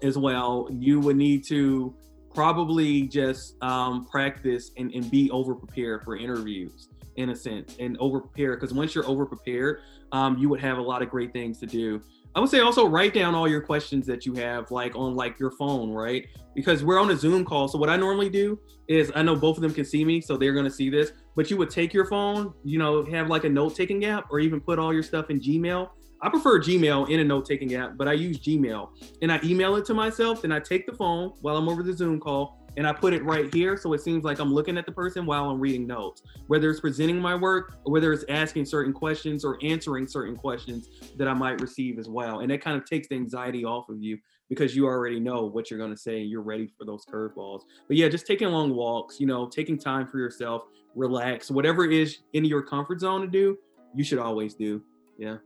as 0.03 0.19
well, 0.19 0.69
you 0.71 1.01
would 1.01 1.17
need 1.17 1.45
to 1.45 1.95
probably 2.35 3.03
just 3.03 3.63
um, 3.63 4.07
practice 4.07 4.73
and, 4.77 4.93
and 4.93 5.11
be 5.11 5.31
over 5.31 5.55
prepared 5.55 6.03
for 6.03 6.17
interviews 6.17 6.89
in 7.17 7.31
a 7.31 7.37
sense 7.37 7.77
and 7.79 7.97
over 7.99 8.21
prepared 8.21 8.61
because 8.61 8.75
once 8.75 8.95
you're 8.95 9.07
over 9.07 9.25
prepared, 9.25 9.81
um, 10.13 10.37
you 10.39 10.49
would 10.49 10.61
have 10.61 10.79
a 10.79 10.83
lot 10.83 11.01
of 11.01 11.09
great 11.09 11.33
things 11.33 11.59
to 11.61 11.67
do. 11.67 12.03
I 12.35 12.41
would 12.41 12.51
say 12.51 12.61
also 12.61 12.89
write 12.89 13.15
down 13.15 13.37
all 13.37 13.47
your 13.47 13.61
questions 13.61 14.07
that 14.07 14.27
you 14.27 14.35
have, 14.35 14.73
like 14.73 14.97
on 14.97 15.15
like 15.15 15.39
your 15.39 15.53
phone, 15.53 15.93
right? 15.93 16.27
Because 16.55 16.83
we're 16.83 17.01
on 17.01 17.11
a 17.13 17.17
Zoom 17.17 17.45
call. 17.45 17.69
So 17.69 17.79
what 17.79 17.89
I 17.89 17.97
normally 17.97 18.29
do 18.29 18.59
is 18.89 19.13
I 19.15 19.23
know 19.23 19.37
both 19.37 19.57
of 19.57 19.63
them 19.63 19.73
can 19.73 19.85
see 19.85 20.05
me, 20.05 20.21
so 20.21 20.37
they're 20.37 20.53
gonna 20.53 20.71
see 20.71 20.91
this. 20.91 21.13
But 21.37 21.51
you 21.51 21.57
would 21.57 21.71
take 21.71 21.93
your 21.93 22.07
phone, 22.07 22.55
you 22.65 22.79
know, 22.79 23.05
have 23.07 23.29
like 23.29 23.45
a 23.45 23.49
note-taking 23.49 24.05
app, 24.05 24.27
or 24.31 24.41
even 24.41 24.61
put 24.61 24.79
all 24.79 24.93
your 24.93 25.03
stuff 25.03 25.31
in 25.31 25.41
Gmail. 25.41 25.91
I 26.23 26.31
prefer 26.31 26.59
Gmail 26.59 27.11
in 27.11 27.21
a 27.21 27.25
note-taking 27.25 27.75
app, 27.75 27.97
but 27.97 28.09
I 28.09 28.13
use 28.15 28.39
Gmail 28.39 28.89
and 29.21 29.31
I 29.31 29.41
email 29.45 29.77
it 29.77 29.85
to 29.87 29.95
myself. 29.95 30.43
Then 30.43 30.53
I 30.53 30.61
take 30.61 30.87
the 30.87 30.95
phone 30.95 31.33
while 31.43 31.57
I'm 31.57 31.69
over 31.69 31.83
the 31.83 31.93
Zoom 31.93 32.19
call 32.19 32.65
and 32.77 32.87
I 32.87 32.93
put 32.93 33.13
it 33.13 33.23
right 33.25 33.53
here 33.53 33.77
so 33.77 33.93
it 33.93 34.01
seems 34.01 34.25
like 34.25 34.39
I'm 34.39 34.53
looking 34.53 34.79
at 34.79 34.87
the 34.87 34.93
person 34.93 35.27
while 35.27 35.51
I'm 35.51 35.61
reading 35.61 35.87
notes. 35.87 36.23
Whether 36.47 36.71
it's 36.71 36.81
presenting 36.81 37.21
my 37.21 37.35
work 37.35 37.77
or 37.85 37.93
whether 37.93 38.13
it's 38.13 38.25
asking 38.29 38.65
certain 38.65 38.93
questions 38.93 39.45
or 39.45 39.59
answering 39.63 40.07
certain 40.07 40.35
questions 40.35 40.89
that 41.17 41.29
I 41.29 41.35
might 41.35 41.61
receive 41.61 41.99
as 41.99 42.09
well. 42.09 42.41
And 42.41 42.51
that 42.51 42.63
kind 42.63 42.77
of 42.77 42.85
takes 42.87 43.09
the 43.09 43.17
anxiety 43.17 43.65
off 43.65 43.89
of 43.89 44.03
you 44.03 44.19
because 44.49 44.75
you 44.75 44.87
already 44.87 45.21
know 45.21 45.45
what 45.45 45.71
you're 45.71 45.79
going 45.79 45.93
to 45.93 45.97
say 45.97 46.21
and 46.21 46.31
you're 46.31 46.43
ready 46.43 46.69
for 46.79 46.85
those 46.85 47.05
curveballs. 47.05 47.63
But 47.87 47.97
yeah, 47.97 48.09
just 48.09 48.27
taking 48.27 48.49
long 48.49 48.75
walks, 48.75 49.21
you 49.21 49.27
know, 49.27 49.47
taking 49.47 49.79
time 49.79 50.07
for 50.07 50.19
yourself, 50.19 50.65
relax, 50.95 51.51
whatever 51.51 51.85
is 51.85 52.19
in 52.33 52.45
your 52.45 52.63
comfort 52.63 53.01
zone 53.01 53.21
to 53.23 53.27
do, 53.27 53.59
you 53.95 54.05
should 54.05 54.19
always 54.19 54.55
do. 54.55 54.83
Yeah. 55.19 55.37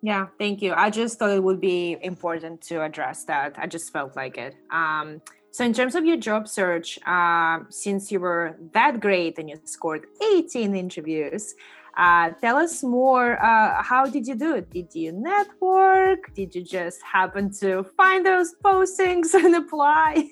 Yeah, 0.00 0.26
thank 0.38 0.62
you. 0.62 0.74
I 0.74 0.90
just 0.90 1.18
thought 1.18 1.30
it 1.30 1.42
would 1.42 1.60
be 1.60 1.96
important 2.02 2.60
to 2.62 2.82
address 2.82 3.24
that. 3.24 3.54
I 3.58 3.66
just 3.66 3.92
felt 3.92 4.14
like 4.14 4.38
it. 4.38 4.54
Um, 4.70 5.20
so, 5.50 5.64
in 5.64 5.72
terms 5.72 5.96
of 5.96 6.04
your 6.04 6.16
job 6.16 6.46
search, 6.46 7.00
uh, 7.04 7.60
since 7.68 8.12
you 8.12 8.20
were 8.20 8.56
that 8.74 9.00
great 9.00 9.38
and 9.38 9.50
you 9.50 9.58
scored 9.64 10.06
18 10.22 10.76
interviews, 10.76 11.54
uh, 11.96 12.30
tell 12.40 12.56
us 12.56 12.84
more. 12.84 13.42
Uh, 13.42 13.82
how 13.82 14.06
did 14.06 14.26
you 14.26 14.36
do 14.36 14.54
it? 14.54 14.70
Did 14.70 14.94
you 14.94 15.10
network? 15.10 16.32
Did 16.32 16.54
you 16.54 16.62
just 16.62 17.02
happen 17.02 17.50
to 17.54 17.82
find 17.96 18.24
those 18.24 18.54
postings 18.64 19.34
and 19.34 19.56
apply? 19.62 20.30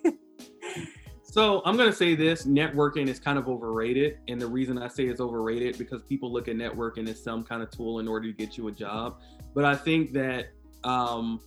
So 1.28 1.60
I'm 1.64 1.76
gonna 1.76 1.92
say 1.92 2.14
this: 2.14 2.46
networking 2.46 3.08
is 3.08 3.18
kind 3.18 3.38
of 3.38 3.48
overrated, 3.48 4.18
and 4.28 4.40
the 4.40 4.46
reason 4.46 4.78
I 4.78 4.88
say 4.88 5.04
it's 5.04 5.20
overrated 5.20 5.76
because 5.76 6.02
people 6.02 6.32
look 6.32 6.48
at 6.48 6.56
networking 6.56 7.08
as 7.08 7.22
some 7.22 7.42
kind 7.42 7.62
of 7.62 7.70
tool 7.70 7.98
in 7.98 8.08
order 8.08 8.28
to 8.28 8.32
get 8.32 8.56
you 8.56 8.68
a 8.68 8.72
job. 8.72 9.20
But 9.52 9.64
I 9.64 9.74
think 9.74 10.12
that 10.12 10.46
um, 10.84 11.40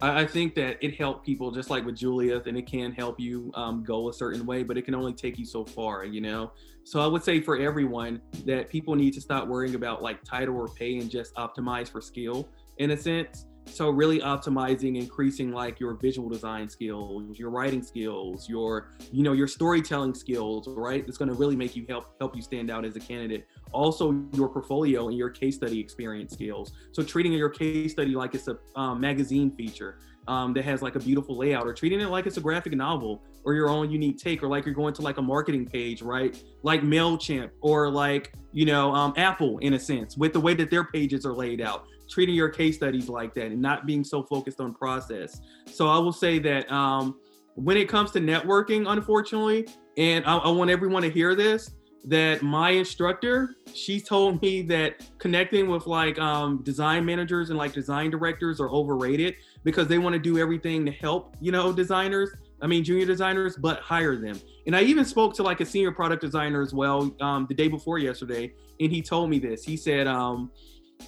I, 0.00 0.24
think 0.24 0.54
that 0.54 0.78
it 0.80 0.94
helped 0.94 1.26
people 1.26 1.50
just 1.50 1.68
like 1.68 1.84
with 1.84 1.96
Juliet, 1.96 2.46
and 2.46 2.56
it 2.56 2.66
can 2.66 2.92
help 2.92 3.20
you 3.20 3.52
um, 3.54 3.84
go 3.84 4.08
a 4.08 4.12
certain 4.12 4.46
way, 4.46 4.62
but 4.62 4.78
it 4.78 4.82
can 4.82 4.94
only 4.94 5.12
take 5.12 5.38
you 5.38 5.44
so 5.44 5.64
far, 5.64 6.04
you 6.04 6.22
know. 6.22 6.52
So 6.84 7.00
I 7.00 7.06
would 7.06 7.22
say 7.22 7.40
for 7.40 7.58
everyone 7.58 8.22
that 8.46 8.70
people 8.70 8.94
need 8.94 9.12
to 9.14 9.20
stop 9.20 9.46
worrying 9.46 9.74
about 9.74 10.02
like 10.02 10.24
title 10.24 10.56
or 10.56 10.68
pay 10.68 10.98
and 10.98 11.10
just 11.10 11.34
optimize 11.34 11.90
for 11.90 12.00
skill 12.00 12.48
in 12.78 12.92
a 12.92 12.96
sense. 12.96 13.46
So 13.72 13.90
really 13.90 14.20
optimizing, 14.20 15.00
increasing 15.00 15.52
like 15.52 15.80
your 15.80 15.94
visual 15.94 16.28
design 16.28 16.68
skills, 16.68 17.38
your 17.38 17.50
writing 17.50 17.82
skills, 17.82 18.48
your 18.48 18.90
you 19.12 19.22
know 19.22 19.32
your 19.32 19.48
storytelling 19.48 20.14
skills, 20.14 20.68
right? 20.68 21.04
It's 21.06 21.18
going 21.18 21.28
to 21.30 21.34
really 21.34 21.56
make 21.56 21.76
you 21.76 21.86
help 21.88 22.14
help 22.18 22.36
you 22.36 22.42
stand 22.42 22.70
out 22.70 22.84
as 22.84 22.96
a 22.96 23.00
candidate 23.00 23.46
also 23.72 24.24
your 24.32 24.48
portfolio 24.48 25.08
and 25.08 25.16
your 25.16 25.30
case 25.30 25.56
study 25.56 25.78
experience 25.78 26.32
skills. 26.32 26.72
So 26.92 27.02
treating 27.02 27.32
your 27.32 27.48
case 27.48 27.92
study 27.92 28.14
like 28.14 28.34
it's 28.34 28.48
a 28.48 28.58
um, 28.76 29.00
magazine 29.00 29.50
feature 29.50 29.98
um, 30.28 30.52
that 30.54 30.64
has 30.64 30.82
like 30.82 30.96
a 30.96 31.00
beautiful 31.00 31.36
layout, 31.36 31.66
or 31.66 31.72
treating 31.72 32.00
it 32.00 32.08
like 32.08 32.26
it's 32.26 32.36
a 32.36 32.40
graphic 32.40 32.74
novel 32.74 33.22
or 33.44 33.54
your 33.54 33.68
own 33.68 33.90
unique 33.90 34.18
take, 34.18 34.42
or 34.42 34.48
like 34.48 34.66
you're 34.66 34.74
going 34.74 34.94
to 34.94 35.02
like 35.02 35.18
a 35.18 35.22
marketing 35.22 35.66
page, 35.66 36.02
right? 36.02 36.42
Like 36.62 36.82
Mailchimp 36.82 37.50
or 37.60 37.90
like 37.90 38.32
you 38.52 38.66
know 38.66 38.94
um, 38.94 39.14
Apple 39.16 39.58
in 39.58 39.74
a 39.74 39.78
sense 39.78 40.16
with 40.16 40.32
the 40.32 40.40
way 40.40 40.54
that 40.54 40.70
their 40.70 40.84
pages 40.84 41.24
are 41.24 41.32
laid 41.32 41.60
out. 41.60 41.86
Treating 42.10 42.34
your 42.34 42.48
case 42.48 42.76
studies 42.76 43.08
like 43.08 43.34
that 43.34 43.46
and 43.46 43.62
not 43.62 43.86
being 43.86 44.04
so 44.04 44.22
focused 44.22 44.60
on 44.60 44.74
process. 44.74 45.40
So 45.66 45.88
I 45.88 45.98
will 45.98 46.12
say 46.12 46.38
that 46.40 46.70
um, 46.70 47.18
when 47.54 47.76
it 47.76 47.88
comes 47.88 48.10
to 48.12 48.20
networking, 48.20 48.90
unfortunately, 48.90 49.68
and 49.96 50.24
I, 50.24 50.36
I 50.38 50.48
want 50.50 50.70
everyone 50.70 51.02
to 51.02 51.10
hear 51.10 51.34
this 51.34 51.70
that 52.04 52.42
my 52.42 52.70
instructor 52.70 53.54
she 53.74 54.00
told 54.00 54.40
me 54.40 54.62
that 54.62 55.06
connecting 55.18 55.68
with 55.68 55.86
like 55.86 56.18
um, 56.18 56.62
design 56.62 57.04
managers 57.04 57.50
and 57.50 57.58
like 57.58 57.72
design 57.72 58.10
directors 58.10 58.60
are 58.60 58.70
overrated 58.70 59.36
because 59.64 59.86
they 59.86 59.98
want 59.98 60.14
to 60.14 60.18
do 60.18 60.38
everything 60.38 60.84
to 60.86 60.92
help, 60.92 61.36
you 61.40 61.52
know, 61.52 61.72
designers. 61.72 62.30
I 62.62 62.66
mean, 62.66 62.84
junior 62.84 63.06
designers, 63.06 63.56
but 63.56 63.80
hire 63.80 64.16
them. 64.16 64.40
And 64.66 64.76
I 64.76 64.82
even 64.82 65.04
spoke 65.04 65.34
to 65.34 65.42
like 65.42 65.60
a 65.60 65.66
senior 65.66 65.92
product 65.92 66.22
designer 66.22 66.62
as 66.62 66.74
well 66.74 67.14
um, 67.20 67.46
the 67.48 67.54
day 67.54 67.68
before 67.68 67.98
yesterday, 67.98 68.52
and 68.78 68.90
he 68.90 69.02
told 69.02 69.30
me 69.30 69.38
this. 69.38 69.64
He 69.64 69.76
said, 69.76 70.06
um, 70.06 70.50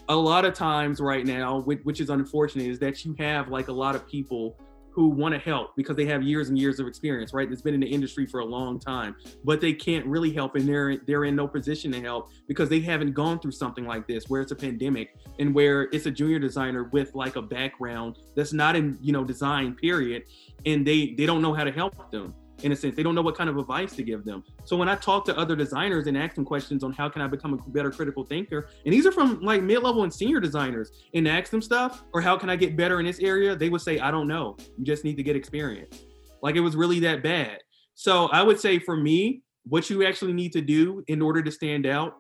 a 0.08 0.16
lot 0.16 0.44
of 0.44 0.54
times 0.54 1.00
right 1.00 1.26
now, 1.26 1.60
which, 1.60 2.00
is 2.00 2.10
unfortunate, 2.10 2.66
is 2.66 2.78
that 2.80 3.04
you 3.04 3.14
have 3.18 3.48
like 3.48 3.68
a 3.68 3.72
lot 3.72 3.94
of 3.94 4.06
people 4.08 4.58
who 4.90 5.08
want 5.08 5.32
to 5.32 5.38
help 5.38 5.74
because 5.74 5.96
they 5.96 6.04
have 6.04 6.22
years 6.22 6.50
and 6.50 6.58
years 6.58 6.78
of 6.78 6.86
experience, 6.86 7.32
right? 7.32 7.48
That's 7.48 7.62
been 7.62 7.72
in 7.72 7.80
the 7.80 7.86
industry 7.86 8.26
for 8.26 8.40
a 8.40 8.44
long 8.44 8.78
time, 8.78 9.16
but 9.42 9.58
they 9.60 9.72
can't 9.72 10.04
really 10.04 10.32
help 10.32 10.54
and 10.54 10.68
they're 10.68 10.98
they're 11.06 11.24
in 11.24 11.34
no 11.34 11.48
position 11.48 11.90
to 11.92 12.00
help 12.00 12.30
because 12.46 12.68
they 12.68 12.80
haven't 12.80 13.12
gone 13.12 13.38
through 13.38 13.52
something 13.52 13.86
like 13.86 14.06
this 14.06 14.28
where 14.28 14.42
it's 14.42 14.52
a 14.52 14.56
pandemic 14.56 15.16
and 15.38 15.54
where 15.54 15.84
it's 15.92 16.04
a 16.04 16.10
junior 16.10 16.38
designer 16.38 16.84
with 16.92 17.14
like 17.14 17.36
a 17.36 17.42
background 17.42 18.18
that's 18.36 18.52
not 18.52 18.76
in, 18.76 18.98
you 19.00 19.12
know, 19.12 19.24
design 19.24 19.74
period 19.74 20.24
and 20.66 20.86
they 20.86 21.14
they 21.16 21.24
don't 21.24 21.40
know 21.40 21.54
how 21.54 21.64
to 21.64 21.72
help 21.72 22.10
them 22.10 22.34
in 22.62 22.72
a 22.72 22.76
sense. 22.76 22.96
They 22.96 23.02
don't 23.02 23.14
know 23.14 23.22
what 23.22 23.36
kind 23.36 23.50
of 23.50 23.58
advice 23.58 23.94
to 23.96 24.02
give 24.02 24.24
them. 24.24 24.42
So 24.64 24.76
when 24.76 24.88
I 24.88 24.94
talk 24.96 25.24
to 25.26 25.36
other 25.36 25.56
designers 25.56 26.06
and 26.06 26.16
ask 26.16 26.34
them 26.34 26.44
questions 26.44 26.82
on 26.84 26.92
how 26.92 27.08
can 27.08 27.22
I 27.22 27.26
become 27.26 27.54
a 27.54 27.70
better 27.70 27.90
critical 27.90 28.24
thinker, 28.24 28.68
and 28.84 28.92
these 28.92 29.06
are 29.06 29.12
from 29.12 29.40
like 29.40 29.62
mid-level 29.62 30.02
and 30.02 30.12
senior 30.12 30.40
designers, 30.40 30.90
and 31.14 31.26
ask 31.28 31.50
them 31.50 31.62
stuff 31.62 32.04
or 32.12 32.20
how 32.20 32.36
can 32.36 32.50
I 32.50 32.56
get 32.56 32.76
better 32.76 33.00
in 33.00 33.06
this 33.06 33.20
area, 33.20 33.54
they 33.56 33.68
would 33.68 33.80
say, 33.80 33.98
I 33.98 34.10
don't 34.10 34.28
know. 34.28 34.56
You 34.78 34.84
just 34.84 35.04
need 35.04 35.16
to 35.16 35.22
get 35.22 35.36
experience. 35.36 36.04
Like 36.42 36.56
it 36.56 36.60
was 36.60 36.76
really 36.76 37.00
that 37.00 37.22
bad. 37.22 37.58
So 37.94 38.26
I 38.28 38.42
would 38.42 38.58
say 38.58 38.78
for 38.78 38.96
me, 38.96 39.42
what 39.64 39.88
you 39.90 40.04
actually 40.04 40.32
need 40.32 40.52
to 40.52 40.60
do 40.60 41.04
in 41.06 41.22
order 41.22 41.42
to 41.42 41.50
stand 41.50 41.86
out 41.86 42.14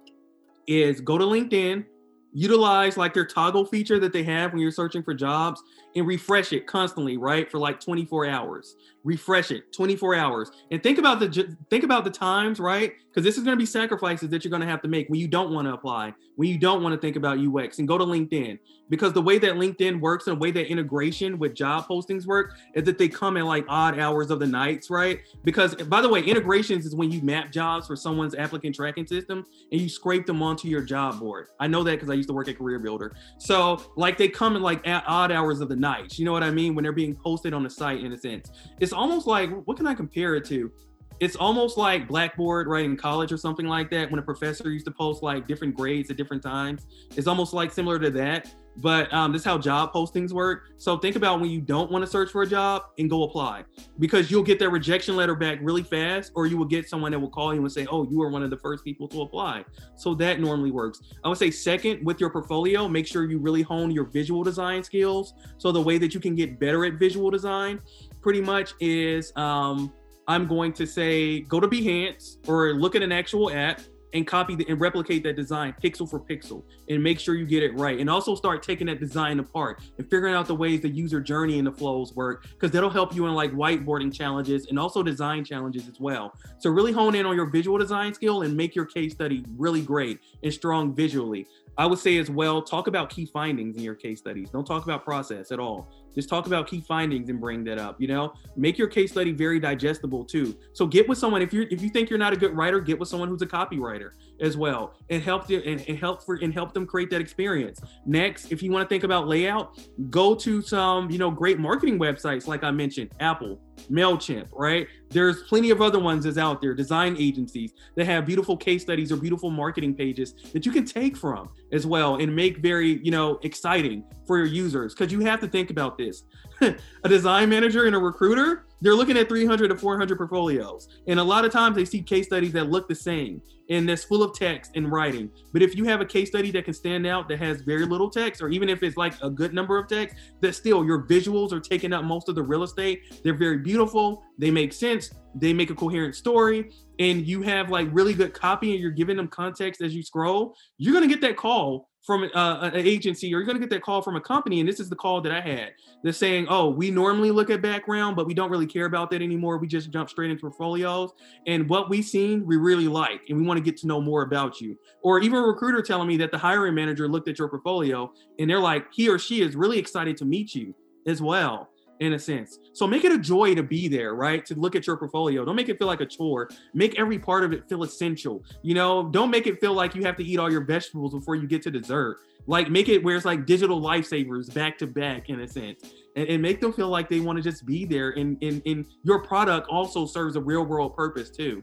is 0.68 1.00
go 1.00 1.18
to 1.18 1.24
LinkedIn, 1.24 1.84
utilize 2.32 2.96
like 2.96 3.14
their 3.14 3.26
toggle 3.26 3.64
feature 3.64 3.98
that 3.98 4.12
they 4.12 4.22
have 4.22 4.52
when 4.52 4.60
you're 4.60 4.70
searching 4.70 5.02
for 5.02 5.14
jobs 5.14 5.62
and 5.94 6.06
refresh 6.06 6.52
it 6.52 6.66
constantly 6.66 7.16
right 7.16 7.50
for 7.50 7.58
like 7.58 7.78
24 7.78 8.26
hours. 8.26 8.76
Refresh 9.04 9.50
it 9.50 9.72
24 9.72 10.14
hours. 10.14 10.50
And 10.70 10.82
think 10.82 10.98
about 10.98 11.20
the 11.20 11.56
think 11.70 11.84
about 11.84 12.04
the 12.04 12.10
times 12.10 12.58
right? 12.58 12.92
Because 13.08 13.24
this 13.24 13.36
is 13.36 13.44
going 13.44 13.56
to 13.56 13.60
be 13.60 13.66
sacrifices 13.66 14.30
that 14.30 14.44
you're 14.44 14.50
going 14.50 14.62
to 14.62 14.68
have 14.68 14.82
to 14.82 14.88
make 14.88 15.08
when 15.08 15.20
you 15.20 15.28
don't 15.28 15.52
want 15.52 15.66
to 15.66 15.74
apply 15.74 16.14
when 16.36 16.48
you 16.48 16.58
don't 16.58 16.82
want 16.82 16.94
to 16.94 17.00
think 17.00 17.16
about 17.16 17.38
ux 17.38 17.78
and 17.78 17.88
go 17.88 17.98
to 17.98 18.04
linkedin 18.04 18.58
because 18.92 19.14
the 19.14 19.22
way 19.22 19.38
that 19.38 19.54
linkedin 19.54 19.98
works 20.00 20.26
and 20.26 20.36
the 20.36 20.38
way 20.38 20.50
that 20.50 20.66
integration 20.66 21.38
with 21.38 21.54
job 21.54 21.88
postings 21.88 22.26
work 22.26 22.58
is 22.74 22.84
that 22.84 22.98
they 22.98 23.08
come 23.08 23.38
in 23.38 23.46
like 23.46 23.64
odd 23.66 23.98
hours 23.98 24.30
of 24.30 24.38
the 24.38 24.46
nights 24.46 24.90
right? 24.90 25.20
Because 25.44 25.74
by 25.74 26.02
the 26.02 26.08
way 26.10 26.20
integrations 26.20 26.84
is 26.84 26.94
when 26.94 27.10
you 27.10 27.22
map 27.22 27.50
jobs 27.50 27.86
for 27.86 27.96
someone's 27.96 28.34
applicant 28.34 28.76
tracking 28.76 29.06
system 29.06 29.46
and 29.70 29.80
you 29.80 29.88
scrape 29.88 30.26
them 30.26 30.42
onto 30.42 30.68
your 30.68 30.82
job 30.82 31.18
board. 31.18 31.46
I 31.58 31.68
know 31.68 31.82
that 31.84 31.92
because 31.92 32.10
i 32.10 32.12
used 32.12 32.28
to 32.28 32.34
work 32.34 32.48
at 32.48 32.58
career 32.58 32.78
builder. 32.78 33.16
So 33.38 33.82
like 33.96 34.18
they 34.18 34.28
come 34.28 34.56
in 34.56 34.62
like 34.62 34.86
at 34.86 35.04
odd 35.06 35.32
hours 35.32 35.60
of 35.60 35.70
the 35.70 35.76
night 35.76 36.18
you 36.18 36.26
know 36.26 36.32
what 36.32 36.42
i 36.42 36.50
mean? 36.50 36.74
When 36.74 36.82
they're 36.82 36.92
being 36.92 37.16
posted 37.16 37.54
on 37.54 37.62
the 37.62 37.70
site 37.70 38.04
in 38.04 38.12
a 38.12 38.18
sense. 38.18 38.50
It's 38.78 38.92
almost 38.92 39.26
like 39.26 39.48
what 39.64 39.78
can 39.78 39.86
i 39.86 39.94
compare 39.94 40.34
it 40.34 40.44
to? 40.48 40.70
It's 41.18 41.36
almost 41.36 41.78
like 41.78 42.08
Blackboard, 42.08 42.66
right, 42.66 42.84
in 42.84 42.96
college 42.96 43.32
or 43.32 43.36
something 43.38 43.66
like 43.66 43.90
that, 43.90 44.10
when 44.10 44.18
a 44.18 44.22
professor 44.22 44.70
used 44.70 44.86
to 44.86 44.90
post 44.90 45.22
like 45.22 45.46
different 45.46 45.74
grades 45.76 46.10
at 46.10 46.16
different 46.16 46.42
times. 46.42 46.86
It's 47.16 47.28
almost 47.28 47.54
like 47.54 47.72
similar 47.72 47.98
to 48.00 48.10
that. 48.10 48.52
But 48.76 49.12
um, 49.12 49.32
this 49.32 49.42
is 49.42 49.46
how 49.46 49.58
job 49.58 49.92
postings 49.92 50.32
work. 50.32 50.64
So 50.78 50.96
think 50.96 51.16
about 51.16 51.40
when 51.40 51.50
you 51.50 51.60
don't 51.60 51.90
want 51.90 52.04
to 52.04 52.10
search 52.10 52.30
for 52.30 52.42
a 52.42 52.46
job 52.46 52.84
and 52.98 53.08
go 53.08 53.24
apply 53.24 53.64
because 53.98 54.30
you'll 54.30 54.42
get 54.42 54.58
that 54.60 54.70
rejection 54.70 55.14
letter 55.14 55.34
back 55.34 55.58
really 55.60 55.82
fast, 55.82 56.32
or 56.34 56.46
you 56.46 56.56
will 56.56 56.66
get 56.66 56.88
someone 56.88 57.12
that 57.12 57.18
will 57.18 57.30
call 57.30 57.54
you 57.54 57.60
and 57.60 57.70
say, 57.70 57.86
Oh, 57.90 58.08
you 58.10 58.22
are 58.22 58.30
one 58.30 58.42
of 58.42 58.50
the 58.50 58.56
first 58.56 58.84
people 58.84 59.08
to 59.08 59.22
apply. 59.22 59.64
So 59.96 60.14
that 60.16 60.40
normally 60.40 60.70
works. 60.70 61.00
I 61.24 61.28
would 61.28 61.38
say, 61.38 61.50
second, 61.50 62.04
with 62.04 62.20
your 62.20 62.30
portfolio, 62.30 62.88
make 62.88 63.06
sure 63.06 63.30
you 63.30 63.38
really 63.38 63.62
hone 63.62 63.90
your 63.90 64.04
visual 64.04 64.42
design 64.42 64.82
skills. 64.82 65.34
So 65.58 65.72
the 65.72 65.82
way 65.82 65.98
that 65.98 66.14
you 66.14 66.20
can 66.20 66.34
get 66.34 66.58
better 66.58 66.84
at 66.84 66.94
visual 66.94 67.30
design 67.30 67.80
pretty 68.20 68.40
much 68.40 68.74
is 68.80 69.32
um, 69.36 69.92
I'm 70.28 70.46
going 70.46 70.72
to 70.74 70.86
say 70.86 71.40
go 71.40 71.60
to 71.60 71.68
Behance 71.68 72.48
or 72.48 72.74
look 72.74 72.94
at 72.94 73.02
an 73.02 73.12
actual 73.12 73.50
app 73.50 73.80
and 74.14 74.26
copy 74.26 74.54
the, 74.54 74.66
and 74.68 74.80
replicate 74.80 75.22
that 75.24 75.36
design 75.36 75.74
pixel 75.82 76.08
for 76.08 76.20
pixel 76.20 76.62
and 76.88 77.02
make 77.02 77.18
sure 77.18 77.34
you 77.34 77.46
get 77.46 77.62
it 77.62 77.74
right. 77.74 77.98
And 77.98 78.08
also 78.10 78.34
start 78.34 78.62
taking 78.62 78.86
that 78.86 79.00
design 79.00 79.38
apart 79.38 79.82
and 79.98 80.08
figuring 80.10 80.34
out 80.34 80.46
the 80.46 80.54
ways 80.54 80.80
the 80.80 80.88
user 80.88 81.20
journey 81.20 81.58
and 81.58 81.66
the 81.66 81.72
flows 81.72 82.14
work 82.14 82.46
because 82.50 82.70
that'll 82.70 82.90
help 82.90 83.14
you 83.14 83.26
in 83.26 83.34
like 83.34 83.52
whiteboarding 83.52 84.12
challenges 84.12 84.66
and 84.66 84.78
also 84.78 85.02
design 85.02 85.44
challenges 85.44 85.88
as 85.88 85.98
well. 86.00 86.34
So 86.58 86.70
really 86.70 86.92
hone 86.92 87.14
in 87.14 87.26
on 87.26 87.36
your 87.36 87.46
visual 87.46 87.78
design 87.78 88.14
skill 88.14 88.42
and 88.42 88.56
make 88.56 88.74
your 88.74 88.86
case 88.86 89.12
study 89.12 89.44
really 89.56 89.82
great 89.82 90.20
and 90.42 90.52
strong 90.52 90.94
visually. 90.94 91.46
I 91.78 91.86
would 91.86 91.98
say 91.98 92.18
as 92.18 92.30
well, 92.30 92.60
talk 92.60 92.86
about 92.86 93.08
key 93.08 93.24
findings 93.24 93.76
in 93.76 93.82
your 93.82 93.94
case 93.94 94.18
studies. 94.18 94.50
Don't 94.50 94.66
talk 94.66 94.84
about 94.84 95.04
process 95.04 95.50
at 95.52 95.58
all. 95.58 95.88
Just 96.14 96.28
talk 96.28 96.46
about 96.46 96.66
key 96.66 96.80
findings 96.80 97.28
and 97.28 97.40
bring 97.40 97.64
that 97.64 97.78
up. 97.78 98.00
You 98.00 98.08
know, 98.08 98.34
make 98.56 98.78
your 98.78 98.88
case 98.88 99.12
study 99.12 99.32
very 99.32 99.58
digestible 99.58 100.24
too. 100.24 100.56
So 100.72 100.86
get 100.86 101.08
with 101.08 101.18
someone 101.18 101.42
if 101.42 101.52
you 101.52 101.66
if 101.70 101.82
you 101.82 101.88
think 101.88 102.10
you're 102.10 102.18
not 102.18 102.32
a 102.32 102.36
good 102.36 102.56
writer, 102.56 102.80
get 102.80 102.98
with 102.98 103.08
someone 103.08 103.28
who's 103.28 103.42
a 103.42 103.46
copywriter 103.46 104.10
as 104.40 104.56
well, 104.56 104.94
and 105.10 105.22
help 105.22 105.46
them 105.46 105.62
and, 105.64 105.84
and 105.88 105.98
help 105.98 106.22
for 106.22 106.36
and 106.36 106.52
help 106.52 106.72
them 106.72 106.86
create 106.86 107.10
that 107.10 107.20
experience. 107.20 107.80
Next, 108.06 108.52
if 108.52 108.62
you 108.62 108.70
want 108.70 108.88
to 108.88 108.88
think 108.88 109.04
about 109.04 109.28
layout, 109.28 109.78
go 110.10 110.34
to 110.34 110.62
some 110.62 111.10
you 111.10 111.18
know 111.18 111.30
great 111.30 111.58
marketing 111.58 111.98
websites 111.98 112.46
like 112.46 112.64
I 112.64 112.70
mentioned, 112.70 113.12
Apple, 113.20 113.60
MailChimp, 113.90 114.48
right? 114.52 114.86
There's 115.10 115.42
plenty 115.44 115.70
of 115.70 115.82
other 115.82 115.98
ones 115.98 116.24
that's 116.24 116.38
out 116.38 116.60
there, 116.60 116.74
design 116.74 117.16
agencies 117.18 117.72
that 117.96 118.06
have 118.06 118.26
beautiful 118.26 118.56
case 118.56 118.82
studies 118.82 119.12
or 119.12 119.16
beautiful 119.16 119.50
marketing 119.50 119.94
pages 119.94 120.34
that 120.52 120.64
you 120.64 120.72
can 120.72 120.84
take 120.84 121.16
from 121.16 121.50
as 121.72 121.86
well 121.86 122.16
and 122.16 122.34
make 122.34 122.58
very, 122.58 123.02
you 123.04 123.10
know, 123.10 123.38
exciting 123.42 124.04
for 124.26 124.38
your 124.38 124.46
users. 124.46 124.94
Because 124.94 125.12
you 125.12 125.20
have 125.20 125.40
to 125.40 125.48
think 125.48 125.70
about 125.70 125.98
this. 125.98 126.24
a 126.60 127.08
design 127.08 127.48
manager 127.48 127.84
and 127.86 127.94
a 127.94 127.98
recruiter, 127.98 128.66
they're 128.82 128.96
looking 128.96 129.16
at 129.16 129.28
300 129.28 129.68
to 129.68 129.76
400 129.76 130.18
portfolios. 130.18 130.88
And 131.06 131.18
a 131.20 131.24
lot 131.24 131.44
of 131.44 131.52
times 131.52 131.76
they 131.76 131.84
see 131.84 132.02
case 132.02 132.26
studies 132.26 132.52
that 132.52 132.68
look 132.68 132.88
the 132.88 132.94
same 132.94 133.40
and 133.70 133.88
that's 133.88 134.04
full 134.04 134.22
of 134.22 134.34
text 134.34 134.72
and 134.74 134.90
writing. 134.90 135.30
But 135.52 135.62
if 135.62 135.76
you 135.76 135.84
have 135.84 136.00
a 136.00 136.04
case 136.04 136.28
study 136.28 136.50
that 136.50 136.64
can 136.64 136.74
stand 136.74 137.06
out 137.06 137.28
that 137.28 137.38
has 137.38 137.62
very 137.62 137.86
little 137.86 138.10
text, 138.10 138.42
or 138.42 138.48
even 138.48 138.68
if 138.68 138.82
it's 138.82 138.96
like 138.96 139.14
a 139.22 139.30
good 139.30 139.54
number 139.54 139.78
of 139.78 139.88
text, 139.88 140.16
that 140.40 140.54
still 140.54 140.84
your 140.84 141.06
visuals 141.06 141.52
are 141.52 141.60
taking 141.60 141.92
up 141.92 142.04
most 142.04 142.28
of 142.28 142.34
the 142.34 142.42
real 142.42 142.64
estate. 142.64 143.22
They're 143.22 143.36
very 143.36 143.58
beautiful, 143.58 144.24
they 144.36 144.50
make 144.50 144.72
sense, 144.72 145.10
they 145.34 145.52
make 145.52 145.70
a 145.70 145.74
coherent 145.74 146.16
story, 146.16 146.72
and 146.98 147.26
you 147.26 147.40
have 147.42 147.70
like 147.70 147.88
really 147.92 148.14
good 148.14 148.34
copy 148.34 148.72
and 148.72 148.80
you're 148.80 148.90
giving 148.90 149.16
them 149.16 149.28
context 149.28 149.80
as 149.80 149.94
you 149.94 150.02
scroll, 150.02 150.56
you're 150.76 150.92
gonna 150.92 151.06
get 151.06 151.20
that 151.20 151.36
call 151.36 151.88
from 152.02 152.28
uh, 152.34 152.70
an 152.72 152.86
agency 152.86 153.28
or 153.28 153.38
you're 153.38 153.44
going 153.44 153.56
to 153.56 153.60
get 153.60 153.70
that 153.70 153.82
call 153.82 154.02
from 154.02 154.16
a 154.16 154.20
company 154.20 154.58
and 154.60 154.68
this 154.68 154.80
is 154.80 154.88
the 154.88 154.96
call 154.96 155.20
that 155.20 155.32
i 155.32 155.40
had. 155.40 155.72
They're 156.02 156.12
saying 156.12 156.46
oh 156.48 156.68
we 156.68 156.90
normally 156.90 157.30
look 157.30 157.48
at 157.50 157.62
background 157.62 158.16
but 158.16 158.26
we 158.26 158.34
don't 158.34 158.50
really 158.50 158.66
care 158.66 158.86
about 158.86 159.10
that 159.10 159.22
anymore. 159.22 159.58
We 159.58 159.68
just 159.68 159.90
jump 159.90 160.10
straight 160.10 160.30
into 160.30 160.40
portfolios. 160.40 161.12
And 161.46 161.68
what 161.68 161.88
we've 161.88 162.04
seen 162.04 162.44
we 162.44 162.56
really 162.56 162.88
like 162.88 163.22
and 163.28 163.38
we 163.38 163.44
want 163.44 163.58
to 163.58 163.64
get 163.64 163.76
to 163.78 163.86
know 163.86 164.00
more 164.00 164.22
about 164.22 164.60
you. 164.60 164.76
Or 165.02 165.20
even 165.20 165.38
a 165.38 165.42
recruiter 165.42 165.82
telling 165.82 166.08
me 166.08 166.16
that 166.18 166.30
the 166.30 166.38
hiring 166.38 166.74
manager 166.74 167.08
looked 167.08 167.28
at 167.28 167.38
your 167.38 167.48
portfolio 167.48 168.12
and 168.38 168.50
they're 168.50 168.58
like 168.58 168.86
he 168.92 169.08
or 169.08 169.18
she 169.18 169.42
is 169.42 169.54
really 169.54 169.78
excited 169.78 170.16
to 170.18 170.24
meet 170.24 170.54
you 170.54 170.74
as 171.06 171.22
well 171.22 171.71
in 172.00 172.14
a 172.14 172.18
sense. 172.18 172.58
So 172.72 172.86
make 172.86 173.04
it 173.04 173.12
a 173.12 173.18
joy 173.18 173.54
to 173.54 173.62
be 173.62 173.88
there, 173.88 174.14
right? 174.14 174.44
To 174.46 174.54
look 174.54 174.74
at 174.74 174.86
your 174.86 174.96
portfolio. 174.96 175.44
Don't 175.44 175.56
make 175.56 175.68
it 175.68 175.78
feel 175.78 175.86
like 175.86 176.00
a 176.00 176.06
chore. 176.06 176.48
Make 176.74 176.98
every 176.98 177.18
part 177.18 177.44
of 177.44 177.52
it 177.52 177.68
feel 177.68 177.82
essential. 177.82 178.42
You 178.62 178.74
know, 178.74 179.08
don't 179.08 179.30
make 179.30 179.46
it 179.46 179.60
feel 179.60 179.72
like 179.72 179.94
you 179.94 180.02
have 180.02 180.16
to 180.16 180.24
eat 180.24 180.38
all 180.38 180.50
your 180.50 180.64
vegetables 180.64 181.14
before 181.14 181.36
you 181.36 181.46
get 181.46 181.62
to 181.62 181.70
dessert. 181.70 182.18
Like 182.46 182.70
make 182.70 182.88
it 182.88 183.04
where 183.04 183.14
it's 183.14 183.24
like 183.24 183.46
digital 183.46 183.80
lifesavers 183.80 184.52
back 184.52 184.78
to 184.78 184.86
back 184.86 185.28
in 185.28 185.40
a 185.40 185.48
sense. 185.48 185.92
And, 186.16 186.28
and 186.28 186.42
make 186.42 186.60
them 186.60 186.72
feel 186.72 186.88
like 186.88 187.08
they 187.08 187.20
want 187.20 187.36
to 187.36 187.42
just 187.42 187.64
be 187.64 187.84
there. 187.84 188.10
And, 188.10 188.36
and, 188.42 188.60
and 188.66 188.84
your 189.04 189.22
product 189.22 189.68
also 189.68 190.06
serves 190.06 190.36
a 190.36 190.40
real 190.40 190.64
world 190.64 190.96
purpose 190.96 191.30
too. 191.30 191.62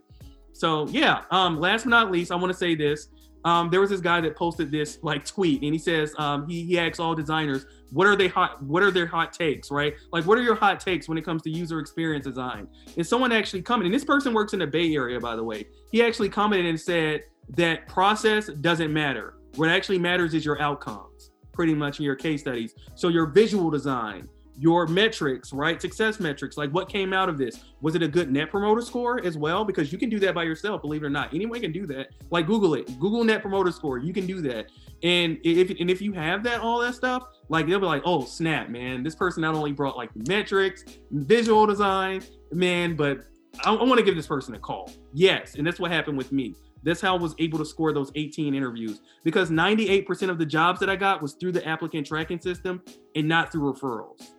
So 0.54 0.88
yeah, 0.88 1.24
um, 1.32 1.60
last 1.60 1.84
but 1.84 1.90
not 1.90 2.12
least, 2.12 2.32
I 2.32 2.36
want 2.36 2.52
to 2.52 2.58
say 2.58 2.76
this 2.76 3.10
um, 3.46 3.70
there 3.70 3.80
was 3.80 3.90
this 3.90 4.02
guy 4.02 4.22
that 4.22 4.36
posted 4.36 4.72
this 4.72 5.00
like 5.02 5.26
tweet 5.26 5.62
and 5.64 5.74
he 5.74 5.80
says 5.80 6.14
um, 6.18 6.48
he, 6.48 6.66
he 6.66 6.80
asks 6.80 7.00
all 7.00 7.16
designers 7.16 7.66
what 7.92 8.06
are 8.06 8.16
they 8.16 8.28
hot 8.28 8.62
what 8.62 8.84
are 8.84 8.92
their 8.92 9.08
hot 9.08 9.34
takes? 9.34 9.72
Right? 9.72 9.96
Like 10.12 10.26
what 10.26 10.38
are 10.38 10.42
your 10.42 10.56
hot 10.56 10.80
takes 10.80 11.08
when 11.08 11.18
it 11.18 11.24
comes 11.24 11.42
to 11.44 11.50
user 11.50 11.80
experience 11.80 12.26
design? 12.26 12.68
And 12.98 13.06
someone 13.06 13.32
actually 13.32 13.62
commented 13.62 13.94
and 13.94 13.96
this 13.96 14.06
person 14.06 14.34
works 14.34 14.54
in 14.54 14.60
the 14.60 14.68
bay 14.68 14.94
area 14.94 15.20
by 15.20 15.36
the 15.36 15.44
way 15.44 15.66
he 15.92 16.04
actually 16.04 16.30
commented 16.30 16.68
and 16.68 16.80
said 16.80 17.24
that 17.56 17.88
process 17.88 18.48
doesn't 18.48 18.94
matter. 18.94 19.36
What 19.56 19.70
actually 19.70 20.00
matters 20.00 20.34
is 20.34 20.46
your 20.46 20.62
outcomes 20.62 21.32
pretty 21.52 21.76
much 21.76 22.00
in 22.00 22.06
your 22.06 22.16
case 22.16 22.42
studies. 22.42 22.74
So 22.96 23.10
your 23.10 23.26
visual 23.26 23.70
design 23.70 24.30
your 24.60 24.88
metrics, 24.88 25.54
right? 25.54 25.82
Success 25.82 26.20
metrics. 26.20 26.58
Like 26.58 26.70
what 26.72 26.90
came 26.90 27.14
out 27.14 27.30
of 27.30 27.38
this? 27.38 27.64
Was 27.80 27.96
it 27.96 28.04
a 28.04 28.08
good 28.08 28.30
net 28.30 28.52
promoter 28.52 28.82
score 28.82 29.26
as 29.26 29.38
well? 29.38 29.64
Because 29.64 29.92
you 29.94 29.98
can 29.98 30.10
do 30.10 30.20
that 30.20 30.36
by 30.36 30.44
yourself, 30.44 30.82
believe 30.82 31.02
it 31.02 31.06
or 31.06 31.10
not. 31.10 31.34
Anyone 31.34 31.62
can 31.62 31.72
do 31.72 31.88
that. 31.88 32.10
Like 32.30 32.46
Google 32.46 32.74
it. 32.74 33.00
Google 33.00 33.24
net 33.24 33.42
promoter 33.42 33.72
score. 33.72 34.00
You 34.00 34.12
can 34.14 34.28
do 34.28 34.42
that. 34.42 34.70
And 35.02 35.40
if 35.44 35.70
and 35.80 35.90
if 35.90 36.02
you 36.02 36.12
have 36.12 36.44
that, 36.44 36.60
all 36.60 36.80
that 36.80 36.94
stuff, 36.94 37.24
like 37.48 37.68
they'll 37.68 37.80
be 37.80 37.86
like, 37.86 38.02
oh 38.06 38.26
snap, 38.26 38.70
man, 38.70 39.02
this 39.02 39.16
person 39.16 39.42
not 39.42 39.56
only 39.56 39.72
brought 39.72 39.96
like 39.96 40.10
metrics, 40.28 40.84
visual 41.12 41.66
design, 41.66 42.22
man, 42.52 42.98
but 42.98 43.26
I, 43.64 43.74
I 43.74 43.84
want 43.84 43.98
to 43.98 44.04
give 44.04 44.18
this 44.18 44.28
person 44.28 44.56
a 44.56 44.60
call. 44.60 44.92
Yes, 45.14 45.56
and 45.56 45.66
that's 45.66 45.80
what 45.80 45.90
happened 45.90 46.18
with 46.18 46.34
me. 46.34 46.54
That's 46.84 47.00
how 47.00 47.16
I 47.16 47.20
was 47.20 47.34
able 47.40 47.60
to 47.60 47.66
score 47.66 47.94
those 47.94 48.12
18 48.16 48.54
interviews 48.54 49.02
because 49.24 49.50
98% 49.50 50.30
of 50.30 50.38
the 50.38 50.46
jobs 50.46 50.80
that 50.82 50.90
I 50.90 50.96
got 50.96 51.22
was 51.22 51.34
through 51.34 51.52
the 51.54 51.66
applicant 51.68 52.08
tracking 52.08 52.40
system 52.40 52.82
and 53.16 53.28
not 53.28 53.52
through 53.52 53.74
referrals 53.74 54.32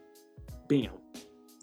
bam. 0.70 0.92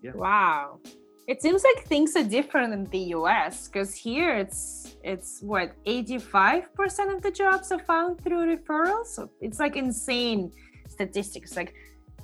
Yeah. 0.04 0.12
Wow. 0.14 0.80
It 1.28 1.42
seems 1.42 1.64
like 1.64 1.86
things 1.86 2.16
are 2.16 2.24
different 2.24 2.74
in 2.74 2.86
the 2.86 3.04
US 3.18 3.68
because 3.68 3.94
here 3.94 4.32
it's 4.38 4.96
it's 5.04 5.42
what 5.42 5.68
85% 5.86 7.16
of 7.16 7.22
the 7.22 7.32
jobs 7.32 7.72
are 7.72 7.84
found 7.92 8.22
through 8.24 8.56
referrals. 8.56 9.08
So 9.08 9.30
it's 9.42 9.60
like 9.60 9.76
insane 9.76 10.52
statistics. 10.88 11.56
Like 11.56 11.74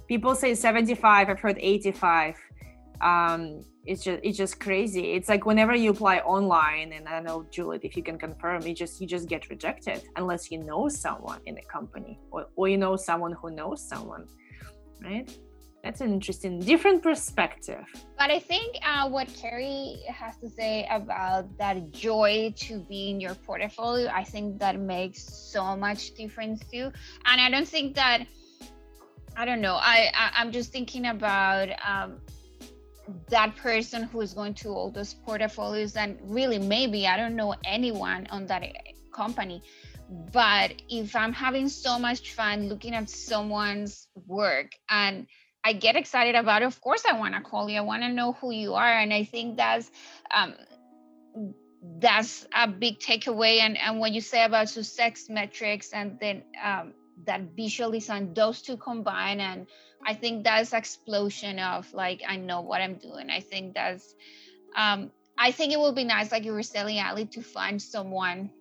people 0.08 0.36
say 0.36 0.56
75, 0.56 1.30
I've 1.30 1.40
heard 1.40 1.58
85. 1.60 2.36
Um, 3.02 3.66
it's 3.86 4.04
just 4.06 4.20
it's 4.24 4.38
just 4.38 4.60
crazy. 4.62 5.12
It's 5.12 5.28
like 5.28 5.46
whenever 5.46 5.76
you 5.76 5.92
apply 5.92 6.20
online, 6.20 6.94
and 6.94 7.06
I 7.10 7.20
know, 7.20 7.46
Juliet, 7.52 7.84
if 7.84 7.98
you 7.98 8.04
can 8.04 8.18
confirm, 8.18 8.62
you 8.66 8.74
just 8.74 9.02
you 9.02 9.08
just 9.08 9.28
get 9.28 9.50
rejected 9.50 10.00
unless 10.16 10.50
you 10.52 10.60
know 10.60 10.88
someone 10.88 11.42
in 11.46 11.56
the 11.56 11.64
company 11.64 12.18
or, 12.32 12.48
or 12.56 12.70
you 12.70 12.78
know 12.78 12.96
someone 12.96 13.34
who 13.34 13.52
knows 13.52 13.86
someone, 13.86 14.26
right? 15.04 15.30
That's 15.84 16.00
an 16.00 16.14
interesting, 16.14 16.60
different 16.60 17.04
perspective. 17.04 17.84
But 18.18 18.32
I 18.32 18.40
think 18.40 18.78
uh, 18.88 19.10
what 19.10 19.28
Carrie 19.36 20.02
has 20.08 20.38
to 20.38 20.50
say 20.50 20.88
about 20.90 21.58
that 21.58 21.92
joy 21.92 22.54
to 22.60 22.80
be 22.80 23.10
in 23.10 23.20
your 23.20 23.36
portfolio, 23.36 24.10
I 24.10 24.24
think 24.24 24.60
that 24.60 24.80
makes 24.80 25.22
so 25.22 25.76
much 25.76 26.14
difference 26.14 26.64
too. 26.72 26.90
And 27.26 27.42
I 27.42 27.50
don't 27.50 27.68
think 27.68 27.96
that, 27.96 28.26
I 29.36 29.44
don't 29.44 29.60
know, 29.60 29.76
I, 29.76 30.10
I 30.16 30.42
am 30.42 30.54
just 30.54 30.72
thinking 30.72 31.08
about 31.08 31.68
um, 31.86 32.22
that 33.28 33.58
person 33.58 34.04
who 34.04 34.22
is 34.22 34.34
going 34.34 34.54
to 34.54 34.70
all 34.70 34.90
those 34.90 35.14
portfolios 35.14 35.98
and 35.98 36.18
really 36.24 36.60
maybe 36.60 37.08
I 37.08 37.18
don't 37.18 37.36
know 37.36 37.56
anyone 37.66 38.26
on 38.30 38.46
that 38.48 38.64
company 39.12 39.62
but 40.32 40.74
if 40.90 41.16
i'm 41.16 41.32
having 41.32 41.70
so 41.70 41.98
much 41.98 42.34
fun 42.34 42.68
looking 42.68 42.94
at 42.94 43.10
someone's 43.10 44.08
work 44.28 44.72
and 44.90 45.28
i 45.64 45.74
get 45.74 45.96
excited 45.96 46.36
about 46.36 46.62
it. 46.62 46.66
Of 46.66 46.82
course 46.82 47.04
i 47.10 47.18
want 47.18 47.36
to 47.36 47.42
call 47.42 47.70
you. 47.70 47.78
I 47.78 47.82
want 47.82 48.04
to 48.04 48.10
know 48.10 48.34
who 48.34 48.52
you 48.52 48.74
are. 48.74 48.88
And 48.92 49.14
i 49.14 49.24
think 49.24 49.58
that's 49.58 49.92
um, 50.34 50.56
that's 52.00 52.46
a 52.56 52.68
big 52.68 53.00
takeaway. 53.00 53.60
And 53.60 53.78
and 53.78 54.00
when 54.00 54.14
you 54.14 54.22
say 54.22 54.44
about 54.44 54.70
success 54.70 55.30
metrics 55.30 55.94
and 55.94 56.20
then 56.20 56.44
um, 56.64 56.94
that 57.26 57.42
visual 57.56 57.94
on 58.10 58.34
those 58.34 58.62
two 58.62 58.78
combine 58.78 59.40
and 59.40 59.68
i 60.06 60.14
think 60.14 60.44
that's 60.44 60.74
explosion 60.74 61.60
of 61.60 61.92
like 61.94 62.22
i 62.28 62.36
know 62.38 62.62
what 62.62 62.82
i'm 62.82 62.96
doing. 62.96 63.30
I 63.30 63.40
think 63.42 63.76
that's 63.76 64.16
um 64.76 65.12
i 65.38 65.52
think 65.52 65.74
it 65.74 65.80
would 65.80 65.96
be 65.96 66.04
nice 66.04 66.32
like 66.32 66.44
you 66.46 66.54
were 66.54 66.64
saying, 66.64 67.00
ali 67.00 67.26
to 67.28 67.42
find 67.42 67.82
someone 67.82 68.52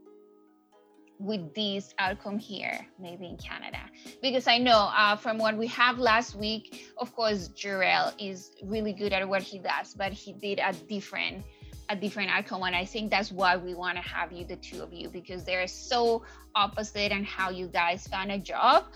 with 1.22 1.54
this 1.54 1.94
outcome 1.98 2.38
here 2.38 2.86
maybe 2.98 3.26
in 3.26 3.36
canada. 3.36 3.78
Because 4.20 4.46
i 4.48 4.58
know 4.58 4.90
uh, 4.96 5.16
from 5.16 5.38
what 5.38 5.56
we 5.56 5.68
have 5.68 5.98
last 5.98 6.34
week 6.34 6.92
of 6.98 7.14
course 7.14 7.48
Jarrell 7.48 8.12
is 8.18 8.50
really 8.64 8.92
good 8.92 9.12
at 9.12 9.28
what 9.28 9.42
he 9.42 9.58
does 9.58 9.94
but 9.94 10.12
he 10.12 10.32
did 10.32 10.58
a 10.58 10.72
different 10.88 11.44
a 11.88 11.96
different 11.96 12.30
outcome. 12.30 12.62
And 12.62 12.74
i 12.74 12.84
think 12.84 13.10
that's 13.10 13.30
why 13.30 13.56
we 13.56 13.74
want 13.74 13.96
to 13.96 14.02
have 14.02 14.32
you 14.32 14.44
the 14.44 14.56
two 14.56 14.82
of 14.82 14.92
you 14.92 15.08
because 15.08 15.44
they're 15.44 15.66
so 15.66 16.24
opposite 16.54 17.12
and 17.12 17.24
how 17.24 17.50
you 17.50 17.66
guys 17.68 18.06
found 18.06 18.32
a 18.32 18.38
job 18.38 18.86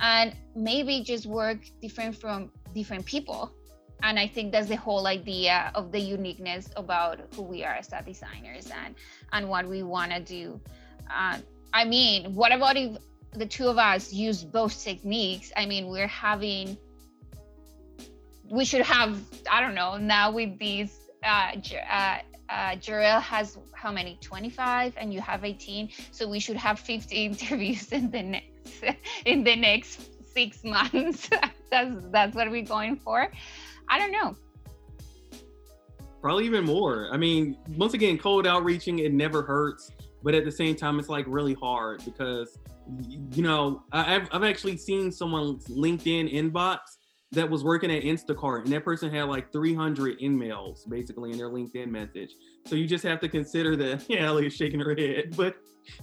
and 0.00 0.34
maybe 0.54 1.02
just 1.02 1.26
work 1.26 1.58
different 1.80 2.16
from 2.16 2.50
different 2.74 3.04
people. 3.06 3.52
And 4.02 4.18
i 4.18 4.26
think 4.26 4.52
that's 4.52 4.68
the 4.68 4.76
whole 4.76 5.06
idea 5.06 5.72
of 5.74 5.92
the 5.92 6.00
uniqueness 6.00 6.70
about 6.76 7.20
who 7.34 7.42
we 7.42 7.64
are 7.64 7.74
as 7.74 7.88
designers 8.06 8.70
and 8.84 8.94
and 9.32 9.48
what 9.48 9.66
we 9.66 9.82
want 9.82 10.12
to 10.12 10.20
do. 10.20 10.60
Uh, 11.10 11.38
i 11.72 11.84
mean 11.84 12.34
what 12.34 12.52
about 12.52 12.76
if 12.76 12.96
the 13.32 13.46
two 13.46 13.68
of 13.68 13.78
us 13.78 14.12
use 14.12 14.44
both 14.44 14.82
techniques 14.82 15.52
i 15.56 15.64
mean 15.66 15.86
we're 15.88 16.06
having 16.06 16.76
we 18.50 18.64
should 18.64 18.82
have 18.82 19.18
i 19.50 19.60
don't 19.60 19.74
know 19.74 19.96
now 19.96 20.30
with 20.30 20.58
these 20.58 20.98
uh, 21.24 21.52
uh, 21.90 22.18
uh, 22.52 22.76
Jarrell 22.76 23.20
has 23.20 23.58
how 23.72 23.90
many? 23.90 24.18
25, 24.20 24.94
and 24.96 25.12
you 25.12 25.20
have 25.20 25.44
18. 25.44 25.88
So 26.10 26.28
we 26.28 26.38
should 26.38 26.56
have 26.56 26.78
50 26.78 27.16
interviews 27.26 27.90
in 27.92 28.10
the 28.10 28.22
next 28.22 28.84
in 29.24 29.42
the 29.42 29.56
next 29.56 30.10
six 30.32 30.62
months. 30.64 31.30
that's 31.70 31.96
that's 32.10 32.34
what 32.34 32.50
we're 32.50 32.62
going 32.62 32.96
for. 32.96 33.30
I 33.88 33.98
don't 33.98 34.12
know. 34.12 34.36
Probably 36.20 36.44
even 36.44 36.64
more. 36.64 37.08
I 37.12 37.16
mean, 37.16 37.56
once 37.76 37.94
again, 37.94 38.16
cold 38.16 38.46
outreaching 38.46 39.00
it 39.00 39.12
never 39.12 39.42
hurts, 39.42 39.90
but 40.22 40.34
at 40.34 40.44
the 40.44 40.52
same 40.52 40.76
time, 40.76 40.98
it's 40.98 41.08
like 41.08 41.24
really 41.28 41.54
hard 41.54 42.04
because 42.04 42.58
you 43.30 43.42
know 43.42 43.82
I've 43.92 44.28
I've 44.32 44.44
actually 44.44 44.76
seen 44.76 45.12
someone's 45.12 45.66
LinkedIn 45.68 46.32
inbox 46.32 46.78
that 47.32 47.48
was 47.48 47.64
working 47.64 47.90
at 47.90 48.02
Instacart, 48.02 48.64
and 48.64 48.72
that 48.72 48.84
person 48.84 49.12
had 49.12 49.24
like 49.24 49.50
300 49.52 50.20
emails 50.20 50.88
basically 50.88 51.30
in 51.30 51.38
their 51.38 51.48
LinkedIn 51.48 51.88
message. 51.88 52.34
So 52.66 52.76
you 52.76 52.86
just 52.86 53.04
have 53.04 53.20
to 53.20 53.28
consider 53.28 53.74
that. 53.76 54.04
Yeah, 54.08 54.26
Ellie's 54.26 54.54
shaking 54.54 54.80
her 54.80 54.94
head, 54.94 55.34
but 55.36 55.56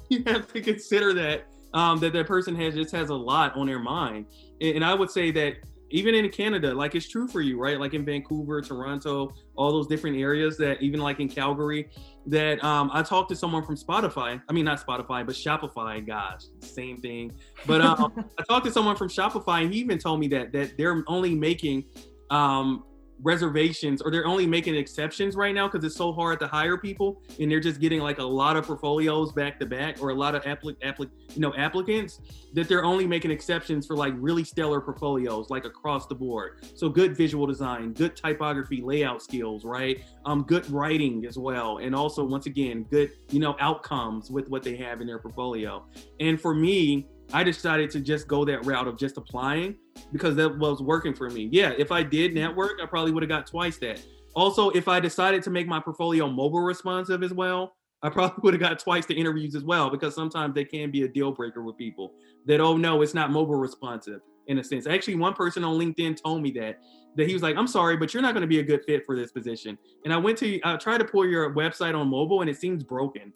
you 0.10 0.23
have 0.25 0.51
to 0.53 0.62
consider 0.62 1.13
that 1.13 1.45
um, 1.73 1.99
that 1.99 2.13
that 2.13 2.25
person 2.25 2.55
has 2.55 2.73
just 2.73 2.91
has 2.95 3.10
a 3.10 3.15
lot 3.15 3.55
on 3.55 3.67
their 3.67 3.79
mind. 3.79 4.25
And, 4.60 4.77
and 4.77 4.86
I 4.86 4.93
would 4.93 5.12
say 5.12 5.32
that 5.32 5.58
even 5.91 6.15
in 6.15 6.30
Canada, 6.30 6.73
like 6.73 6.95
it's 6.95 7.08
true 7.08 7.28
for 7.28 7.41
you, 7.41 7.60
right? 7.60 7.80
Like 7.80 7.93
in 7.93 8.06
Vancouver, 8.06 8.62
Toronto, 8.62 9.34
all 9.56 9.71
those 9.71 9.88
different 9.88 10.17
areas 10.17 10.58
that 10.58 10.82
even 10.82 10.99
like 10.99 11.19
in 11.19 11.28
Calgary, 11.28 11.89
that 12.28 12.63
um, 12.63 12.89
I 12.93 13.02
talked 13.02 13.30
to 13.30 13.36
someone 13.36 13.65
from 13.65 13.75
Spotify. 13.75 14.41
I 14.47 14.54
mean, 14.54 14.65
not 14.65 14.86
Spotify, 14.86 15.25
but 15.25 15.36
Shopify. 15.36 16.06
Gosh, 16.06 16.43
same 16.62 17.02
thing. 17.02 17.34
But 17.65 17.82
um, 17.82 18.25
I 18.39 18.43
talked 18.43 18.65
to 18.65 18.71
someone 18.71 18.95
from 18.95 19.10
Shopify, 19.10 19.63
and 19.63 19.73
he 19.73 19.80
even 19.80 19.97
told 19.97 20.19
me 20.19 20.28
that 20.30 20.52
that 20.54 20.78
they're 20.78 21.04
only 21.08 21.36
making 21.36 21.86
um, 22.30 22.84
reservations 23.21 24.01
or 24.01 24.12
they're 24.12 24.25
only 24.25 24.47
making 24.47 24.75
exceptions 24.75 25.36
right 25.36 25.53
now 25.53 25.67
because 25.67 25.84
it's 25.84 25.95
so 25.95 26.12
hard 26.13 26.39
to 26.39 26.47
hire 26.47 26.77
people 26.77 27.21
and 27.39 27.51
they're 27.51 27.60
just 27.60 27.79
getting 27.79 27.99
like 27.99 28.19
a 28.19 28.23
lot 28.23 28.55
of 28.55 28.65
portfolios 28.65 29.32
back 29.34 29.60
to 29.60 29.65
back 29.65 30.01
or 30.01 30.10
a 30.10 30.13
lot 30.13 30.36
of 30.36 30.43
applic- 30.43 30.79
applic- 30.82 31.10
you 31.34 31.41
know 31.41 31.53
applicants 31.55 32.21
that 32.53 32.67
they're 32.67 32.86
only 32.86 33.05
making 33.05 33.32
exceptions 33.32 33.86
for 33.86 33.95
like 33.95 34.13
really 34.17 34.43
stellar 34.43 34.79
portfolios 34.79 35.49
like 35.49 35.65
across 35.65 36.08
the 36.08 36.15
board. 36.15 36.65
So 36.75 36.89
good 36.89 37.15
visual 37.15 37.45
design 37.45 37.93
good 37.93 38.15
typography 38.15 38.82
layout 38.82 39.21
skills 39.21 39.65
right? 39.65 40.03
Um 40.25 40.43
good 40.43 40.69
writing 40.69 41.25
as 41.25 41.38
well 41.38 41.79
and 41.79 41.95
also 41.95 42.23
once 42.23 42.45
again 42.45 42.84
good 42.84 43.12
you 43.32 43.39
know 43.39 43.55
outcomes 43.60 44.32
with 44.32 44.49
what 44.49 44.63
they 44.63 44.75
have 44.77 45.01
in 45.01 45.08
their 45.08 45.19
portfolio. 45.19 45.86
And 46.19 46.39
for 46.39 46.53
me 46.53 47.08
I 47.32 47.43
decided 47.43 47.91
to 47.91 47.99
just 47.99 48.27
go 48.27 48.43
that 48.45 48.65
route 48.65 48.88
of 48.88 48.97
just 48.97 49.17
applying 49.17 49.75
because 50.12 50.35
that 50.35 50.57
was 50.57 50.81
working 50.81 51.13
for 51.13 51.29
me. 51.29 51.49
Yeah, 51.51 51.73
if 51.77 51.91
I 51.91 52.03
did 52.03 52.33
network, 52.33 52.79
I 52.81 52.85
probably 52.85 53.12
would 53.12 53.23
have 53.23 53.29
got 53.29 53.47
twice 53.47 53.77
that. 53.77 54.01
Also, 54.35 54.69
if 54.71 54.88
I 54.88 54.99
decided 54.99 55.43
to 55.43 55.49
make 55.49 55.67
my 55.67 55.79
portfolio 55.79 56.29
mobile 56.29 56.62
responsive 56.62 57.23
as 57.23 57.33
well, 57.33 57.75
I 58.01 58.09
probably 58.09 58.38
would 58.43 58.53
have 58.53 58.62
got 58.62 58.79
twice 58.79 59.05
the 59.05 59.15
interviews 59.15 59.55
as 59.55 59.63
well 59.63 59.89
because 59.89 60.15
sometimes 60.15 60.55
they 60.55 60.65
can 60.65 60.91
be 60.91 61.03
a 61.03 61.07
deal 61.07 61.31
breaker 61.31 61.63
with 61.63 61.77
people 61.77 62.13
that, 62.45 62.59
oh 62.59 62.77
no, 62.77 63.01
it's 63.01 63.13
not 63.13 63.31
mobile 63.31 63.55
responsive 63.55 64.21
in 64.47 64.59
a 64.59 64.63
sense. 64.63 64.88
Actually, 64.88 65.15
one 65.15 65.33
person 65.33 65.63
on 65.63 65.79
LinkedIn 65.79 66.21
told 66.21 66.41
me 66.41 66.51
that 66.51 66.79
that 67.15 67.27
he 67.27 67.33
was 67.33 67.41
like, 67.41 67.55
I'm 67.55 67.67
sorry, 67.67 67.97
but 67.97 68.13
you're 68.13 68.21
not 68.21 68.33
going 68.33 68.41
to 68.41 68.47
be 68.47 68.59
a 68.59 68.63
good 68.63 68.81
fit 68.85 69.05
for 69.05 69.15
this 69.15 69.31
position. 69.31 69.77
And 70.05 70.13
I 70.13 70.17
went 70.17 70.38
to 70.39 70.59
I 70.63 70.75
tried 70.77 70.99
to 70.99 71.05
pull 71.05 71.25
your 71.25 71.53
website 71.53 71.99
on 71.99 72.07
mobile 72.07 72.41
and 72.41 72.49
it 72.49 72.57
seems 72.57 72.83
broken. 72.83 73.33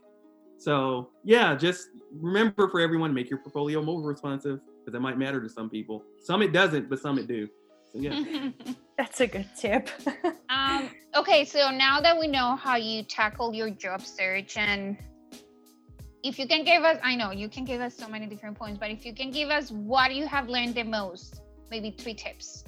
So 0.57 1.09
yeah, 1.23 1.55
just 1.55 1.89
remember 2.11 2.69
for 2.69 2.79
everyone, 2.79 3.13
make 3.13 3.29
your 3.29 3.39
portfolio 3.39 3.79
mobile 3.81 4.03
responsive 4.03 4.59
because 4.83 4.95
it 4.95 5.01
might 5.01 5.17
matter 5.17 5.41
to 5.41 5.49
some 5.49 5.69
people. 5.69 6.03
Some 6.19 6.41
it 6.41 6.51
doesn't, 6.51 6.89
but 6.89 6.99
some 6.99 7.17
it 7.17 7.27
do. 7.27 7.47
So 7.91 7.99
yeah. 7.99 8.49
That's 8.97 9.21
a 9.21 9.27
good 9.27 9.49
tip. 9.57 9.89
um, 10.49 10.89
okay, 11.15 11.45
so 11.45 11.71
now 11.71 11.99
that 12.01 12.19
we 12.19 12.27
know 12.27 12.55
how 12.55 12.75
you 12.75 13.03
tackle 13.03 13.53
your 13.53 13.69
job 13.69 14.01
search 14.01 14.57
and 14.57 14.97
if 16.23 16.39
you 16.39 16.47
can 16.47 16.63
give 16.63 16.83
us 16.83 16.97
i 17.03 17.13
know 17.13 17.31
you 17.31 17.49
can 17.49 17.65
give 17.65 17.81
us 17.81 17.97
so 17.97 18.07
many 18.07 18.25
different 18.25 18.57
points 18.57 18.79
but 18.79 18.89
if 18.89 19.05
you 19.05 19.13
can 19.13 19.29
give 19.29 19.49
us 19.49 19.71
what 19.71 20.15
you 20.15 20.25
have 20.25 20.47
learned 20.47 20.73
the 20.73 20.81
most 20.81 21.41
maybe 21.69 21.91
three 21.91 22.13
tips 22.13 22.63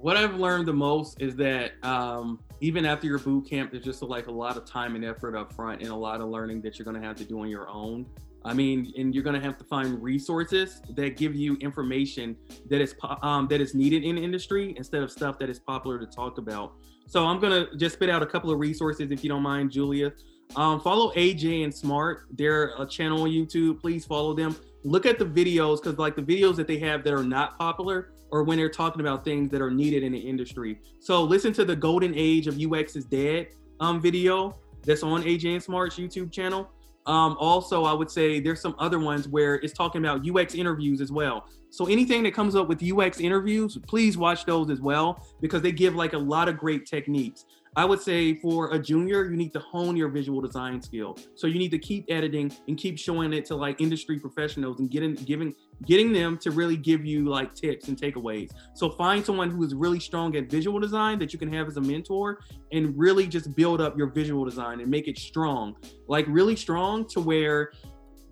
what 0.00 0.16
i've 0.16 0.34
learned 0.34 0.66
the 0.66 0.72
most 0.72 1.22
is 1.22 1.36
that 1.36 1.72
um, 1.84 2.40
even 2.64 2.86
after 2.86 3.06
your 3.06 3.18
boot 3.18 3.46
camp, 3.48 3.70
there's 3.70 3.84
just 3.84 4.02
like 4.02 4.26
a 4.26 4.32
lot 4.32 4.56
of 4.56 4.64
time 4.64 4.94
and 4.94 5.04
effort 5.04 5.36
up 5.36 5.52
front 5.52 5.82
and 5.82 5.90
a 5.90 5.94
lot 5.94 6.22
of 6.22 6.28
learning 6.28 6.62
that 6.62 6.78
you're 6.78 6.84
going 6.84 6.98
to 6.98 7.06
have 7.06 7.14
to 7.16 7.24
do 7.24 7.40
on 7.40 7.48
your 7.48 7.68
own. 7.68 8.06
I 8.44 8.52
mean, 8.52 8.92
and 8.96 9.14
you're 9.14 9.24
going 9.24 9.40
to 9.40 9.44
have 9.44 9.56
to 9.58 9.64
find 9.64 10.02
resources 10.02 10.82
that 10.90 11.16
give 11.16 11.34
you 11.34 11.56
information 11.56 12.36
that 12.68 12.80
is 12.80 12.94
um, 13.22 13.48
that 13.48 13.60
is 13.60 13.74
needed 13.74 14.04
in 14.04 14.18
industry 14.18 14.74
instead 14.76 15.02
of 15.02 15.10
stuff 15.10 15.38
that 15.38 15.48
is 15.48 15.58
popular 15.58 15.98
to 15.98 16.06
talk 16.06 16.38
about. 16.38 16.74
So 17.06 17.24
I'm 17.24 17.40
going 17.40 17.66
to 17.66 17.76
just 17.76 17.94
spit 17.96 18.10
out 18.10 18.22
a 18.22 18.26
couple 18.26 18.50
of 18.50 18.58
resources 18.58 19.10
if 19.10 19.22
you 19.22 19.28
don't 19.28 19.42
mind, 19.42 19.70
Julia. 19.70 20.12
Um, 20.56 20.80
follow 20.80 21.12
AJ 21.14 21.64
and 21.64 21.74
Smart. 21.74 22.26
They're 22.30 22.72
a 22.78 22.86
channel 22.86 23.22
on 23.22 23.30
YouTube. 23.30 23.80
Please 23.80 24.04
follow 24.04 24.34
them. 24.34 24.56
Look 24.84 25.06
at 25.06 25.18
the 25.18 25.24
videos 25.24 25.82
because 25.82 25.98
like 25.98 26.16
the 26.16 26.22
videos 26.22 26.56
that 26.56 26.66
they 26.66 26.78
have 26.78 27.02
that 27.04 27.14
are 27.14 27.24
not 27.24 27.58
popular 27.58 28.12
or 28.30 28.42
when 28.42 28.58
they're 28.58 28.68
talking 28.68 29.00
about 29.00 29.24
things 29.24 29.50
that 29.50 29.62
are 29.62 29.70
needed 29.70 30.02
in 30.02 30.12
the 30.12 30.18
industry. 30.18 30.80
So 31.00 31.22
listen 31.22 31.52
to 31.54 31.64
the 31.64 31.76
Golden 31.76 32.12
Age 32.14 32.46
of 32.46 32.60
UX 32.60 32.96
is 32.96 33.04
Dead 33.04 33.48
um, 33.80 34.00
video 34.00 34.58
that's 34.84 35.02
on 35.02 35.22
AJ 35.22 35.54
and 35.54 35.62
Smart's 35.62 35.96
YouTube 35.96 36.30
channel. 36.30 36.70
Um, 37.06 37.36
also, 37.38 37.84
I 37.84 37.92
would 37.92 38.10
say 38.10 38.40
there's 38.40 38.60
some 38.60 38.74
other 38.78 38.98
ones 38.98 39.28
where 39.28 39.56
it's 39.56 39.74
talking 39.74 40.04
about 40.04 40.26
UX 40.28 40.54
interviews 40.54 41.00
as 41.00 41.12
well. 41.12 41.46
So 41.70 41.86
anything 41.86 42.22
that 42.22 42.34
comes 42.34 42.54
up 42.54 42.68
with 42.68 42.82
UX 42.82 43.20
interviews, 43.20 43.76
please 43.86 44.16
watch 44.16 44.46
those 44.46 44.70
as 44.70 44.80
well 44.80 45.26
because 45.40 45.60
they 45.60 45.72
give 45.72 45.94
like 45.94 46.12
a 46.12 46.18
lot 46.18 46.48
of 46.48 46.56
great 46.56 46.86
techniques. 46.86 47.46
I 47.76 47.84
would 47.84 48.00
say 48.00 48.36
for 48.36 48.72
a 48.72 48.78
junior, 48.78 49.24
you 49.24 49.36
need 49.36 49.52
to 49.52 49.58
hone 49.58 49.96
your 49.96 50.08
visual 50.08 50.40
design 50.40 50.80
skill. 50.80 51.18
So 51.34 51.48
you 51.48 51.58
need 51.58 51.70
to 51.72 51.78
keep 51.78 52.04
editing 52.08 52.52
and 52.68 52.78
keep 52.78 52.98
showing 52.98 53.32
it 53.32 53.44
to 53.46 53.56
like 53.56 53.80
industry 53.80 54.18
professionals 54.18 54.78
and 54.78 54.88
getting 54.90 55.14
giving 55.14 55.54
getting 55.84 56.12
them 56.12 56.38
to 56.38 56.52
really 56.52 56.76
give 56.76 57.04
you 57.04 57.28
like 57.28 57.52
tips 57.54 57.88
and 57.88 58.00
takeaways. 58.00 58.52
So 58.74 58.90
find 58.90 59.24
someone 59.24 59.50
who 59.50 59.64
is 59.64 59.74
really 59.74 59.98
strong 59.98 60.36
at 60.36 60.48
visual 60.48 60.78
design 60.78 61.18
that 61.18 61.32
you 61.32 61.38
can 61.38 61.52
have 61.52 61.66
as 61.66 61.76
a 61.76 61.80
mentor 61.80 62.40
and 62.70 62.96
really 62.96 63.26
just 63.26 63.54
build 63.56 63.80
up 63.80 63.98
your 63.98 64.06
visual 64.06 64.44
design 64.44 64.80
and 64.80 64.88
make 64.88 65.08
it 65.08 65.18
strong. 65.18 65.74
Like 66.06 66.26
really 66.28 66.54
strong 66.54 67.08
to 67.08 67.20
where 67.20 67.72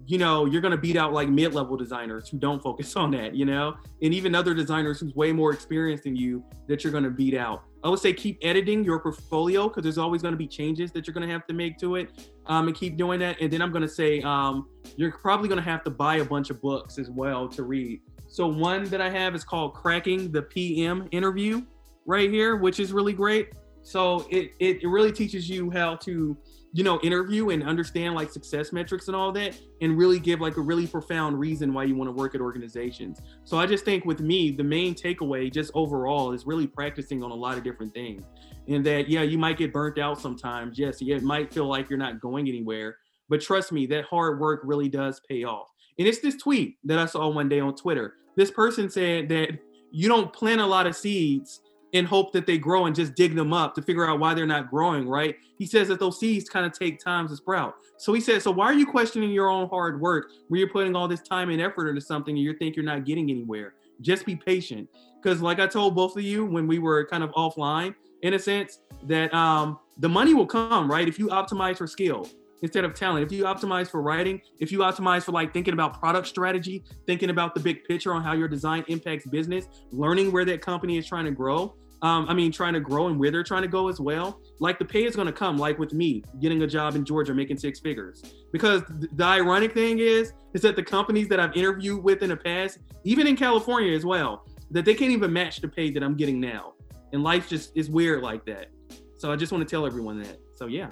you 0.06 0.18
know, 0.18 0.46
you're 0.46 0.60
going 0.60 0.72
to 0.72 0.78
beat 0.78 0.96
out 0.96 1.12
like 1.12 1.28
mid 1.28 1.54
level 1.54 1.76
designers 1.76 2.28
who 2.28 2.38
don't 2.38 2.62
focus 2.62 2.96
on 2.96 3.10
that, 3.12 3.34
you 3.34 3.44
know, 3.44 3.74
and 4.02 4.14
even 4.14 4.34
other 4.34 4.54
designers 4.54 5.00
who's 5.00 5.14
way 5.14 5.32
more 5.32 5.52
experienced 5.52 6.04
than 6.04 6.16
you 6.16 6.44
that 6.68 6.84
you're 6.84 6.92
going 6.92 7.04
to 7.04 7.10
beat 7.10 7.36
out. 7.36 7.64
I 7.84 7.88
would 7.88 7.98
say 7.98 8.12
keep 8.12 8.38
editing 8.42 8.84
your 8.84 9.00
portfolio 9.00 9.68
because 9.68 9.82
there's 9.82 9.98
always 9.98 10.22
going 10.22 10.32
to 10.32 10.38
be 10.38 10.46
changes 10.46 10.92
that 10.92 11.06
you're 11.06 11.14
going 11.14 11.26
to 11.26 11.32
have 11.32 11.46
to 11.48 11.52
make 11.52 11.78
to 11.78 11.96
it 11.96 12.10
um, 12.46 12.68
and 12.68 12.76
keep 12.76 12.96
doing 12.96 13.18
that. 13.20 13.40
And 13.40 13.52
then 13.52 13.60
I'm 13.60 13.72
going 13.72 13.82
to 13.82 13.88
say 13.88 14.20
um, 14.22 14.68
you're 14.96 15.10
probably 15.10 15.48
going 15.48 15.58
to 15.62 15.68
have 15.68 15.82
to 15.84 15.90
buy 15.90 16.16
a 16.16 16.24
bunch 16.24 16.50
of 16.50 16.60
books 16.60 16.98
as 16.98 17.10
well 17.10 17.48
to 17.48 17.64
read. 17.64 18.00
So, 18.28 18.46
one 18.46 18.84
that 18.84 19.00
I 19.00 19.10
have 19.10 19.34
is 19.34 19.44
called 19.44 19.74
Cracking 19.74 20.32
the 20.32 20.42
PM 20.42 21.08
Interview 21.10 21.62
right 22.06 22.30
here, 22.30 22.56
which 22.56 22.80
is 22.80 22.92
really 22.92 23.12
great. 23.12 23.50
So, 23.82 24.26
it, 24.30 24.52
it, 24.58 24.82
it 24.82 24.88
really 24.88 25.12
teaches 25.12 25.50
you 25.50 25.70
how 25.70 25.96
to 25.96 26.36
you 26.72 26.82
know, 26.82 26.98
interview 27.00 27.50
and 27.50 27.62
understand 27.62 28.14
like 28.14 28.30
success 28.30 28.72
metrics 28.72 29.08
and 29.08 29.16
all 29.16 29.30
that, 29.32 29.58
and 29.80 29.96
really 29.98 30.18
give 30.18 30.40
like 30.40 30.56
a 30.56 30.60
really 30.60 30.86
profound 30.86 31.38
reason 31.38 31.74
why 31.74 31.84
you 31.84 31.94
want 31.94 32.08
to 32.08 32.12
work 32.12 32.34
at 32.34 32.40
organizations. 32.40 33.20
So 33.44 33.58
I 33.58 33.66
just 33.66 33.84
think 33.84 34.04
with 34.04 34.20
me, 34.20 34.50
the 34.50 34.64
main 34.64 34.94
takeaway 34.94 35.52
just 35.52 35.70
overall 35.74 36.32
is 36.32 36.46
really 36.46 36.66
practicing 36.66 37.22
on 37.22 37.30
a 37.30 37.34
lot 37.34 37.58
of 37.58 37.64
different 37.64 37.92
things. 37.92 38.24
And 38.68 38.84
that, 38.86 39.08
yeah, 39.08 39.22
you 39.22 39.38
might 39.38 39.58
get 39.58 39.72
burnt 39.72 39.98
out 39.98 40.20
sometimes. 40.20 40.78
Yes, 40.78 40.98
it 41.00 41.22
might 41.22 41.52
feel 41.52 41.66
like 41.66 41.90
you're 41.90 41.98
not 41.98 42.20
going 42.20 42.48
anywhere. 42.48 42.96
But 43.28 43.40
trust 43.40 43.72
me, 43.72 43.86
that 43.86 44.04
hard 44.04 44.40
work 44.40 44.60
really 44.64 44.88
does 44.88 45.20
pay 45.28 45.44
off. 45.44 45.68
And 45.98 46.08
it's 46.08 46.20
this 46.20 46.36
tweet 46.36 46.76
that 46.84 46.98
I 46.98 47.06
saw 47.06 47.28
one 47.28 47.48
day 47.48 47.60
on 47.60 47.74
Twitter. 47.74 48.14
This 48.36 48.50
person 48.50 48.88
said 48.88 49.28
that 49.28 49.58
you 49.90 50.08
don't 50.08 50.32
plant 50.32 50.60
a 50.60 50.66
lot 50.66 50.86
of 50.86 50.96
seeds 50.96 51.60
and 51.92 52.06
hope 52.06 52.32
that 52.32 52.46
they 52.46 52.58
grow 52.58 52.86
and 52.86 52.96
just 52.96 53.14
dig 53.14 53.34
them 53.34 53.52
up 53.52 53.74
to 53.74 53.82
figure 53.82 54.08
out 54.08 54.18
why 54.18 54.34
they're 54.34 54.46
not 54.46 54.70
growing, 54.70 55.06
right? 55.06 55.36
He 55.58 55.66
says 55.66 55.88
that 55.88 56.00
those 56.00 56.18
seeds 56.18 56.48
kind 56.48 56.64
of 56.64 56.72
take 56.72 56.98
time 56.98 57.28
to 57.28 57.36
sprout. 57.36 57.74
So 57.98 58.12
he 58.12 58.20
said, 58.20 58.42
so 58.42 58.50
why 58.50 58.66
are 58.66 58.74
you 58.74 58.86
questioning 58.86 59.30
your 59.30 59.48
own 59.48 59.68
hard 59.68 60.00
work 60.00 60.30
where 60.48 60.58
you're 60.58 60.70
putting 60.70 60.96
all 60.96 61.06
this 61.06 61.20
time 61.20 61.50
and 61.50 61.60
effort 61.60 61.88
into 61.88 62.00
something 62.00 62.34
and 62.34 62.42
you 62.42 62.54
think 62.54 62.76
you're 62.76 62.84
not 62.84 63.04
getting 63.04 63.30
anywhere? 63.30 63.74
Just 64.00 64.24
be 64.24 64.36
patient. 64.36 64.88
Because 65.22 65.42
like 65.42 65.60
I 65.60 65.66
told 65.66 65.94
both 65.94 66.16
of 66.16 66.22
you 66.22 66.44
when 66.44 66.66
we 66.66 66.78
were 66.78 67.06
kind 67.06 67.22
of 67.22 67.30
offline, 67.32 67.94
in 68.22 68.34
a 68.34 68.38
sense, 68.38 68.78
that 69.04 69.32
um, 69.34 69.78
the 69.98 70.08
money 70.08 70.32
will 70.32 70.46
come, 70.46 70.90
right? 70.90 71.06
If 71.06 71.18
you 71.18 71.28
optimize 71.28 71.78
for 71.78 71.86
skill 71.86 72.26
instead 72.62 72.84
of 72.84 72.94
talent. 72.94 73.24
If 73.26 73.32
you 73.32 73.44
optimize 73.44 73.90
for 73.90 74.00
writing, 74.00 74.40
if 74.60 74.72
you 74.72 74.78
optimize 74.78 75.24
for 75.24 75.32
like 75.32 75.52
thinking 75.52 75.74
about 75.74 75.98
product 75.98 76.28
strategy, 76.28 76.84
thinking 77.06 77.30
about 77.30 77.54
the 77.54 77.60
big 77.60 77.84
picture 77.84 78.14
on 78.14 78.22
how 78.22 78.32
your 78.32 78.48
design 78.48 78.84
impacts 78.88 79.26
business, 79.26 79.66
learning 79.90 80.32
where 80.32 80.44
that 80.44 80.62
company 80.62 80.96
is 80.96 81.06
trying 81.06 81.24
to 81.24 81.30
grow, 81.32 81.74
um, 82.02 82.26
I 82.28 82.34
mean, 82.34 82.50
trying 82.50 82.72
to 82.74 82.80
grow 82.80 83.06
and 83.06 83.18
where 83.18 83.30
they're 83.30 83.44
trying 83.44 83.62
to 83.62 83.68
go 83.68 83.88
as 83.88 84.00
well. 84.00 84.40
Like 84.58 84.80
the 84.80 84.84
pay 84.84 85.04
is 85.04 85.14
going 85.14 85.26
to 85.26 85.32
come, 85.32 85.56
like 85.56 85.78
with 85.78 85.92
me 85.92 86.24
getting 86.40 86.62
a 86.62 86.66
job 86.66 86.96
in 86.96 87.04
Georgia, 87.04 87.32
making 87.32 87.58
six 87.58 87.78
figures. 87.78 88.22
Because 88.52 88.82
the 88.88 89.24
ironic 89.24 89.72
thing 89.72 90.00
is, 90.00 90.32
is 90.52 90.62
that 90.62 90.74
the 90.74 90.82
companies 90.82 91.28
that 91.28 91.38
I've 91.38 91.56
interviewed 91.56 92.02
with 92.02 92.22
in 92.22 92.30
the 92.30 92.36
past, 92.36 92.78
even 93.04 93.28
in 93.28 93.36
California 93.36 93.94
as 93.94 94.04
well, 94.04 94.44
that 94.72 94.84
they 94.84 94.94
can't 94.94 95.12
even 95.12 95.32
match 95.32 95.60
the 95.60 95.68
pay 95.68 95.90
that 95.92 96.02
I'm 96.02 96.16
getting 96.16 96.40
now. 96.40 96.74
And 97.12 97.22
life 97.22 97.48
just 97.48 97.70
is 97.76 97.88
weird 97.88 98.22
like 98.22 98.44
that. 98.46 98.70
So 99.16 99.30
I 99.30 99.36
just 99.36 99.52
want 99.52 99.66
to 99.66 99.70
tell 99.70 99.86
everyone 99.86 100.20
that. 100.22 100.38
So 100.56 100.66
yeah. 100.66 100.90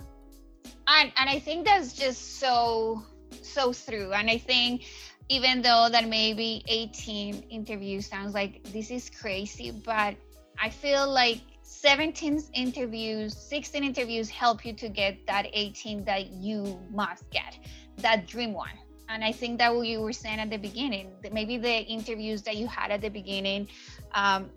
And 0.86 1.12
and 1.16 1.28
I 1.28 1.40
think 1.40 1.66
that's 1.66 1.92
just 1.92 2.38
so 2.38 3.02
so 3.42 3.72
true. 3.72 4.12
And 4.12 4.30
I 4.30 4.38
think 4.38 4.84
even 5.28 5.62
though 5.62 5.88
that 5.90 6.08
maybe 6.08 6.62
18 6.68 7.46
interviews 7.50 8.06
sounds 8.06 8.34
like 8.34 8.62
this 8.64 8.90
is 8.90 9.10
crazy, 9.10 9.70
but 9.70 10.14
I 10.60 10.68
feel 10.68 11.10
like 11.10 11.40
17 11.62 12.42
interviews, 12.52 13.34
16 13.34 13.82
interviews 13.82 14.28
help 14.28 14.64
you 14.66 14.74
to 14.74 14.88
get 14.88 15.26
that 15.26 15.46
18 15.52 16.04
that 16.04 16.30
you 16.30 16.78
must 16.92 17.28
get, 17.30 17.56
that 17.98 18.26
dream 18.26 18.52
one. 18.52 18.76
And 19.08 19.24
I 19.24 19.32
think 19.32 19.58
that 19.58 19.74
what 19.74 19.86
you 19.86 20.02
were 20.02 20.12
saying 20.12 20.38
at 20.38 20.50
the 20.50 20.58
beginning, 20.58 21.12
maybe 21.32 21.56
the 21.56 21.82
interviews 21.82 22.42
that 22.42 22.56
you 22.56 22.66
had 22.66 22.90
at 22.90 23.00
the 23.00 23.08
beginning, 23.08 23.68
um, 24.12 24.50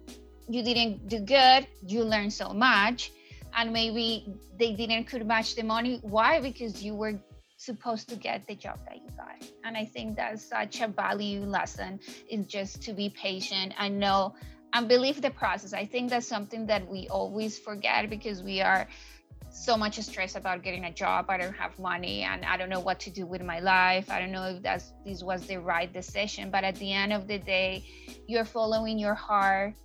you 0.50 0.62
didn't 0.62 1.08
do 1.08 1.20
good, 1.20 1.68
you 1.88 2.04
learned 2.04 2.34
so 2.34 2.50
much, 2.50 3.12
and 3.56 3.72
maybe 3.72 4.28
they 4.60 4.74
didn't 4.74 5.06
could 5.06 5.26
match 5.26 5.56
the 5.56 5.64
money. 5.64 6.00
Why? 6.02 6.42
Because 6.42 6.84
you 6.84 6.96
were 6.96 7.18
supposed 7.58 8.10
to 8.10 8.16
get 8.16 8.46
the 8.46 8.56
job 8.56 8.80
that 8.88 8.98
you 8.98 9.10
got. 9.16 9.50
And 9.64 9.78
I 9.78 9.86
think 9.86 10.18
that's 10.18 10.44
such 10.44 10.82
a 10.82 10.88
value 10.88 11.46
lesson 11.46 12.00
is 12.30 12.46
just 12.46 12.82
to 12.84 12.94
be 12.94 13.10
patient 13.10 13.74
and 13.80 14.00
know 14.00 14.36
and 14.74 14.88
believe 14.88 15.22
the 15.22 15.30
process. 15.30 15.74
I 15.74 15.86
think 15.86 16.10
that's 16.10 16.28
something 16.28 16.66
that 16.68 16.88
we 16.88 17.08
always 17.10 17.58
forget 17.60 18.10
because 18.10 18.42
we 18.44 18.62
are 18.62 18.88
so 19.52 19.78
much 19.78 20.00
stress 20.00 20.36
about 20.36 20.64
getting 20.64 20.86
a 20.86 20.92
job. 20.92 21.28
I 21.30 21.38
don't 21.38 21.54
have 21.54 21.78
money 21.78 22.24
and 22.24 22.44
I 22.44 22.58
don't 22.58 22.70
know 22.70 22.80
what 22.80 23.00
to 23.02 23.12
do 23.12 23.26
with 23.26 23.44
my 23.44 23.60
life. 23.60 24.10
I 24.10 24.20
don't 24.20 24.32
know 24.32 24.46
if 24.46 24.64
that's 24.64 24.92
this 25.06 25.22
was 25.24 25.46
the 25.46 25.58
right 25.58 25.92
decision. 25.92 26.50
But 26.50 26.64
at 26.64 26.76
the 26.76 26.92
end 26.92 27.14
of 27.14 27.28
the 27.28 27.38
day, 27.38 27.86
you're 28.28 28.46
following 28.46 28.98
your 28.98 29.14
heart. 29.14 29.76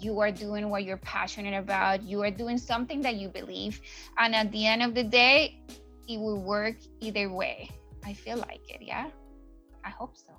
You 0.00 0.18
are 0.20 0.32
doing 0.32 0.68
what 0.68 0.82
you're 0.84 0.96
passionate 0.96 1.56
about. 1.56 2.02
You 2.02 2.22
are 2.22 2.30
doing 2.30 2.58
something 2.58 3.02
that 3.02 3.16
you 3.16 3.28
believe. 3.28 3.80
And 4.18 4.34
at 4.34 4.50
the 4.50 4.66
end 4.66 4.82
of 4.82 4.94
the 4.94 5.04
day, 5.04 5.60
it 6.08 6.18
will 6.18 6.42
work 6.42 6.76
either 7.00 7.30
way. 7.30 7.70
I 8.04 8.14
feel 8.14 8.36
like 8.38 8.68
it, 8.68 8.82
yeah. 8.82 9.10
I 9.84 9.90
hope 9.90 10.16
so. 10.16 10.32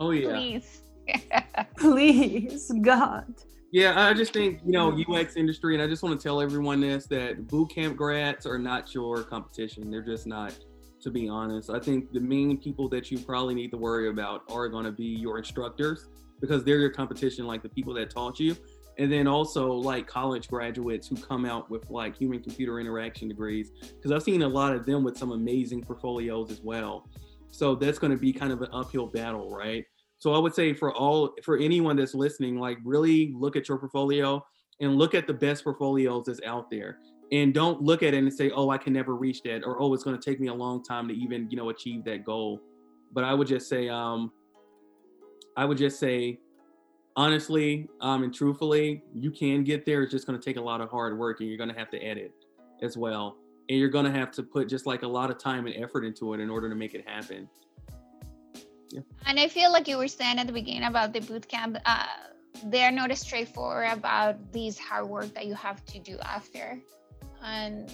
Oh 0.00 0.10
yeah. 0.10 0.30
Please. 0.34 0.82
Please, 1.76 2.72
God. 2.82 3.34
Yeah, 3.74 4.06
I 4.06 4.14
just 4.14 4.32
think, 4.32 4.60
you 4.64 4.70
know, 4.70 4.96
UX 5.08 5.34
industry, 5.34 5.74
and 5.74 5.82
I 5.82 5.88
just 5.88 6.02
want 6.04 6.18
to 6.18 6.22
tell 6.22 6.40
everyone 6.40 6.80
this 6.80 7.06
that 7.08 7.48
boot 7.48 7.70
camp 7.70 7.96
grads 7.96 8.46
are 8.46 8.58
not 8.58 8.94
your 8.94 9.24
competition. 9.24 9.90
They're 9.90 10.00
just 10.00 10.28
not, 10.28 10.56
to 11.00 11.10
be 11.10 11.28
honest. 11.28 11.70
I 11.70 11.80
think 11.80 12.12
the 12.12 12.20
main 12.20 12.56
people 12.56 12.88
that 12.90 13.10
you 13.10 13.18
probably 13.18 13.54
need 13.54 13.72
to 13.72 13.76
worry 13.76 14.08
about 14.08 14.42
are 14.48 14.68
going 14.68 14.84
to 14.84 14.92
be 14.92 15.06
your 15.06 15.38
instructors 15.38 16.06
because 16.40 16.62
they're 16.62 16.78
your 16.78 16.90
competition, 16.90 17.46
like 17.46 17.62
the 17.62 17.68
people 17.68 17.92
that 17.94 18.10
taught 18.10 18.38
you. 18.38 18.56
And 18.96 19.10
then 19.10 19.26
also 19.26 19.72
like 19.72 20.06
college 20.06 20.46
graduates 20.46 21.08
who 21.08 21.16
come 21.16 21.44
out 21.44 21.68
with 21.68 21.90
like 21.90 22.16
human 22.16 22.40
computer 22.40 22.78
interaction 22.78 23.26
degrees, 23.26 23.72
because 23.80 24.12
I've 24.12 24.22
seen 24.22 24.42
a 24.42 24.48
lot 24.48 24.72
of 24.72 24.86
them 24.86 25.02
with 25.02 25.18
some 25.18 25.32
amazing 25.32 25.82
portfolios 25.82 26.52
as 26.52 26.60
well. 26.60 27.08
So 27.50 27.74
that's 27.74 27.98
going 27.98 28.12
to 28.12 28.18
be 28.18 28.32
kind 28.32 28.52
of 28.52 28.62
an 28.62 28.68
uphill 28.72 29.06
battle, 29.06 29.50
right? 29.50 29.84
So 30.24 30.32
I 30.32 30.38
would 30.38 30.54
say 30.54 30.72
for 30.72 30.90
all 30.90 31.34
for 31.42 31.58
anyone 31.58 31.96
that's 31.96 32.14
listening, 32.14 32.58
like 32.58 32.78
really 32.82 33.34
look 33.36 33.56
at 33.56 33.68
your 33.68 33.76
portfolio 33.76 34.42
and 34.80 34.96
look 34.96 35.14
at 35.14 35.26
the 35.26 35.34
best 35.34 35.64
portfolios 35.64 36.24
that's 36.24 36.40
out 36.46 36.70
there. 36.70 36.96
And 37.30 37.52
don't 37.52 37.82
look 37.82 38.02
at 38.02 38.14
it 38.14 38.16
and 38.16 38.32
say, 38.32 38.50
oh, 38.54 38.70
I 38.70 38.78
can 38.78 38.94
never 38.94 39.16
reach 39.16 39.42
that, 39.42 39.64
or 39.66 39.82
oh, 39.82 39.92
it's 39.92 40.02
going 40.02 40.18
to 40.18 40.30
take 40.30 40.40
me 40.40 40.48
a 40.48 40.54
long 40.54 40.82
time 40.82 41.08
to 41.08 41.14
even, 41.14 41.50
you 41.50 41.58
know, 41.58 41.68
achieve 41.68 42.04
that 42.04 42.24
goal. 42.24 42.58
But 43.12 43.24
I 43.24 43.34
would 43.34 43.46
just 43.46 43.68
say, 43.68 43.90
um, 43.90 44.32
I 45.58 45.66
would 45.66 45.76
just 45.76 46.00
say, 46.00 46.40
honestly 47.16 47.86
um, 48.00 48.22
and 48.22 48.32
truthfully, 48.32 49.02
you 49.12 49.30
can 49.30 49.62
get 49.62 49.84
there. 49.84 50.04
It's 50.04 50.12
just 50.12 50.26
going 50.26 50.40
to 50.40 50.42
take 50.42 50.56
a 50.56 50.62
lot 50.62 50.80
of 50.80 50.88
hard 50.88 51.18
work, 51.18 51.40
and 51.40 51.50
you're 51.50 51.58
going 51.58 51.68
to 51.68 51.78
have 51.78 51.90
to 51.90 51.98
edit 51.98 52.32
as 52.80 52.96
well, 52.96 53.36
and 53.68 53.78
you're 53.78 53.90
going 53.90 54.06
to 54.06 54.18
have 54.18 54.30
to 54.30 54.42
put 54.42 54.70
just 54.70 54.86
like 54.86 55.02
a 55.02 55.08
lot 55.08 55.30
of 55.30 55.36
time 55.36 55.66
and 55.66 55.76
effort 55.76 56.02
into 56.02 56.32
it 56.32 56.40
in 56.40 56.48
order 56.48 56.70
to 56.70 56.74
make 56.74 56.94
it 56.94 57.06
happen. 57.06 57.46
And 59.26 59.40
I 59.40 59.48
feel 59.48 59.72
like 59.72 59.88
you 59.88 59.98
were 59.98 60.08
saying 60.08 60.38
at 60.38 60.46
the 60.46 60.52
beginning 60.52 60.84
about 60.84 61.12
the 61.12 61.20
boot 61.20 61.48
camp, 61.48 61.78
uh, 61.84 62.06
they're 62.66 62.92
not 62.92 63.16
straightforward 63.16 63.88
about 63.92 64.52
this 64.52 64.78
hard 64.78 65.08
work 65.08 65.34
that 65.34 65.46
you 65.46 65.54
have 65.54 65.84
to 65.86 65.98
do 65.98 66.18
after. 66.20 66.78
And 67.42 67.92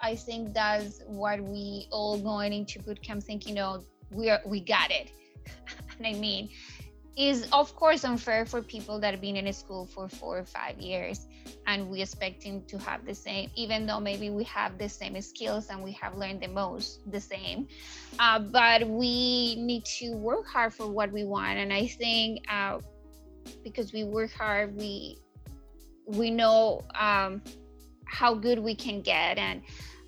I 0.00 0.16
think 0.16 0.52
that's 0.52 1.02
what 1.06 1.40
we 1.40 1.88
all 1.90 2.18
going 2.18 2.52
into 2.52 2.78
boot 2.80 3.02
camp 3.02 3.22
thinking, 3.22 3.54
know, 3.54 3.84
we 4.10 4.30
are, 4.30 4.40
we 4.44 4.60
got 4.60 4.90
it. 4.90 5.10
and 5.98 6.06
I 6.06 6.12
mean, 6.14 6.50
is 7.16 7.46
of 7.52 7.74
course 7.76 8.04
unfair 8.04 8.46
for 8.46 8.62
people 8.62 8.98
that 8.98 9.12
have 9.12 9.20
been 9.20 9.36
in 9.36 9.46
a 9.46 9.52
school 9.52 9.86
for 9.86 10.08
four 10.08 10.38
or 10.38 10.44
five 10.44 10.78
years 10.78 11.26
and 11.66 11.88
we 11.88 12.00
expect 12.00 12.42
him 12.42 12.62
to 12.66 12.78
have 12.78 13.04
the 13.04 13.14
same 13.14 13.50
even 13.54 13.86
though 13.86 14.00
maybe 14.00 14.30
we 14.30 14.44
have 14.44 14.78
the 14.78 14.88
same 14.88 15.20
skills 15.20 15.68
and 15.68 15.82
we 15.82 15.92
have 15.92 16.16
learned 16.16 16.40
the 16.40 16.48
most 16.48 17.00
the 17.10 17.20
same. 17.20 17.68
Uh, 18.18 18.38
but 18.38 18.88
we 18.88 19.56
need 19.56 19.84
to 19.84 20.12
work 20.16 20.46
hard 20.46 20.72
for 20.72 20.88
what 20.88 21.12
we 21.12 21.24
want 21.24 21.58
and 21.58 21.72
i 21.72 21.86
think 21.86 22.40
uh, 22.50 22.78
because 23.62 23.92
we 23.92 24.04
work 24.04 24.32
hard 24.32 24.74
we 24.76 25.18
we 26.06 26.30
know 26.30 26.82
um, 26.98 27.42
how 28.06 28.34
good 28.34 28.58
we 28.58 28.74
can 28.74 29.00
get 29.00 29.38
and 29.38 29.62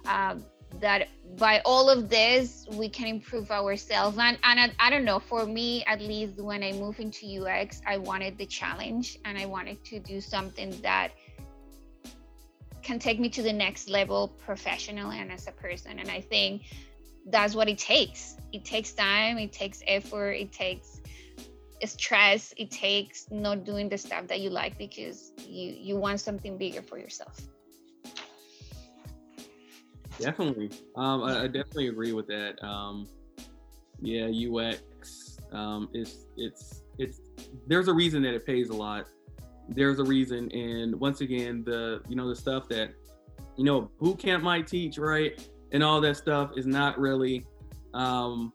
uh, 0.07 0.37
that 0.81 1.09
by 1.37 1.61
all 1.65 1.91
of 1.91 2.09
this 2.09 2.67
we 2.73 2.89
can 2.89 3.07
improve 3.07 3.51
ourselves. 3.51 4.17
And, 4.19 4.39
and 4.45 4.61
I, 4.61 4.71
I, 4.79 4.91
don't 4.91 5.05
know 5.05 5.19
for 5.19 5.47
me 5.47 5.85
at 5.85 6.01
least 6.01 6.41
when 6.41 6.63
i 6.63 6.73
moved 6.73 7.01
into 7.01 7.27
ux 7.43 7.81
i 7.87 7.97
wanted 7.97 8.39
the 8.39 8.47
challenge 8.47 9.19
and 9.25 9.37
i 9.37 9.47
wanted 9.47 9.85
to 9.85 9.99
do 9.99 10.21
something 10.21 10.71
that 10.83 11.13
can 12.83 12.99
take 12.99 13.19
me 13.19 13.29
to 13.31 13.43
the 13.43 13.53
next 13.53 13.89
level 13.89 14.29
professionally 14.29 15.19
and 15.19 15.33
as 15.33 15.49
a 15.49 15.53
person. 15.53 15.99
And 15.99 16.11
i 16.11 16.21
think 16.21 16.63
that's 17.27 17.55
what 17.55 17.69
it 17.69 17.79
takes. 17.79 18.37
It 18.53 18.65
takes 18.65 18.93
time 18.93 19.39
it 19.39 19.53
takes 19.53 19.83
effort 19.87 20.33
it 20.33 20.53
takes 20.53 21.01
stress 21.85 22.55
it 22.57 22.71
takes 22.71 23.31
not 23.31 23.65
doing 23.65 23.89
the 23.89 23.99
stuff 23.99 24.27
that 24.29 24.41
you 24.41 24.49
like 24.49 24.79
because 24.79 25.33
you 25.47 25.75
you 25.79 25.97
want 25.97 26.19
something 26.21 26.57
bigger 26.57 26.81
for 26.81 26.99
yourself 26.99 27.39
definitely. 30.19 30.71
Um 30.97 31.23
I, 31.23 31.43
I, 31.43 31.47
definitely 31.47 31.89
agree 31.89 32.13
with 32.13 32.27
that. 32.29 32.63
Um 32.65 33.07
yeah 34.01 34.27
ux 34.27 35.39
um 35.53 35.89
it's 35.93 36.27
it's 36.37 36.83
it's 36.99 37.21
there's 37.67 37.89
a 37.89 37.93
reason 37.93 38.23
that 38.23 38.35
it 38.35 38.45
pays 38.45 38.71
a 38.71 38.75
lot. 38.75 39.07
There's 39.69 39.99
a 39.99 40.05
reason 40.05 40.51
and 40.53 40.95
once 40.99 41.21
again 41.21 41.65
the 41.65 42.03
you 42.09 42.17
know 42.17 42.29
the 42.29 42.37
stuff 42.37 42.69
that 42.69 42.91
you 43.57 43.65
know 43.65 43.91
boot 44.01 44.19
camp 44.19 44.43
might 44.43 44.67
teach 44.67 44.99
right 44.99 45.49
and 45.73 45.83
all 45.83 46.01
that 46.01 46.17
stuff 46.17 46.51
is 46.57 46.67
not 46.67 46.99
really 46.99 47.47
um 47.95 48.53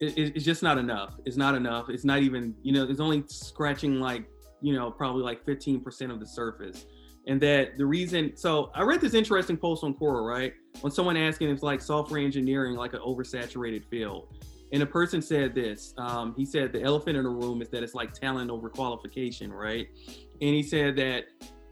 it, 0.00 0.32
it's 0.34 0.44
just 0.44 0.62
not 0.62 0.78
enough. 0.78 1.14
It's 1.24 1.36
not 1.36 1.54
enough. 1.54 1.88
It's 1.88 2.04
not 2.04 2.22
even 2.22 2.54
you 2.62 2.72
know 2.72 2.84
it's 2.84 3.00
only 3.00 3.24
scratching 3.26 4.00
like 4.00 4.24
you 4.60 4.74
know 4.74 4.90
probably 4.90 5.22
like 5.22 5.44
15% 5.44 6.10
of 6.10 6.20
the 6.20 6.26
surface 6.26 6.86
and 7.26 7.40
that 7.40 7.78
the 7.78 7.86
reason 7.86 8.36
so 8.36 8.70
i 8.74 8.82
read 8.82 9.00
this 9.00 9.14
interesting 9.14 9.56
post 9.56 9.84
on 9.84 9.94
quora 9.94 10.24
right? 10.26 10.54
When 10.80 10.92
someone 10.92 11.16
asking 11.16 11.50
if 11.50 11.62
like 11.62 11.80
software 11.80 12.20
engineering 12.20 12.74
like 12.74 12.92
an 12.94 13.00
oversaturated 13.00 13.84
field. 13.86 14.28
And 14.72 14.82
a 14.82 14.86
person 14.86 15.22
said 15.22 15.54
this 15.54 15.94
um, 15.98 16.34
he 16.36 16.44
said 16.44 16.72
the 16.72 16.82
elephant 16.82 17.16
in 17.16 17.24
the 17.24 17.30
room 17.30 17.62
is 17.62 17.68
that 17.70 17.82
it's 17.82 17.94
like 17.94 18.12
talent 18.12 18.50
over 18.50 18.68
qualification 18.68 19.52
right? 19.52 19.86
And 20.08 20.54
he 20.54 20.62
said 20.62 20.96
that 20.96 21.24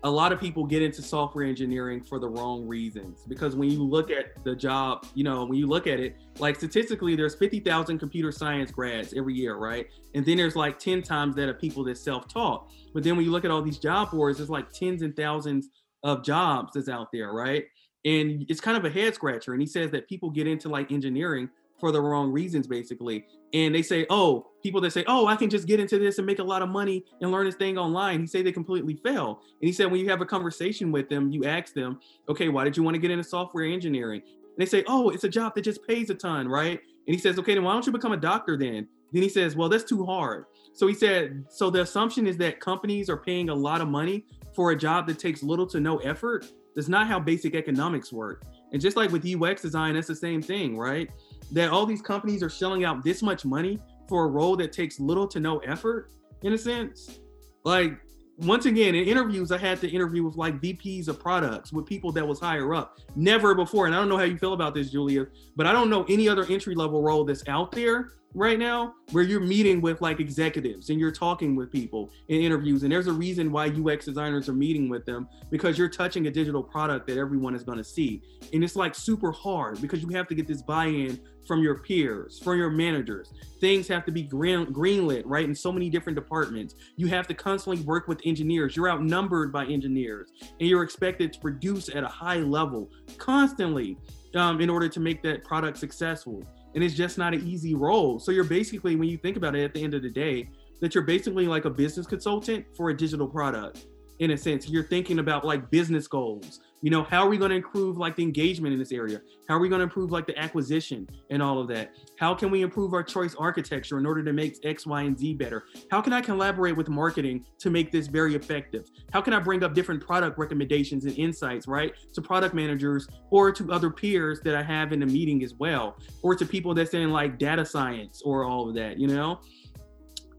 a 0.05 0.11
lot 0.11 0.33
of 0.33 0.41
people 0.41 0.65
get 0.65 0.83
into 0.83 1.01
software 1.01 1.45
engineering 1.45 2.03
for 2.03 2.19
the 2.19 2.29
wrong 2.29 2.67
reasons. 2.67 3.25
Because 3.29 3.55
when 3.55 3.71
you 3.71 3.83
look 3.83 4.11
at 4.11 4.43
the 4.45 4.55
job 4.55 5.07
you 5.15 5.25
know 5.25 5.45
when 5.45 5.59
you 5.59 5.67
look 5.67 5.87
at 5.87 6.01
it 6.01 6.17
like 6.39 6.57
statistically 6.57 7.15
there's 7.15 7.35
50,000 7.35 7.99
computer 7.99 8.33
science 8.33 8.71
grads 8.71 9.15
every 9.15 9.35
year 9.35 9.57
right? 9.57 9.87
And 10.15 10.25
then 10.25 10.37
there's 10.37 10.57
like 10.57 10.79
10 10.79 11.03
times 11.03 11.37
that 11.37 11.49
of 11.49 11.59
people 11.59 11.85
that 11.85 11.99
self-taught. 11.99 12.69
But 12.93 13.03
then 13.03 13.17
when 13.17 13.25
you 13.25 13.31
look 13.31 13.45
at 13.45 13.51
all 13.51 13.63
these 13.63 13.79
job 13.79 14.11
boards 14.11 14.39
there's 14.39 14.51
like 14.51 14.71
tens 14.73 15.03
and 15.03 15.15
thousands 15.17 15.69
of 16.03 16.25
jobs 16.25 16.73
that's 16.75 16.89
out 16.89 17.09
there 17.13 17.33
right? 17.33 17.65
And 18.05 18.45
it's 18.49 18.61
kind 18.61 18.77
of 18.77 18.85
a 18.85 18.91
head 18.91 19.15
scratcher. 19.15 19.53
And 19.53 19.61
he 19.61 19.67
says 19.67 19.93
that 19.93 20.09
people 20.09 20.29
get 20.29 20.49
into 20.49 20.69
like 20.69 20.91
engineering 20.91 21.49
for 21.83 21.91
the 21.91 22.01
wrong 22.01 22.31
reasons, 22.31 22.69
basically. 22.69 23.27
And 23.53 23.75
they 23.75 23.83
say, 23.83 24.07
oh, 24.09 24.47
people 24.63 24.81
that 24.83 24.93
say, 24.93 25.03
oh, 25.09 25.27
I 25.27 25.35
can 25.35 25.51
just 25.51 25.67
get 25.67 25.81
into 25.81 25.99
this 25.99 26.19
and 26.19 26.25
make 26.25 26.39
a 26.39 26.45
lot 26.45 26.63
of 26.63 26.69
money 26.69 27.05
and 27.21 27.33
learn 27.33 27.45
this 27.45 27.57
thing 27.57 27.77
online. 27.77 28.21
He 28.21 28.27
say 28.29 28.41
they 28.41 28.53
completely 28.53 28.95
fail. 28.95 29.41
And 29.61 29.67
he 29.67 29.73
said, 29.73 29.91
when 29.91 29.99
you 29.99 30.09
have 30.09 30.21
a 30.21 30.25
conversation 30.25 30.93
with 30.93 31.09
them, 31.09 31.33
you 31.33 31.45
ask 31.45 31.75
them, 31.75 31.99
okay, 32.29 32.49
why 32.51 32.63
did 32.63 32.77
you 32.77 32.85
want 32.85 32.95
to 32.95 33.01
get 33.01 33.11
into 33.11 33.25
software 33.25 33.65
engineering? 33.65 34.23
And 34.25 34.59
they 34.59 34.65
say, 34.65 34.85
oh, 34.87 35.11
it's 35.11 35.25
a 35.25 35.29
job 35.29 35.57
that 35.57 35.63
just 35.63 35.85
pays 35.85 36.09
a 36.09 36.15
ton, 36.15 36.47
right? 36.47 36.79
And 37.09 37.17
he 37.17 37.19
says, 37.19 37.37
okay, 37.41 37.55
then 37.55 37.65
why 37.65 37.73
don't 37.73 37.85
you 37.85 37.91
become 37.91 38.13
a 38.13 38.17
doctor 38.17 38.57
then? 38.57 38.87
Then 39.11 39.23
he 39.25 39.29
says, 39.29 39.57
well, 39.57 39.69
that's 39.69 39.83
too 39.83 40.07
hard. 40.07 40.45
So 40.75 40.87
he 40.87 40.95
said, 40.95 41.47
so 41.49 41.69
the 41.69 41.81
assumption 41.81 42.29
is 42.29 42.37
that 42.37 42.61
companies 42.61 43.11
are 43.11 43.17
paying 43.17 43.49
a 43.49 43.55
lot 43.55 43.81
of 43.81 43.89
money 43.89 44.25
for 44.55 44.71
a 44.71 44.77
job 44.77 45.09
that 45.09 45.19
takes 45.19 45.43
little 45.43 45.67
to 45.67 45.81
no 45.81 45.99
effort. 45.99 46.47
That's 46.77 46.89
not 46.89 47.09
how 47.09 47.19
basic 47.19 47.57
economics 47.57 48.13
work. 48.13 48.45
And 48.73 48.81
just 48.81 48.97
like 48.97 49.13
with 49.13 49.27
UX 49.27 49.61
design, 49.61 49.95
that's 49.95 50.07
the 50.07 50.17
same 50.17 50.41
thing, 50.41 50.79
right? 50.79 51.11
That 51.51 51.71
all 51.71 51.87
these 51.87 52.03
companies 52.03 52.43
are 52.43 52.51
shelling 52.51 52.85
out 52.85 53.03
this 53.05 53.23
much 53.23 53.45
money 53.45 53.79
for 54.09 54.25
a 54.25 54.29
role 54.29 54.57
that 54.57 54.73
takes 54.73 55.01
little 55.01 55.27
to 55.29 55.41
no 55.41 55.59
effort 55.59 56.11
in 56.43 56.53
a 56.53 56.59
sense? 56.59 57.21
Like 57.65 58.01
once 58.39 58.65
again 58.65 58.95
in 58.95 59.05
interviews 59.05 59.53
i 59.53 59.59
had 59.59 59.79
to 59.79 59.89
interview 59.89 60.25
with 60.25 60.37
like 60.37 60.59
vps 60.61 61.07
of 61.07 61.21
products 61.21 61.71
with 61.71 61.85
people 61.85 62.11
that 62.11 62.27
was 62.27 62.41
higher 62.41 62.75
up. 62.75 62.99
Never 63.15 63.55
before 63.55 63.87
and 63.87 63.95
i 63.95 63.99
don't 63.99 64.09
know 64.09 64.17
how 64.17 64.25
you 64.25 64.39
feel 64.39 64.55
about 64.55 64.75
this 64.75 64.91
julia 64.91 65.27
but 65.55 65.67
i 65.67 65.73
don't 65.73 65.91
know 65.91 66.05
any 66.09 66.29
other 66.29 66.45
entry 66.47 66.75
level 66.75 67.03
role 67.03 67.25
that's 67.25 67.47
out 67.47 67.73
there 67.73 68.13
right 68.35 68.59
now 68.59 68.95
where 69.11 69.23
you're 69.23 69.41
meeting 69.41 69.83
with 69.83 70.01
like 70.01 70.19
executives 70.19 70.89
and 70.89 70.99
you're 70.99 71.13
talking 71.13 71.55
with 71.55 71.71
people 71.71 72.11
in 72.29 72.41
interviews 72.41 72.83
and 72.83 72.91
there's 72.91 73.07
a 73.07 73.13
reason 73.13 73.53
why 73.53 73.67
ux 73.69 74.07
designers 74.07 74.49
are 74.49 74.55
meeting 74.55 74.89
with 74.89 75.05
them 75.05 75.29
because 75.51 75.77
you're 75.77 75.89
touching 75.89 76.27
a 76.27 76.31
digital 76.31 76.63
product 76.63 77.07
that 77.07 77.19
everyone 77.19 77.55
is 77.55 77.63
going 77.63 77.79
to 77.79 77.85
see. 77.85 78.23
And 78.53 78.65
it's 78.65 78.75
like 78.75 78.95
super 78.95 79.31
hard 79.31 79.81
because 79.81 80.03
you 80.03 80.09
have 80.11 80.27
to 80.29 80.35
get 80.35 80.49
this 80.49 80.63
buy-in 80.63 81.21
from 81.47 81.63
your 81.63 81.79
peers 81.79 82.39
from 82.39 82.59
your 82.59 82.71
managers 82.71 83.33
things 83.61 83.89
have 83.89 84.05
to 84.05 84.13
be 84.13 84.23
green 84.23 84.67
greenlit 84.67 85.23
right 85.25 85.45
in 85.45 85.55
so 85.55 85.73
many 85.73 85.91
different 85.91 86.17
departments 86.17 86.75
you 86.97 87.07
have 87.07 87.27
to 87.27 87.35
constantly 87.35 87.83
work 87.85 88.09
with 88.09 88.21
engineers 88.25 88.77
you're 88.77 88.91
outnumbered 88.91 89.53
by 89.53 89.65
engineers 89.67 90.33
and 90.41 90.69
you're 90.69 90.83
expected 90.83 91.33
to 91.33 91.41
produce 91.41 91.89
at 91.89 92.05
a 92.05 92.09
high 92.09 92.39
level 92.39 92.91
constantly 93.19 93.97
um, 94.35 94.61
in 94.61 94.71
order 94.71 94.89
to 94.89 95.01
make 95.01 95.23
that 95.23 95.45
product 95.45 95.77
successful 95.77 96.43
and 96.75 96.83
it's 96.83 96.95
just 96.95 97.19
not 97.19 97.35
an 97.35 97.47
easy 97.47 97.75
role. 97.75 98.19
So 98.19 98.33
you're 98.33 98.45
basically, 98.45 98.97
when 98.97 99.09
you 99.09 99.19
think 99.19 99.37
about 99.37 99.55
it 99.55 99.65
at 99.65 99.75
the 99.75 99.83
end 99.83 99.95
of 99.95 100.03
the 100.03 100.11
day, 100.11 100.49
that 100.81 100.95
you're 100.95 101.05
basically 101.05 101.47
like 101.47 101.65
a 101.65 101.71
business 101.71 102.07
consultant 102.07 102.65
for 102.77 102.91
a 102.91 102.97
digital 102.97 103.29
product 103.29 103.87
in 104.19 104.33
a 104.33 104.39
sense. 104.39 104.69
You're 104.69 104.85
thinking 104.85 105.19
about 105.19 105.45
like 105.45 105.71
business 105.71 106.07
goals. 106.07 106.61
You 106.83 106.91
know, 106.91 107.05
how 107.05 107.23
are 107.23 107.29
we 107.29 107.39
going 107.39 107.51
to 107.51 107.57
improve 107.57 107.97
like 107.97 108.17
the 108.17 108.25
engagement 108.25 108.73
in 108.73 108.79
this 108.79 108.91
area? 108.91 109.21
How 109.49 109.55
are 109.55 109.61
we 109.61 109.69
going 109.69 109.79
to 109.79 109.85
improve 109.85 110.11
like 110.11 110.27
the 110.27 110.37
acquisition 110.37 111.09
and 111.31 111.41
all 111.41 111.61
of 111.61 111.69
that? 111.69 111.95
How 112.19 112.35
can 112.35 112.51
we 112.51 112.63
improve 112.63 112.93
our 112.93 113.05
choice 113.05 113.37
architecture 113.37 113.99
in 113.99 114.05
order 114.05 114.25
to 114.25 114.33
make 114.33 114.59
X, 114.65 114.85
Y, 114.85 115.03
and 115.03 115.17
Z 115.17 115.35
better? 115.35 115.63
How 115.93 116.01
can 116.01 116.13
I 116.13 116.21
collaborate 116.21 116.77
with 116.77 116.89
marketing 116.89 117.47
to 117.61 117.71
make 117.71 117.93
this 117.93 118.09
very 118.09 118.35
effective? 118.35 118.91
How 119.13 119.21
can 119.21 119.33
I 119.33 119.39
bring 119.39 119.63
up 119.63 119.75
different 119.75 120.05
product 120.05 120.39
recommendations 120.39 121.05
and 121.05 121.17
insights, 121.17 121.69
right? 121.69 121.93
To 122.15 122.21
product 122.21 122.53
managers 122.53 123.07
or 123.31 123.53
to 123.53 123.73
other 123.73 123.89
peers 123.89 124.41
that 124.41 124.57
I 124.57 124.63
have 124.65 124.93
in 124.93 124.99
the 124.99 125.07
meeting 125.07 125.45
as 125.45 125.55
well, 125.55 125.97
or 126.23 126.35
to 126.35 126.45
people 126.45 126.75
that's 126.75 126.95
in 126.95 127.13
like 127.13 127.39
data 127.39 127.65
science 127.65 128.23
or 128.25 128.45
all 128.45 128.69
of 128.69 128.75
that, 128.75 128.99
you 128.99 129.07
know? 129.07 129.41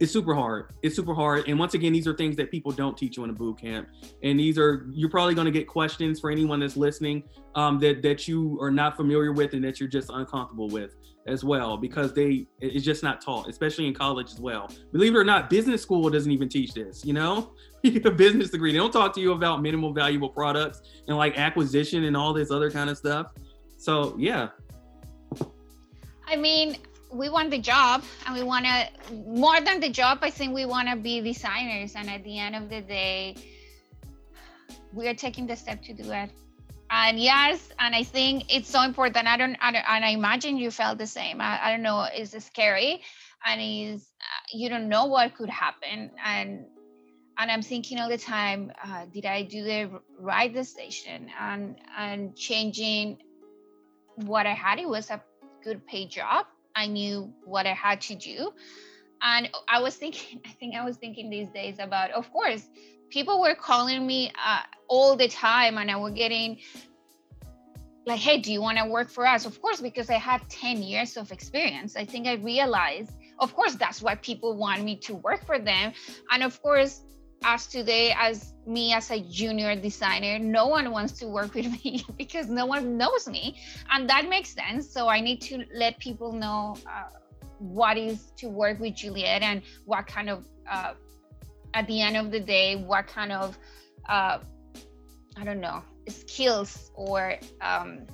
It's 0.03 0.11
super 0.11 0.35
hard. 0.35 0.73
It's 0.81 0.97
super 0.97 1.13
hard. 1.13 1.47
And 1.47 1.57
once 1.57 1.75
again, 1.75 1.93
these 1.93 2.07
are 2.09 2.13
things 2.13 2.35
that 2.35 2.51
people 2.51 2.73
don't 2.73 2.97
teach 2.97 3.15
you 3.15 3.23
in 3.23 3.29
a 3.29 3.33
boot 3.33 3.57
camp. 3.57 3.87
And 4.21 4.37
these 4.37 4.57
are 4.57 4.85
you're 4.91 5.09
probably 5.09 5.33
going 5.33 5.45
to 5.45 5.51
get 5.51 5.65
questions 5.65 6.19
for 6.19 6.29
anyone 6.29 6.59
that's 6.59 6.75
listening 6.75 7.23
um, 7.55 7.79
that 7.79 8.01
that 8.01 8.27
you 8.27 8.59
are 8.61 8.69
not 8.69 8.97
familiar 8.97 9.31
with 9.31 9.53
and 9.53 9.63
that 9.63 9.79
you're 9.79 9.87
just 9.87 10.09
uncomfortable 10.09 10.67
with 10.67 10.95
as 11.25 11.41
well 11.41 11.77
because 11.77 12.13
they 12.13 12.45
it's 12.59 12.83
just 12.83 13.01
not 13.01 13.21
taught, 13.21 13.47
especially 13.47 13.87
in 13.87 13.93
college 13.93 14.29
as 14.29 14.41
well. 14.41 14.69
Believe 14.91 15.15
it 15.15 15.17
or 15.17 15.23
not, 15.23 15.49
business 15.49 15.81
school 15.81 16.09
doesn't 16.09 16.31
even 16.31 16.49
teach 16.49 16.73
this. 16.73 17.05
You 17.05 17.13
know, 17.13 17.53
you 17.81 17.91
get 17.91 18.05
a 18.05 18.11
business 18.11 18.49
degree. 18.49 18.73
They 18.73 18.79
don't 18.79 18.91
talk 18.91 19.15
to 19.15 19.21
you 19.21 19.31
about 19.31 19.61
minimal 19.61 19.93
valuable 19.93 20.29
products 20.29 20.81
and 21.07 21.15
like 21.15 21.37
acquisition 21.37 22.03
and 22.03 22.17
all 22.17 22.33
this 22.33 22.51
other 22.51 22.69
kind 22.69 22.89
of 22.89 22.97
stuff. 22.97 23.27
So 23.77 24.17
yeah. 24.19 24.49
I 26.27 26.35
mean, 26.35 26.75
we 27.13 27.29
want 27.29 27.51
the 27.51 27.59
job 27.59 28.03
and 28.25 28.35
we 28.35 28.43
want 28.43 28.65
to 28.65 29.13
more 29.13 29.61
than 29.61 29.79
the 29.79 29.89
job 29.89 30.17
i 30.21 30.29
think 30.29 30.53
we 30.53 30.65
want 30.65 30.87
to 30.87 30.95
be 30.95 31.21
designers 31.21 31.93
and 31.95 32.09
at 32.09 32.23
the 32.23 32.39
end 32.39 32.55
of 32.55 32.69
the 32.69 32.81
day 32.81 33.35
we 34.93 35.07
are 35.07 35.13
taking 35.13 35.47
the 35.47 35.55
step 35.55 35.81
to 35.83 35.93
do 35.93 36.11
it. 36.11 36.29
And 36.89 37.19
yes 37.19 37.69
and 37.79 37.95
i 37.95 38.03
think 38.03 38.53
it's 38.53 38.69
so 38.69 38.83
important. 38.83 39.27
I 39.27 39.37
don't, 39.37 39.57
I 39.59 39.71
don't 39.71 39.89
and 39.89 40.05
i 40.05 40.09
imagine 40.09 40.57
you 40.57 40.69
felt 40.69 40.97
the 40.97 41.07
same. 41.07 41.41
I, 41.41 41.67
I 41.67 41.71
don't 41.71 41.81
know 41.81 42.07
it's 42.13 42.45
scary? 42.45 43.01
And 43.45 43.59
is 43.61 44.07
uh, 44.21 44.41
you 44.53 44.69
don't 44.69 44.87
know 44.87 45.05
what 45.05 45.35
could 45.35 45.49
happen. 45.49 46.11
And 46.23 46.65
and 47.39 47.49
i'm 47.51 47.63
thinking 47.63 47.97
all 47.99 48.09
the 48.09 48.17
time 48.17 48.71
uh, 48.83 49.05
did 49.11 49.25
i 49.25 49.41
do 49.41 49.63
the 49.63 49.89
right 50.19 50.53
decision? 50.53 51.29
And 51.39 51.77
and 51.97 52.35
changing 52.35 53.17
what 54.15 54.45
i 54.45 54.53
had 54.53 54.77
it 54.77 54.87
was 54.87 55.09
a 55.09 55.19
good 55.63 55.85
paid 55.87 56.11
job 56.11 56.45
I 56.75 56.87
knew 56.87 57.33
what 57.45 57.65
I 57.65 57.73
had 57.73 58.01
to 58.01 58.15
do. 58.15 58.51
And 59.21 59.49
I 59.69 59.81
was 59.81 59.95
thinking, 59.95 60.41
I 60.45 60.49
think 60.49 60.75
I 60.75 60.83
was 60.83 60.97
thinking 60.97 61.29
these 61.29 61.49
days 61.49 61.77
about, 61.79 62.11
of 62.11 62.31
course, 62.31 62.67
people 63.09 63.41
were 63.41 63.55
calling 63.55 64.05
me 64.05 64.31
uh, 64.45 64.61
all 64.87 65.15
the 65.15 65.27
time 65.27 65.77
and 65.77 65.89
I 65.89 65.95
was 65.95 66.13
getting 66.13 66.59
like, 68.05 68.19
hey, 68.19 68.39
do 68.39 68.51
you 68.51 68.61
want 68.61 68.77
to 68.77 68.85
work 68.85 69.09
for 69.09 69.25
us? 69.25 69.45
Of 69.45 69.61
course, 69.61 69.79
because 69.79 70.09
I 70.09 70.17
had 70.17 70.41
10 70.49 70.83
years 70.83 71.15
of 71.15 71.31
experience. 71.31 71.95
I 71.95 72.05
think 72.05 72.27
I 72.27 72.33
realized, 72.33 73.11
of 73.39 73.55
course, 73.55 73.75
that's 73.75 74.01
why 74.01 74.15
people 74.15 74.57
want 74.57 74.83
me 74.83 74.97
to 74.97 75.15
work 75.15 75.45
for 75.45 75.57
them. 75.57 75.93
And 76.31 76.43
of 76.43 76.61
course, 76.61 77.01
as 77.43 77.67
today 77.67 78.15
as 78.17 78.53
me 78.65 78.93
as 78.93 79.11
a 79.11 79.19
junior 79.19 79.75
designer 79.75 80.39
no 80.39 80.67
one 80.67 80.91
wants 80.91 81.13
to 81.19 81.27
work 81.27 81.53
with 81.53 81.65
me 81.83 82.03
because 82.17 82.47
no 82.47 82.65
one 82.65 82.97
knows 82.97 83.27
me. 83.27 83.57
And 83.91 84.09
that 84.09 84.29
makes 84.29 84.49
sense. 84.49 84.89
So 84.89 85.07
i 85.07 85.19
need 85.19 85.41
to 85.41 85.65
let 85.73 85.99
people 85.99 86.31
know 86.31 86.75
uh, 86.87 87.09
what 87.59 87.97
is 87.97 88.31
to 88.35 88.49
work 88.49 88.79
with 88.79 88.95
juliet 88.95 89.41
and 89.41 89.61
what 89.85 90.05
kind 90.07 90.29
of 90.29 90.45
uh, 90.69 90.93
at 91.73 91.87
the 91.87 92.01
end 92.01 92.17
of 92.17 92.31
the 92.31 92.39
day 92.39 92.75
what 92.75 93.07
kind 93.07 93.31
of 93.31 93.57
uh, 94.09 94.39
i 95.37 95.43
don't 95.43 95.61
know 95.61 95.81
skills 96.09 96.91
or 96.95 97.37
um, 97.61 98.05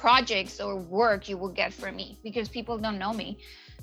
projects 0.00 0.60
or 0.60 0.76
work 0.76 1.28
you 1.28 1.36
will 1.36 1.52
get 1.52 1.72
from 1.72 1.94
me 1.94 2.18
because 2.24 2.48
people 2.48 2.78
don't 2.78 2.98
know 2.98 3.12
me. 3.12 3.38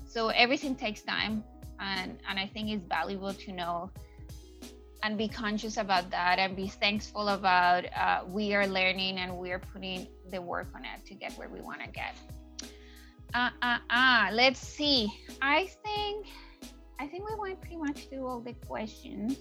So 0.05 0.29
everything 0.29 0.75
takes 0.75 1.01
time 1.03 1.43
and 1.79 2.17
and 2.29 2.39
i 2.39 2.45
think 2.47 2.69
it's 2.69 2.85
valuable 2.85 3.33
to 3.33 3.51
know 3.51 3.89
and 5.03 5.17
be 5.17 5.27
conscious 5.27 5.77
about 5.77 6.09
that 6.11 6.39
and 6.39 6.55
be 6.55 6.67
thankful 6.67 7.29
about 7.29 7.85
uh, 7.95 8.21
we 8.27 8.53
are 8.53 8.67
learning 8.67 9.19
and 9.19 9.37
we 9.37 9.51
are 9.51 9.59
putting 9.59 10.07
the 10.31 10.41
work 10.41 10.67
on 10.75 10.83
it 10.83 11.05
to 11.05 11.13
get 11.13 11.31
where 11.33 11.49
we 11.49 11.61
want 11.61 11.81
to 11.81 11.87
get. 11.89 12.15
Uh, 13.33 13.49
uh, 13.61 13.77
uh, 13.89 14.29
let's 14.31 14.59
see. 14.59 15.07
I 15.41 15.69
think 15.83 16.27
i 16.99 17.05
think 17.05 17.29
we 17.29 17.35
went 17.35 17.61
pretty 17.61 17.75
much 17.75 18.09
through 18.09 18.25
all 18.25 18.39
the 18.39 18.53
questions. 18.65 19.37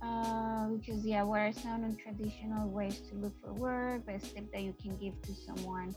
Uh, 0.00 0.68
because 0.68 1.04
yeah 1.04 1.22
what 1.24 1.40
are 1.40 1.52
some 1.52 1.80
non-traditional 1.82 2.68
ways 2.68 3.00
to 3.00 3.14
look 3.16 3.32
for 3.40 3.52
work? 3.54 4.06
Best 4.06 4.34
tip 4.34 4.50
that 4.52 4.62
you 4.62 4.74
can 4.82 4.96
give 4.96 5.20
to 5.22 5.32
someone 5.34 5.94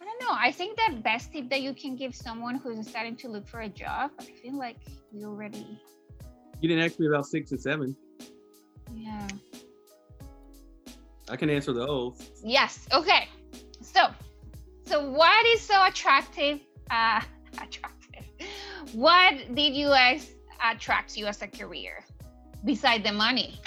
i 0.00 0.04
don't 0.04 0.20
know 0.20 0.32
i 0.32 0.50
think 0.52 0.76
that 0.76 1.02
best 1.02 1.32
tip 1.32 1.48
that 1.50 1.62
you 1.62 1.74
can 1.74 1.96
give 1.96 2.14
someone 2.14 2.56
who's 2.56 2.88
starting 2.88 3.16
to 3.16 3.28
look 3.28 3.46
for 3.46 3.60
a 3.60 3.68
job 3.68 4.10
i 4.20 4.24
feel 4.24 4.56
like 4.56 4.78
you 5.12 5.26
already 5.26 5.80
you 6.60 6.68
didn't 6.68 6.84
ask 6.84 6.98
me 6.98 7.06
about 7.06 7.26
six 7.26 7.52
and 7.52 7.60
seven. 7.60 7.96
Yeah. 8.94 9.28
I 11.30 11.36
can 11.36 11.50
answer 11.50 11.72
those. 11.72 12.30
Yes. 12.42 12.86
Okay. 12.92 13.28
So, 13.80 14.06
so 14.84 15.08
what 15.10 15.46
is 15.46 15.60
so 15.60 15.84
attractive? 15.86 16.60
Uh, 16.90 17.20
attractive. 17.62 18.24
What 18.92 19.54
did 19.54 19.74
you 19.74 19.88
UX 19.88 20.26
attract 20.64 21.16
you 21.16 21.26
as 21.26 21.42
a 21.42 21.46
career, 21.46 22.04
beside 22.64 23.04
the 23.04 23.12
money? 23.12 23.60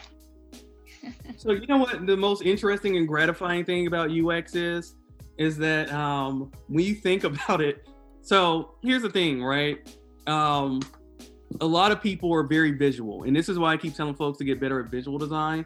so 1.38 1.52
you 1.52 1.66
know 1.68 1.78
what 1.78 2.06
the 2.06 2.18
most 2.18 2.42
interesting 2.42 2.98
and 2.98 3.08
gratifying 3.08 3.64
thing 3.64 3.88
about 3.88 4.12
UX 4.12 4.56
is, 4.56 4.96
is 5.38 5.58
that 5.58 5.92
um, 5.92 6.52
when 6.68 6.86
you 6.86 6.96
think 6.96 7.24
about 7.32 7.62
it. 7.62 7.88
So 8.22 8.76
here's 8.84 9.02
the 9.02 9.10
thing, 9.10 9.44
right? 9.44 9.98
Um, 10.28 10.82
a 11.60 11.66
lot 11.66 11.92
of 11.92 12.02
people 12.02 12.34
are 12.34 12.44
very 12.44 12.72
visual, 12.72 13.24
and 13.24 13.36
this 13.36 13.50
is 13.50 13.58
why 13.58 13.74
I 13.74 13.78
keep 13.78 13.96
telling 13.96 14.16
folks 14.16 14.38
to 14.38 14.46
get 14.46 14.60
better 14.60 14.80
at 14.80 14.92
visual 14.92 15.18
design. 15.18 15.66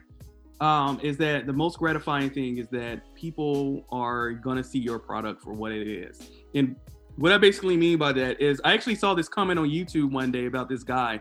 Um, 0.62 1.02
is 1.04 1.18
that 1.18 1.48
the 1.48 1.54
most 1.54 1.78
gratifying 1.80 2.30
thing 2.30 2.60
is 2.60 2.70
that 2.70 3.14
people 3.14 3.86
are 3.92 4.32
gonna 4.32 4.64
see 4.64 4.80
your 4.80 5.00
product 5.00 5.42
for 5.44 5.52
what 5.52 5.74
it 5.74 5.86
is. 5.86 6.32
And 6.54 6.78
what 7.18 7.34
I 7.34 7.38
basically 7.38 7.76
mean 7.76 7.98
by 7.98 8.14
that 8.14 8.42
is 8.42 8.62
I 8.64 8.74
actually 8.74 8.96
saw 8.96 9.14
this 9.14 9.28
comment 9.28 9.60
on 9.60 9.70
YouTube 9.70 10.12
one 10.12 10.32
day 10.32 10.46
about 10.46 10.70
this 10.70 10.84
guy 10.84 11.20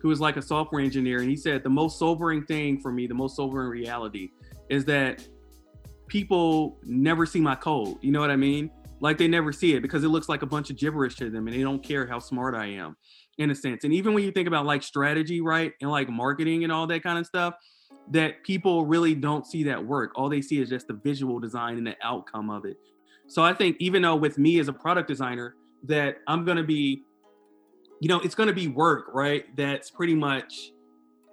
who 0.00 0.08
was 0.08 0.20
like 0.20 0.36
a 0.36 0.42
software 0.42 0.80
engineer, 0.80 1.18
and 1.18 1.28
he 1.28 1.36
said 1.36 1.62
the 1.64 1.70
most 1.70 1.98
sobering 1.98 2.44
thing 2.44 2.80
for 2.80 2.92
me, 2.92 3.06
the 3.06 3.14
most 3.14 3.36
sobering 3.36 3.68
reality, 3.68 4.30
is 4.68 4.84
that 4.84 5.26
people 6.08 6.78
never 6.84 7.26
see 7.26 7.40
my 7.40 7.54
code. 7.54 7.98
You 8.00 8.12
know 8.12 8.20
what 8.20 8.30
I 8.30 8.36
mean? 8.36 8.70
Like 9.00 9.18
they 9.18 9.28
never 9.28 9.52
see 9.52 9.74
it 9.74 9.82
because 9.82 10.04
it 10.04 10.08
looks 10.08 10.28
like 10.28 10.42
a 10.42 10.46
bunch 10.46 10.70
of 10.70 10.76
gibberish 10.76 11.16
to 11.16 11.30
them, 11.30 11.46
and 11.46 11.56
they 11.56 11.62
don't 11.62 11.82
care 11.82 12.06
how 12.06 12.18
smart 12.18 12.54
I 12.54 12.66
am 12.66 12.96
in 13.38 13.50
a 13.50 13.54
sense. 13.54 13.84
And 13.84 13.92
even 13.92 14.14
when 14.14 14.24
you 14.24 14.30
think 14.30 14.48
about 14.48 14.64
like 14.64 14.82
strategy, 14.82 15.40
right, 15.40 15.72
and 15.80 15.90
like 15.90 16.08
marketing 16.08 16.64
and 16.64 16.72
all 16.72 16.86
that 16.86 17.02
kind 17.02 17.18
of 17.18 17.26
stuff, 17.26 17.54
that 18.10 18.42
people 18.42 18.86
really 18.86 19.14
don't 19.14 19.46
see 19.46 19.64
that 19.64 19.84
work. 19.84 20.12
All 20.16 20.28
they 20.28 20.40
see 20.40 20.60
is 20.60 20.68
just 20.68 20.88
the 20.88 20.94
visual 20.94 21.38
design 21.38 21.76
and 21.76 21.86
the 21.86 21.96
outcome 22.02 22.50
of 22.50 22.64
it. 22.64 22.78
So 23.28 23.42
I 23.42 23.52
think 23.52 23.76
even 23.80 24.02
though 24.02 24.16
with 24.16 24.38
me 24.38 24.58
as 24.60 24.68
a 24.68 24.72
product 24.72 25.08
designer, 25.08 25.56
that 25.84 26.18
I'm 26.26 26.44
gonna 26.44 26.62
be, 26.62 27.02
you 28.00 28.08
know, 28.08 28.20
it's 28.20 28.34
gonna 28.34 28.52
be 28.52 28.68
work, 28.68 29.06
right? 29.12 29.44
That's 29.56 29.90
pretty 29.90 30.14
much, 30.14 30.70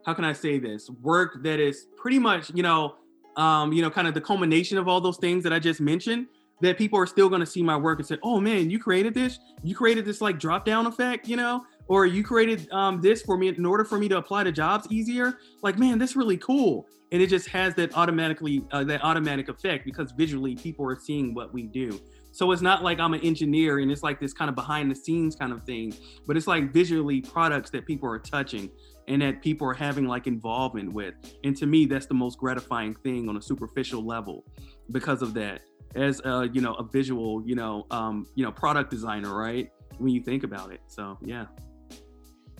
how 0.05 0.13
can 0.13 0.25
I 0.25 0.33
say 0.33 0.59
this? 0.59 0.89
Work 1.01 1.43
that 1.43 1.59
is 1.59 1.87
pretty 1.95 2.19
much, 2.19 2.51
you 2.53 2.63
know, 2.63 2.95
um, 3.37 3.73
you 3.73 3.81
know, 3.81 3.89
kind 3.89 4.07
of 4.07 4.13
the 4.13 4.21
culmination 4.21 4.77
of 4.77 4.87
all 4.87 5.01
those 5.01 5.17
things 5.17 5.43
that 5.43 5.53
I 5.53 5.59
just 5.59 5.81
mentioned 5.81 6.27
that 6.61 6.77
people 6.77 6.97
are 6.97 7.07
still 7.07 7.29
going 7.29 7.41
to 7.41 7.45
see 7.45 7.61
my 7.61 7.75
work 7.75 7.99
and 7.99 8.07
say, 8.07 8.17
"Oh 8.23 8.39
man, 8.39 8.69
you 8.69 8.79
created 8.79 9.13
this. 9.13 9.39
You 9.63 9.75
created 9.75 10.05
this 10.05 10.21
like 10.21 10.39
drop 10.39 10.65
down 10.65 10.85
effect, 10.85 11.27
you 11.27 11.35
know, 11.35 11.65
or 11.87 12.05
you 12.05 12.23
created 12.23 12.71
um, 12.71 13.01
this 13.01 13.21
for 13.21 13.37
me 13.37 13.49
in 13.49 13.65
order 13.65 13.83
for 13.83 13.97
me 13.97 14.07
to 14.09 14.17
apply 14.17 14.43
to 14.43 14.51
jobs 14.51 14.87
easier? 14.89 15.39
Like 15.61 15.77
man 15.77 15.99
that's 15.99 16.15
really 16.15 16.37
cool. 16.37 16.87
And 17.11 17.21
it 17.21 17.27
just 17.27 17.47
has 17.49 17.75
that 17.75 17.95
automatically 17.95 18.63
uh, 18.71 18.83
that 18.85 19.03
automatic 19.03 19.49
effect 19.49 19.85
because 19.85 20.11
visually 20.11 20.55
people 20.55 20.85
are 20.89 20.95
seeing 20.95 21.33
what 21.33 21.53
we 21.53 21.63
do. 21.63 21.99
So 22.33 22.51
it's 22.51 22.63
not 22.63 22.83
like 22.83 22.99
i'm 22.99 23.13
an 23.13 23.21
engineer 23.21 23.77
and 23.77 23.91
it's 23.91 24.01
like 24.01 24.19
this 24.19 24.33
kind 24.33 24.49
of 24.49 24.55
behind 24.55 24.89
the 24.89 24.95
scenes 24.95 25.35
kind 25.35 25.53
of 25.53 25.63
thing 25.63 25.93
but 26.25 26.35
it's 26.35 26.47
like 26.47 26.73
visually 26.73 27.21
products 27.21 27.69
that 27.69 27.85
people 27.85 28.09
are 28.09 28.17
touching 28.17 28.71
and 29.07 29.21
that 29.21 29.41
people 29.41 29.67
are 29.67 29.73
having 29.73 30.07
like 30.07 30.27
involvement 30.27 30.93
with. 30.93 31.15
And 31.43 31.55
to 31.57 31.65
me 31.65 31.85
that's 31.85 32.05
the 32.05 32.13
most 32.13 32.37
gratifying 32.37 32.95
thing 32.95 33.29
on 33.29 33.37
a 33.37 33.41
superficial 33.41 34.05
level 34.05 34.45
because 34.91 35.21
of 35.21 35.33
that. 35.35 35.61
As 35.95 36.21
a 36.25 36.49
you 36.51 36.61
know 36.61 36.73
a 36.75 36.83
visual 36.83 37.43
you 37.45 37.55
know 37.55 37.85
um 37.91 38.25
you 38.35 38.43
know 38.43 38.51
product 38.51 38.89
designer 38.89 39.35
right? 39.35 39.71
When 39.97 40.13
you 40.13 40.21
think 40.21 40.43
about 40.43 40.71
it. 40.71 40.81
So 40.87 41.17
yeah. 41.21 41.45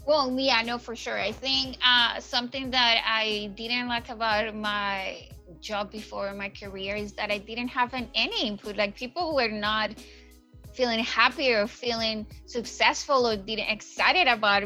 Well, 0.05 0.37
yeah, 0.37 0.61
no, 0.63 0.77
for 0.77 0.97
sure. 0.97 1.17
I 1.17 1.31
think 1.31 1.77
uh, 1.83 2.19
something 2.19 2.69
that 2.71 3.03
I 3.07 3.51
didn't 3.55 3.87
like 3.87 4.09
about 4.09 4.53
my 4.53 5.29
job 5.61 5.91
before 5.91 6.33
my 6.33 6.49
career 6.49 6.95
is 6.95 7.13
that 7.13 7.31
I 7.31 7.37
didn't 7.37 7.69
have 7.69 7.93
an, 7.93 8.09
any 8.13 8.47
input. 8.47 8.75
Like 8.75 8.95
people 8.95 9.33
were 9.33 9.47
not 9.47 9.91
feeling 10.73 10.99
happy 10.99 11.53
or 11.53 11.67
feeling 11.67 12.25
successful 12.45 13.27
or 13.27 13.37
didn't 13.37 13.69
excited 13.69 14.27
about 14.27 14.63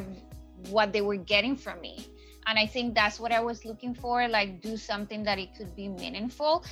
what 0.69 0.93
they 0.93 1.01
were 1.01 1.17
getting 1.17 1.55
from 1.55 1.79
me. 1.81 2.05
And 2.45 2.57
I 2.57 2.65
think 2.65 2.95
that's 2.95 3.19
what 3.19 3.31
I 3.31 3.41
was 3.41 3.65
looking 3.65 3.93
for, 3.93 4.27
like 4.27 4.61
do 4.61 4.77
something 4.77 5.23
that 5.23 5.37
it 5.37 5.49
could 5.57 5.75
be 5.75 5.89
meaningful. 5.89 6.63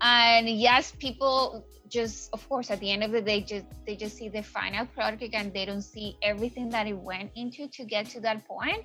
And 0.00 0.48
yes, 0.48 0.94
people 0.98 1.66
just 1.90 2.32
of 2.32 2.48
course 2.48 2.70
at 2.70 2.80
the 2.80 2.90
end 2.90 3.02
of 3.02 3.10
the 3.10 3.20
day 3.20 3.40
just 3.40 3.66
they 3.84 3.96
just 3.96 4.16
see 4.16 4.28
the 4.28 4.42
final 4.42 4.86
product 4.86 5.34
and 5.34 5.52
they 5.52 5.64
don't 5.64 5.82
see 5.82 6.16
everything 6.22 6.70
that 6.70 6.86
it 6.86 6.96
went 6.96 7.30
into 7.34 7.68
to 7.68 7.84
get 7.84 8.06
to 8.06 8.20
that 8.20 8.46
point 8.46 8.84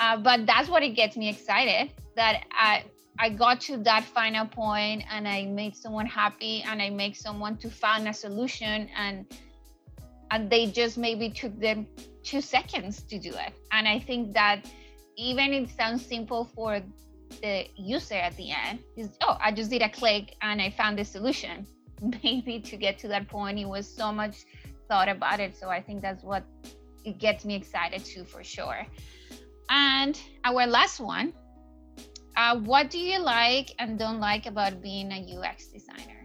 uh, 0.00 0.16
but 0.16 0.44
that's 0.46 0.68
what 0.68 0.82
it 0.82 0.90
gets 0.90 1.16
me 1.16 1.28
excited 1.28 1.92
that 2.16 2.44
i 2.50 2.84
i 3.18 3.30
got 3.30 3.60
to 3.60 3.76
that 3.78 4.04
final 4.04 4.46
point 4.46 5.02
and 5.10 5.26
i 5.28 5.44
made 5.46 5.76
someone 5.76 6.06
happy 6.06 6.62
and 6.66 6.82
i 6.82 6.90
make 6.90 7.14
someone 7.16 7.56
to 7.56 7.70
find 7.70 8.08
a 8.08 8.12
solution 8.12 8.88
and 8.96 9.24
and 10.32 10.50
they 10.50 10.66
just 10.66 10.98
maybe 10.98 11.30
took 11.30 11.58
them 11.60 11.86
two 12.22 12.40
seconds 12.40 13.02
to 13.04 13.18
do 13.18 13.30
it. 13.30 13.52
And 13.72 13.86
i 13.88 13.98
think 13.98 14.34
that 14.34 14.64
even 15.16 15.52
it 15.52 15.70
sounds 15.70 16.04
simple 16.04 16.44
for 16.44 16.80
the 17.42 17.66
user 17.76 18.14
at 18.14 18.36
the 18.36 18.50
end 18.50 18.80
is 18.96 19.16
oh 19.20 19.38
i 19.40 19.52
just 19.52 19.70
did 19.70 19.82
a 19.82 19.88
click 19.88 20.34
and 20.42 20.60
i 20.60 20.70
found 20.70 20.98
the 20.98 21.04
solution. 21.04 21.66
Maybe 22.22 22.60
to 22.60 22.76
get 22.76 22.98
to 22.98 23.08
that 23.08 23.28
point 23.28 23.58
it 23.58 23.68
was 23.68 23.86
so 23.86 24.10
much 24.10 24.44
thought 24.88 25.08
about 25.08 25.40
it. 25.40 25.56
So 25.56 25.68
i 25.68 25.80
think 25.80 26.02
that's 26.02 26.22
what 26.22 26.44
it 27.04 27.18
gets 27.18 27.44
me 27.44 27.54
excited 27.54 28.04
too 28.04 28.24
for 28.24 28.42
sure. 28.44 28.86
And 29.70 30.20
our 30.44 30.66
last 30.66 31.00
one 31.00 31.32
uh, 32.36 32.56
what 32.56 32.90
do 32.90 32.98
you 32.98 33.18
like 33.18 33.74
and 33.78 33.98
don't 33.98 34.20
like 34.20 34.46
about 34.46 34.82
being 34.82 35.12
a 35.12 35.36
ux 35.36 35.66
designer 35.66 36.19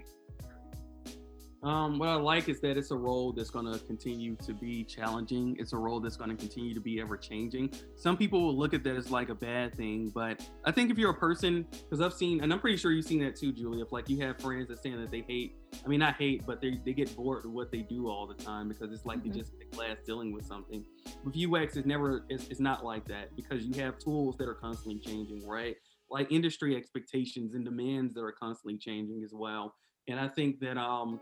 um, 1.65 1.97
what 1.97 2.09
I 2.09 2.13
like 2.15 2.47
is 2.47 2.61
that 2.61 2.77
it's 2.77 2.91
a 2.91 2.95
role 2.95 3.33
that's 3.33 3.49
going 3.49 3.65
to 3.65 3.79
continue 3.85 4.35
to 4.35 4.53
be 4.53 4.83
challenging. 4.83 5.55
It's 5.59 5.73
a 5.73 5.77
role 5.77 5.99
that's 5.99 6.15
going 6.15 6.29
to 6.29 6.35
continue 6.35 6.75
to 6.75 6.79
be 6.79 7.01
ever 7.01 7.17
changing. 7.17 7.73
Some 7.95 8.17
people 8.17 8.39
will 8.39 8.55
look 8.55 8.75
at 8.75 8.83
that 8.83 8.95
as 8.95 9.09
like 9.09 9.29
a 9.29 9.35
bad 9.35 9.75
thing, 9.75 10.11
but 10.13 10.47
I 10.63 10.71
think 10.71 10.91
if 10.91 10.99
you're 10.99 11.09
a 11.09 11.15
person, 11.15 11.65
because 11.71 12.01
I've 12.01 12.13
seen, 12.13 12.43
and 12.43 12.53
I'm 12.53 12.59
pretty 12.59 12.77
sure 12.77 12.91
you've 12.91 13.05
seen 13.05 13.23
that 13.23 13.35
too, 13.35 13.51
Julia, 13.51 13.83
if 13.83 13.91
like 13.91 14.07
you 14.09 14.19
have 14.21 14.39
friends 14.39 14.67
that 14.67 14.83
saying 14.83 15.01
that 15.01 15.09
they 15.09 15.25
hate, 15.27 15.55
I 15.83 15.87
mean, 15.87 15.99
not 15.99 16.17
hate, 16.17 16.45
but 16.45 16.61
they, 16.61 16.79
they 16.85 16.93
get 16.93 17.15
bored 17.15 17.45
with 17.45 17.53
what 17.53 17.71
they 17.71 17.81
do 17.81 18.09
all 18.09 18.27
the 18.27 18.35
time 18.35 18.69
because 18.69 18.93
it's 18.93 19.05
like 19.05 19.19
mm-hmm. 19.19 19.31
they 19.31 19.39
just 19.39 19.53
class 19.73 19.97
dealing 20.05 20.33
with 20.33 20.45
something. 20.45 20.85
With 21.23 21.35
UX, 21.35 21.77
it's 21.77 21.87
never, 21.87 22.25
it's, 22.29 22.47
it's 22.49 22.59
not 22.59 22.85
like 22.85 23.07
that 23.07 23.35
because 23.35 23.65
you 23.65 23.81
have 23.81 23.97
tools 23.97 24.37
that 24.37 24.47
are 24.47 24.53
constantly 24.53 24.99
changing, 24.99 25.47
right? 25.47 25.75
Like 26.11 26.31
industry 26.31 26.75
expectations 26.75 27.55
and 27.55 27.65
demands 27.65 28.13
that 28.13 28.21
are 28.21 28.35
constantly 28.39 28.77
changing 28.77 29.23
as 29.23 29.31
well. 29.33 29.73
And 30.07 30.19
I 30.19 30.27
think 30.27 30.59
that, 30.59 30.77
um, 30.77 31.19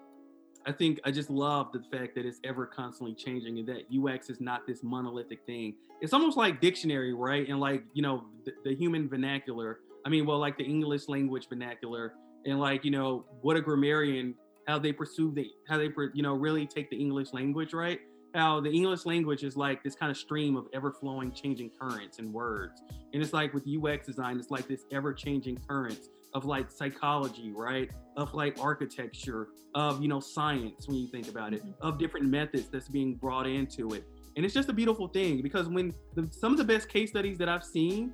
I 0.66 0.72
think 0.72 1.00
I 1.04 1.12
just 1.12 1.30
love 1.30 1.72
the 1.74 1.82
fact 1.96 2.16
that 2.16 2.26
it's 2.26 2.40
ever 2.44 2.66
constantly 2.66 3.14
changing 3.14 3.60
and 3.60 3.68
that 3.68 3.84
UX 3.94 4.30
is 4.30 4.40
not 4.40 4.66
this 4.66 4.82
monolithic 4.82 5.46
thing. 5.46 5.76
It's 6.02 6.14
almost 6.14 6.38
like 6.38 6.62
dictionary, 6.62 7.14
right? 7.14 7.48
And 7.48 7.60
like, 7.60 7.84
you 7.94 8.02
know, 8.02 8.26
the, 8.46 8.54
the 8.64 8.76
human 8.76 9.10
vernacular. 9.10 9.80
I 10.06 10.10
mean, 10.10 10.26
well, 10.26 10.40
like 10.40 10.58
the 10.58 10.64
English 10.64 11.10
language 11.10 11.50
vernacular 11.50 12.14
and 12.46 12.60
like, 12.60 12.86
you 12.86 12.92
know, 12.92 13.26
what 13.42 13.58
a 13.58 13.62
grammarian, 13.62 14.36
how 14.68 14.80
they 14.80 14.94
pursue 14.94 15.32
the, 15.32 15.50
how 15.68 15.78
they, 15.78 15.90
you 16.14 16.24
know, 16.24 16.34
really 16.34 16.66
take 16.66 16.90
the 16.90 16.98
English 16.98 17.34
language, 17.34 17.74
right? 17.74 18.00
How 18.34 18.62
the 18.62 18.72
English 18.72 19.06
language 19.06 19.44
is 19.44 19.58
like 19.58 19.84
this 19.84 19.96
kind 19.96 20.10
of 20.10 20.18
stream 20.18 20.56
of 20.56 20.68
ever 20.74 20.92
flowing, 20.92 21.34
changing 21.34 21.72
currents 21.80 22.20
and 22.20 22.34
words. 22.34 22.82
And 23.14 23.22
it's 23.22 23.34
like 23.34 23.54
with 23.54 23.66
UX 23.68 24.08
design, 24.08 24.40
it's 24.40 24.50
like 24.50 24.68
this 24.68 24.86
ever 24.92 25.14
changing 25.14 25.58
currents 25.68 26.10
of 26.34 26.46
like 26.46 26.72
psychology, 26.72 27.52
right? 27.56 27.90
Of 28.18 28.34
like 28.34 28.58
architecture, 28.60 29.50
of 29.76 30.02
you 30.02 30.08
know 30.08 30.20
science 30.20 30.88
when 30.88 30.98
you 30.98 31.08
think 31.08 31.28
about 31.28 31.54
it, 31.54 31.62
mm-hmm. 31.62 31.86
of 31.86 31.98
different 31.98 32.28
methods 32.28 32.70
that's 32.70 32.90
being 32.90 33.16
brought 33.16 33.48
into 33.48 33.94
it. 33.94 34.06
And 34.36 34.44
it's 34.46 34.54
just 34.54 34.70
a 34.70 34.74
beautiful 34.74 35.08
thing 35.08 35.42
because 35.42 35.68
when 35.68 35.94
the, 36.16 36.28
some 36.32 36.52
of 36.52 36.58
the 36.58 36.64
best 36.64 36.90
case 36.90 37.12
studies 37.12 37.38
that 37.38 37.50
I've 37.50 37.64
seen 37.64 38.14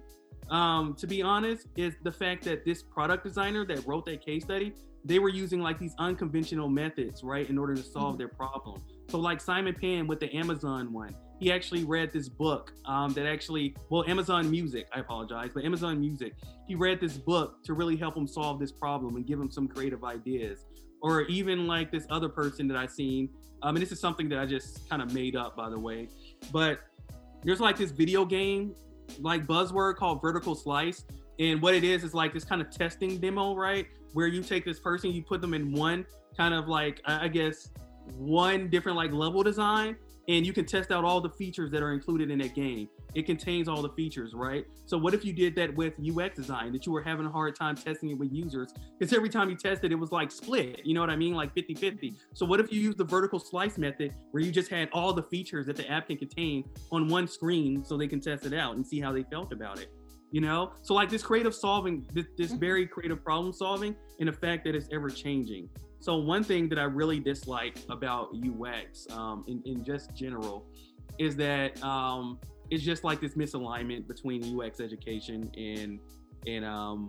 um, 0.49 0.95
to 0.95 1.07
be 1.07 1.21
honest, 1.21 1.67
is 1.75 1.95
the 2.03 2.11
fact 2.11 2.43
that 2.45 2.65
this 2.65 2.81
product 2.81 3.23
designer 3.23 3.65
that 3.65 3.85
wrote 3.85 4.05
that 4.05 4.25
case 4.25 4.43
study, 4.43 4.73
they 5.05 5.19
were 5.19 5.29
using 5.29 5.61
like 5.61 5.79
these 5.79 5.93
unconventional 5.99 6.69
methods, 6.69 7.23
right, 7.23 7.49
in 7.49 7.57
order 7.57 7.75
to 7.75 7.83
solve 7.83 8.13
mm-hmm. 8.13 8.17
their 8.17 8.27
problem. 8.29 8.81
So, 9.09 9.19
like 9.19 9.41
Simon 9.41 9.75
Pan 9.79 10.07
with 10.07 10.19
the 10.19 10.33
Amazon 10.35 10.91
one, 10.91 11.15
he 11.39 11.51
actually 11.51 11.83
read 11.83 12.11
this 12.11 12.27
book 12.27 12.73
um, 12.85 13.13
that 13.13 13.25
actually, 13.25 13.75
well, 13.89 14.03
Amazon 14.07 14.49
Music, 14.49 14.87
I 14.93 14.99
apologize, 14.99 15.51
but 15.53 15.63
Amazon 15.63 15.99
Music, 15.99 16.33
he 16.67 16.75
read 16.75 16.99
this 16.99 17.17
book 17.17 17.63
to 17.63 17.73
really 17.73 17.95
help 17.95 18.15
him 18.15 18.27
solve 18.27 18.59
this 18.59 18.71
problem 18.71 19.15
and 19.15 19.25
give 19.25 19.39
him 19.39 19.49
some 19.49 19.67
creative 19.67 20.03
ideas. 20.03 20.65
Or 21.01 21.21
even 21.23 21.65
like 21.65 21.91
this 21.91 22.05
other 22.09 22.27
person 22.27 22.67
that 22.67 22.77
I 22.77 22.85
seen, 22.85 23.29
um, 23.63 23.75
and 23.75 23.81
this 23.81 23.91
is 23.91 23.99
something 23.99 24.27
that 24.29 24.39
I 24.39 24.45
just 24.45 24.89
kind 24.89 25.01
of 25.01 25.13
made 25.13 25.35
up, 25.35 25.55
by 25.55 25.69
the 25.69 25.79
way, 25.79 26.09
but 26.51 26.79
there's 27.43 27.61
like 27.61 27.77
this 27.77 27.91
video 27.91 28.25
game 28.25 28.75
like 29.19 29.47
buzzword 29.47 29.95
called 29.95 30.21
vertical 30.21 30.55
slice. 30.55 31.05
And 31.39 31.61
what 31.61 31.73
it 31.73 31.83
is 31.83 32.03
is 32.03 32.13
like 32.13 32.33
this 32.33 32.43
kind 32.43 32.61
of 32.61 32.69
testing 32.69 33.17
demo, 33.17 33.55
right? 33.55 33.87
Where 34.13 34.27
you 34.27 34.43
take 34.43 34.65
this 34.65 34.79
person, 34.79 35.11
you 35.11 35.23
put 35.23 35.39
them 35.41 35.53
in 35.53 35.71
one 35.71 36.05
kind 36.35 36.53
of 36.53 36.67
like, 36.67 37.01
I 37.05 37.27
guess, 37.29 37.69
one 38.17 38.69
different 38.69 38.97
like 38.97 39.13
level 39.13 39.41
design, 39.43 39.95
and 40.29 40.45
you 40.45 40.53
can 40.53 40.63
test 40.63 40.91
out 40.91 41.03
all 41.03 41.19
the 41.19 41.29
features 41.29 41.71
that 41.71 41.81
are 41.81 41.91
included 41.91 42.29
in 42.29 42.37
that 42.37 42.53
game. 42.53 42.87
It 43.15 43.25
contains 43.25 43.67
all 43.67 43.81
the 43.81 43.89
features, 43.89 44.35
right? 44.35 44.63
So 44.85 44.95
what 44.95 45.15
if 45.15 45.25
you 45.25 45.33
did 45.33 45.55
that 45.55 45.75
with 45.75 45.95
UX 45.99 46.35
design, 46.35 46.71
that 46.73 46.85
you 46.85 46.91
were 46.91 47.01
having 47.01 47.25
a 47.25 47.31
hard 47.31 47.55
time 47.55 47.75
testing 47.75 48.11
it 48.11 48.13
with 48.13 48.31
users? 48.31 48.71
Because 48.97 49.11
every 49.11 49.29
time 49.29 49.49
you 49.49 49.55
tested, 49.55 49.91
it 49.91 49.95
was 49.95 50.11
like 50.11 50.31
split, 50.31 50.85
you 50.85 50.93
know 50.93 51.01
what 51.01 51.09
I 51.09 51.15
mean? 51.15 51.33
Like 51.33 51.51
50 51.55 51.73
50. 51.73 52.13
So 52.35 52.45
what 52.45 52.59
if 52.59 52.71
you 52.71 52.79
use 52.79 52.95
the 52.95 53.03
vertical 53.03 53.39
slice 53.39 53.79
method 53.79 54.13
where 54.29 54.43
you 54.43 54.51
just 54.51 54.69
had 54.69 54.89
all 54.93 55.13
the 55.13 55.23
features 55.23 55.65
that 55.65 55.75
the 55.75 55.89
app 55.89 56.07
can 56.07 56.17
contain 56.17 56.63
on 56.91 57.07
one 57.07 57.27
screen 57.27 57.83
so 57.83 57.97
they 57.97 58.07
can 58.07 58.21
test 58.21 58.45
it 58.45 58.53
out 58.53 58.75
and 58.75 58.85
see 58.85 58.99
how 58.99 59.11
they 59.11 59.23
felt 59.23 59.51
about 59.51 59.79
it? 59.79 59.91
You 60.31 60.41
know? 60.41 60.73
So 60.83 60.93
like 60.93 61.09
this 61.09 61.23
creative 61.23 61.55
solving, 61.55 62.05
this, 62.13 62.27
this 62.37 62.51
mm-hmm. 62.51 62.59
very 62.59 62.85
creative 62.85 63.23
problem 63.23 63.51
solving, 63.51 63.95
and 64.19 64.29
the 64.29 64.33
fact 64.33 64.63
that 64.65 64.75
it's 64.75 64.89
ever 64.91 65.09
changing. 65.09 65.69
So 65.99 66.17
one 66.17 66.43
thing 66.43 66.69
that 66.69 66.79
I 66.79 66.83
really 66.83 67.19
dislike 67.19 67.77
about 67.89 68.33
UX 68.33 69.07
um, 69.11 69.43
in, 69.47 69.61
in 69.65 69.83
just 69.83 70.15
general 70.15 70.65
is 71.17 71.35
that 71.35 71.81
um, 71.83 72.39
it's 72.69 72.83
just 72.83 73.03
like 73.03 73.19
this 73.19 73.33
misalignment 73.33 74.07
between 74.07 74.59
UX 74.59 74.79
education 74.79 75.51
and 75.57 75.99
and 76.47 76.63
um 76.63 77.07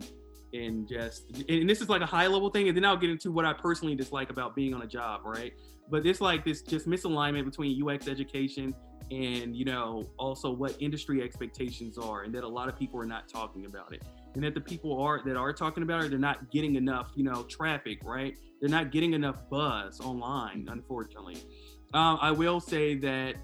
and 0.53 0.87
just 0.87 1.31
and 1.47 1.69
this 1.69 1.79
is 1.81 1.87
like 1.87 2.01
a 2.01 2.05
high 2.05 2.27
level 2.27 2.49
thing 2.49 2.67
and 2.67 2.75
then 2.75 2.83
I'll 2.83 2.97
get 2.97 3.09
into 3.09 3.31
what 3.31 3.45
I 3.45 3.53
personally 3.53 3.95
dislike 3.95 4.29
about 4.29 4.55
being 4.55 4.73
on 4.73 4.81
a 4.81 4.87
job, 4.87 5.21
right? 5.23 5.53
But 5.89 6.05
it's 6.05 6.19
like 6.19 6.43
this 6.43 6.61
just 6.61 6.87
misalignment 6.87 7.45
between 7.45 7.81
UX 7.81 8.07
education 8.07 8.73
and 9.11 9.55
you 9.55 9.65
know 9.65 10.09
also 10.17 10.51
what 10.51 10.75
industry 10.79 11.21
expectations 11.21 11.97
are 11.97 12.23
and 12.23 12.33
that 12.33 12.43
a 12.43 12.47
lot 12.47 12.67
of 12.67 12.77
people 12.77 12.99
are 12.99 13.05
not 13.05 13.27
talking 13.27 13.65
about 13.65 13.93
it 13.93 14.03
and 14.35 14.43
that 14.43 14.53
the 14.53 14.61
people 14.61 15.01
are 15.01 15.21
that 15.23 15.35
are 15.35 15.53
talking 15.53 15.83
about 15.83 16.03
it 16.03 16.09
they're 16.09 16.19
not 16.19 16.49
getting 16.51 16.75
enough 16.75 17.11
you 17.15 17.23
know 17.23 17.43
traffic 17.43 17.99
right 18.03 18.35
they're 18.59 18.69
not 18.69 18.91
getting 18.91 19.13
enough 19.13 19.49
buzz 19.49 19.99
online 19.99 20.67
unfortunately 20.71 21.37
um, 21.93 22.17
i 22.21 22.31
will 22.31 22.59
say 22.59 22.95
that 22.95 23.35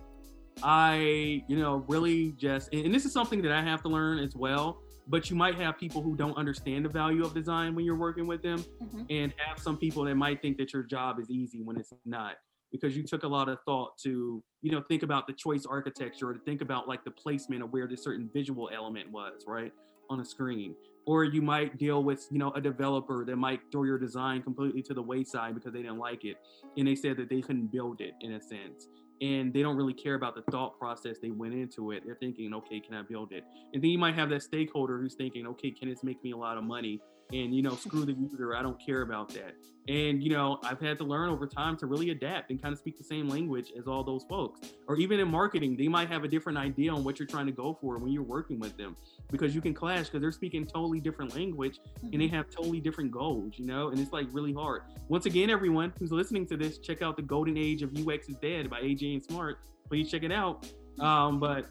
I, 0.64 1.44
you 1.48 1.58
know, 1.58 1.86
really 1.88 2.32
just, 2.34 2.74
and 2.74 2.94
this 2.94 3.06
is 3.06 3.14
something 3.14 3.42
that 3.44 3.52
I 3.52 3.62
have 3.62 3.82
to 3.84 3.90
learn 3.90 4.20
as 4.20 4.36
well. 4.36 4.82
But 5.10 5.30
you 5.30 5.38
might 5.38 5.56
have 5.56 5.78
people 5.78 6.02
who 6.02 6.18
don't 6.18 6.38
understand 6.38 6.84
the 6.84 6.90
value 6.90 7.24
of 7.24 7.34
design 7.34 7.76
when 7.76 7.86
you're 7.86 7.96
working 7.96 8.28
with 8.28 8.42
them, 8.42 8.60
mm-hmm. 8.84 9.04
and 9.10 9.34
have 9.38 9.58
some 9.58 9.78
people 9.78 10.04
that 10.04 10.16
might 10.16 10.42
think 10.42 10.58
that 10.58 10.74
your 10.74 10.84
job 10.84 11.18
is 11.22 11.32
easy 11.32 11.62
when 11.64 11.78
it's 11.78 11.94
not, 12.06 12.34
because 12.74 12.98
you 12.98 13.04
took 13.04 13.24
a 13.24 13.28
lot 13.28 13.48
of 13.48 13.58
thought 13.64 13.98
to, 14.00 14.44
you 14.62 14.72
know, 14.72 14.84
think 14.90 15.04
about 15.04 15.26
the 15.26 15.32
choice 15.32 15.66
architecture, 15.66 16.30
or 16.30 16.34
to 16.34 16.40
think 16.42 16.60
about 16.60 16.90
like 16.90 17.06
the 17.06 17.12
placement 17.12 17.64
of 17.64 17.72
where 17.72 17.88
this 17.88 18.04
certain 18.04 18.30
visual 18.34 18.70
element 18.76 19.10
was, 19.10 19.46
right, 19.48 19.72
on 20.10 20.20
a 20.20 20.26
screen. 20.26 20.76
Or 21.06 21.24
you 21.24 21.42
might 21.42 21.78
deal 21.78 22.04
with, 22.04 22.28
you 22.32 22.38
know, 22.38 22.52
a 22.52 22.60
developer 22.60 23.24
that 23.26 23.38
might 23.38 23.62
throw 23.72 23.84
your 23.84 23.98
design 23.98 24.42
completely 24.42 24.82
to 24.84 24.94
the 24.94 25.02
wayside 25.02 25.56
because 25.56 25.72
they 25.72 25.82
didn't 25.82 26.00
like 26.00 26.26
it, 26.26 26.36
and 26.76 26.86
they 26.86 26.96
said 26.96 27.16
that 27.18 27.30
they 27.30 27.42
couldn't 27.42 27.72
build 27.72 28.02
it 28.02 28.14
in 28.22 28.34
a 28.34 28.42
sense 28.42 28.88
and 29.22 29.54
they 29.54 29.62
don't 29.62 29.76
really 29.76 29.94
care 29.94 30.16
about 30.16 30.36
the 30.36 30.44
thought 30.52 30.78
process 30.78 31.18
they 31.20 31.32
went 31.32 31.54
into 31.54 31.92
it. 31.92 32.04
They're 32.06 32.16
thinking, 32.16 32.54
okay, 32.54 32.80
can 32.80 32.94
I 32.96 33.02
build 33.02 33.32
it? 33.32 33.44
And 33.74 33.84
then 33.84 33.90
you 33.90 33.98
might 33.98 34.16
have 34.16 34.30
that 34.30 34.44
stakeholder 34.44 35.00
who's 35.00 35.16
thinking, 35.16 35.48
okay, 35.48 35.72
can 35.72 35.90
this 35.90 36.04
make 36.04 36.24
me 36.24 36.32
a 36.32 36.38
lot 36.38 36.58
of 36.58 36.64
money? 36.64 37.02
And 37.32 37.54
you 37.54 37.62
know, 37.62 37.76
screw 37.76 38.06
the 38.06 38.14
user, 38.14 38.56
I 38.56 38.62
don't 38.62 38.80
care 38.84 39.02
about 39.02 39.30
that. 39.34 39.56
And 39.88 40.22
you 40.22 40.30
know, 40.30 40.60
I've 40.64 40.80
had 40.80 40.98
to 40.98 41.04
learn 41.04 41.30
over 41.30 41.48
time 41.48 41.78
to 41.78 41.86
really 41.86 42.10
adapt 42.10 42.52
and 42.52 42.62
kind 42.62 42.74
of 42.74 42.80
speak 42.80 42.98
the 42.98 43.04
same 43.04 43.30
language 43.30 43.72
as 43.78 43.88
all 43.88 44.04
those 44.04 44.26
folks. 44.30 44.74
Or 44.88 44.98
even 44.98 45.20
in 45.20 45.30
marketing, 45.30 45.78
they 45.78 45.88
might 45.88 46.10
have 46.10 46.24
a 46.24 46.28
different 46.28 46.58
idea 46.58 46.92
on 46.92 47.04
what 47.04 47.20
you're 47.20 47.28
trying 47.28 47.46
to 47.46 47.52
go 47.52 47.78
for 47.80 47.98
when 47.98 48.12
you're 48.12 48.24
working 48.24 48.60
with 48.60 48.78
them 48.78 48.96
because 49.32 49.56
you 49.56 49.62
can 49.62 49.74
clash 49.74 50.06
because 50.06 50.22
they're 50.22 50.32
speaking 50.32 50.66
totally 50.66 51.00
different 51.00 51.36
language 51.36 51.80
and 52.02 52.14
they 52.14 52.26
mm-hmm. 52.26 52.36
have 52.36 52.50
totally 52.50 52.82
different 52.82 53.12
goals, 53.12 53.54
you 53.56 53.66
know, 53.66 53.90
and 53.90 54.00
it's 54.00 54.12
like 54.12 54.28
really 54.32 54.54
hard. 54.54 54.82
Once 55.08 55.26
again, 55.26 55.50
everyone 55.50 55.94
who's 56.00 56.12
listening 56.12 56.46
to 56.48 56.58
this, 56.58 56.78
check 56.80 57.02
out 57.02 57.16
the 57.16 57.22
Golden 57.22 57.58
Age 57.58 57.82
of 57.82 57.92
UX 57.96 58.28
is 58.28 58.36
Dead 58.38 58.70
by 58.70 58.82
AJ 58.82 59.14
and 59.14 59.24
Smart. 59.24 59.60
Please 59.88 60.12
check 60.12 60.24
it 60.24 60.32
out. 60.32 60.70
Um, 61.00 61.40
but 61.40 61.68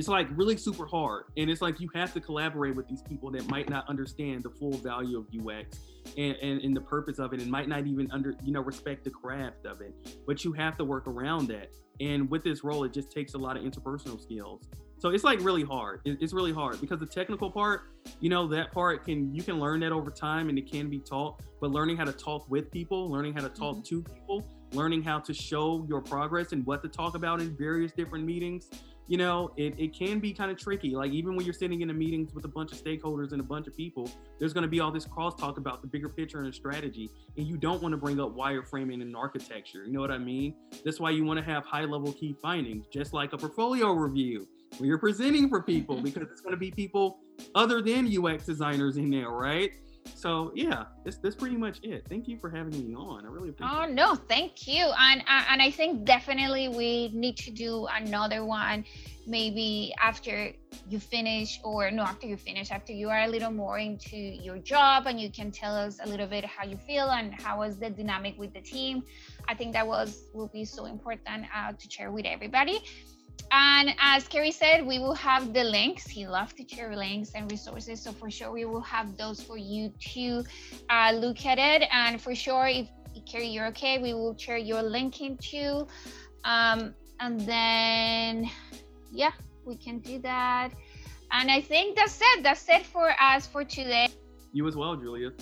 it's 0.00 0.08
like 0.08 0.28
really 0.32 0.56
super 0.56 0.86
hard, 0.86 1.24
and 1.36 1.50
it's 1.50 1.60
like 1.60 1.78
you 1.78 1.90
have 1.94 2.14
to 2.14 2.20
collaborate 2.20 2.74
with 2.74 2.88
these 2.88 3.02
people 3.02 3.30
that 3.32 3.46
might 3.50 3.68
not 3.68 3.86
understand 3.86 4.42
the 4.42 4.48
full 4.48 4.72
value 4.78 5.18
of 5.18 5.26
UX 5.28 5.78
and, 6.16 6.34
and, 6.36 6.62
and 6.62 6.74
the 6.74 6.80
purpose 6.80 7.18
of 7.18 7.34
it, 7.34 7.42
and 7.42 7.50
might 7.50 7.68
not 7.68 7.86
even 7.86 8.10
under 8.10 8.34
you 8.42 8.50
know 8.50 8.62
respect 8.62 9.04
the 9.04 9.10
craft 9.10 9.66
of 9.66 9.82
it. 9.82 9.94
But 10.26 10.42
you 10.42 10.52
have 10.54 10.78
to 10.78 10.84
work 10.84 11.06
around 11.06 11.48
that. 11.48 11.68
And 12.00 12.30
with 12.30 12.42
this 12.42 12.64
role, 12.64 12.84
it 12.84 12.94
just 12.94 13.12
takes 13.12 13.34
a 13.34 13.38
lot 13.38 13.58
of 13.58 13.62
interpersonal 13.62 14.18
skills 14.18 14.66
so 15.00 15.08
it's 15.08 15.24
like 15.24 15.40
really 15.40 15.64
hard. 15.64 16.02
It's 16.04 16.34
really 16.34 16.52
hard 16.52 16.78
because 16.78 17.00
the 17.00 17.06
technical 17.06 17.50
part, 17.50 17.84
you 18.20 18.28
know, 18.28 18.46
that 18.48 18.70
part 18.70 19.02
can 19.06 19.34
you 19.34 19.42
can 19.42 19.58
learn 19.58 19.80
that 19.80 19.92
over 19.92 20.10
time 20.10 20.50
and 20.50 20.58
it 20.58 20.70
can 20.70 20.90
be 20.90 20.98
taught. 20.98 21.40
But 21.58 21.70
learning 21.70 21.96
how 21.96 22.04
to 22.04 22.12
talk 22.12 22.50
with 22.50 22.70
people, 22.70 23.10
learning 23.10 23.32
how 23.32 23.40
to 23.40 23.48
talk 23.48 23.76
mm-hmm. 23.76 23.96
to 23.96 24.02
people, 24.02 24.46
learning 24.72 25.02
how 25.02 25.18
to 25.20 25.32
show 25.32 25.86
your 25.88 26.02
progress 26.02 26.52
and 26.52 26.66
what 26.66 26.82
to 26.82 26.88
talk 26.90 27.14
about 27.14 27.40
in 27.40 27.56
various 27.56 27.92
different 27.92 28.26
meetings, 28.26 28.68
you 29.10 29.16
know, 29.16 29.50
it, 29.56 29.74
it 29.76 29.92
can 29.92 30.20
be 30.20 30.32
kind 30.32 30.52
of 30.52 30.56
tricky. 30.56 30.90
Like 30.90 31.10
even 31.10 31.34
when 31.34 31.44
you're 31.44 31.52
sitting 31.52 31.80
in 31.80 31.90
a 31.90 31.92
meetings 31.92 32.32
with 32.32 32.44
a 32.44 32.48
bunch 32.48 32.70
of 32.70 32.78
stakeholders 32.78 33.32
and 33.32 33.40
a 33.40 33.44
bunch 33.44 33.66
of 33.66 33.76
people, 33.76 34.08
there's 34.38 34.52
going 34.52 34.62
to 34.62 34.68
be 34.68 34.78
all 34.78 34.92
this 34.92 35.04
crosstalk 35.04 35.56
about 35.56 35.82
the 35.82 35.88
bigger 35.88 36.08
picture 36.08 36.38
and 36.42 36.54
strategy, 36.54 37.10
and 37.36 37.44
you 37.44 37.56
don't 37.56 37.82
want 37.82 37.92
to 37.92 37.96
bring 37.96 38.20
up 38.20 38.36
wireframing 38.36 39.02
and 39.02 39.16
architecture. 39.16 39.84
You 39.84 39.92
know 39.94 40.00
what 40.00 40.12
I 40.12 40.18
mean? 40.18 40.54
That's 40.84 41.00
why 41.00 41.10
you 41.10 41.24
want 41.24 41.40
to 41.40 41.44
have 41.44 41.66
high 41.66 41.86
level 41.86 42.12
key 42.12 42.36
findings, 42.40 42.86
just 42.86 43.12
like 43.12 43.32
a 43.32 43.36
portfolio 43.36 43.90
review 43.90 44.46
when 44.78 44.88
you're 44.88 44.96
presenting 44.96 45.48
for 45.48 45.60
people 45.60 45.96
because 46.00 46.28
it's 46.30 46.40
going 46.40 46.54
to 46.54 46.60
be 46.60 46.70
people 46.70 47.18
other 47.56 47.82
than 47.82 48.06
UX 48.16 48.46
designers 48.46 48.96
in 48.96 49.10
there, 49.10 49.30
right? 49.30 49.72
So 50.14 50.52
yeah, 50.54 50.84
that's 51.04 51.18
that's 51.18 51.36
pretty 51.36 51.56
much 51.56 51.80
it. 51.82 52.06
Thank 52.08 52.28
you 52.28 52.36
for 52.36 52.50
having 52.50 52.72
me 52.72 52.94
on. 52.94 53.24
I 53.24 53.28
really 53.28 53.50
appreciate. 53.50 53.76
Oh 53.76 53.86
no, 53.86 54.14
thank 54.14 54.66
you. 54.66 54.90
And 54.98 55.22
and 55.26 55.62
I 55.62 55.70
think 55.70 56.04
definitely 56.04 56.68
we 56.68 57.08
need 57.12 57.36
to 57.38 57.50
do 57.50 57.86
another 57.94 58.44
one, 58.44 58.84
maybe 59.26 59.94
after 60.02 60.52
you 60.88 61.00
finish, 61.00 61.60
or 61.64 61.90
no, 61.90 62.02
after 62.02 62.26
you 62.26 62.36
finish, 62.36 62.70
after 62.70 62.92
you 62.92 63.08
are 63.08 63.22
a 63.22 63.28
little 63.28 63.50
more 63.50 63.78
into 63.78 64.16
your 64.16 64.58
job, 64.58 65.06
and 65.06 65.20
you 65.20 65.30
can 65.30 65.50
tell 65.50 65.74
us 65.74 65.98
a 66.02 66.08
little 66.08 66.26
bit 66.26 66.44
how 66.44 66.64
you 66.64 66.76
feel 66.76 67.10
and 67.10 67.32
how 67.34 67.58
was 67.58 67.78
the 67.78 67.90
dynamic 67.90 68.38
with 68.38 68.52
the 68.52 68.60
team. 68.60 69.02
I 69.48 69.54
think 69.54 69.72
that 69.72 69.86
was 69.86 70.24
will 70.34 70.48
be 70.48 70.64
so 70.64 70.84
important 70.86 71.46
uh, 71.54 71.72
to 71.72 71.90
share 71.90 72.10
with 72.10 72.26
everybody. 72.26 72.80
And 73.52 73.94
as 74.00 74.28
Kerry 74.28 74.52
said, 74.52 74.86
we 74.86 74.98
will 74.98 75.14
have 75.14 75.52
the 75.52 75.64
links. 75.64 76.06
He 76.06 76.26
loves 76.26 76.52
to 76.54 76.68
share 76.68 76.94
links 76.94 77.32
and 77.34 77.50
resources. 77.50 78.00
So 78.00 78.12
for 78.12 78.30
sure, 78.30 78.52
we 78.52 78.64
will 78.64 78.80
have 78.82 79.16
those 79.16 79.42
for 79.42 79.56
you 79.56 79.92
to 80.14 80.44
uh, 80.88 81.12
look 81.14 81.44
at 81.46 81.58
it. 81.58 81.88
And 81.92 82.20
for 82.20 82.34
sure, 82.34 82.68
if 82.68 82.88
Kerry, 83.30 83.48
you're 83.48 83.66
okay, 83.68 83.98
we 83.98 84.14
will 84.14 84.36
share 84.38 84.56
your 84.56 84.82
link 84.82 85.20
into. 85.20 85.86
Um, 86.44 86.94
and 87.18 87.40
then, 87.40 88.48
yeah, 89.12 89.32
we 89.64 89.76
can 89.76 89.98
do 89.98 90.18
that. 90.20 90.70
And 91.32 91.50
I 91.50 91.60
think 91.60 91.96
that's 91.96 92.20
it. 92.20 92.42
That's 92.42 92.68
it 92.68 92.86
for 92.86 93.10
us 93.20 93.46
for 93.46 93.64
today. 93.64 94.08
You 94.52 94.66
as 94.66 94.76
well, 94.76 94.96
Julia. 94.96 95.32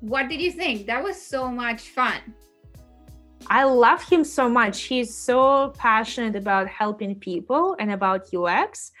What 0.00 0.28
did 0.28 0.40
you 0.40 0.52
think? 0.52 0.86
That 0.86 1.02
was 1.02 1.20
so 1.20 1.50
much 1.50 1.90
fun. 1.90 2.20
I 3.48 3.64
love 3.64 4.02
him 4.02 4.24
so 4.24 4.48
much. 4.48 4.82
He's 4.82 5.14
so 5.14 5.72
passionate 5.76 6.36
about 6.36 6.68
helping 6.68 7.14
people 7.14 7.76
and 7.78 7.92
about 7.92 8.32
UX. 8.34 8.92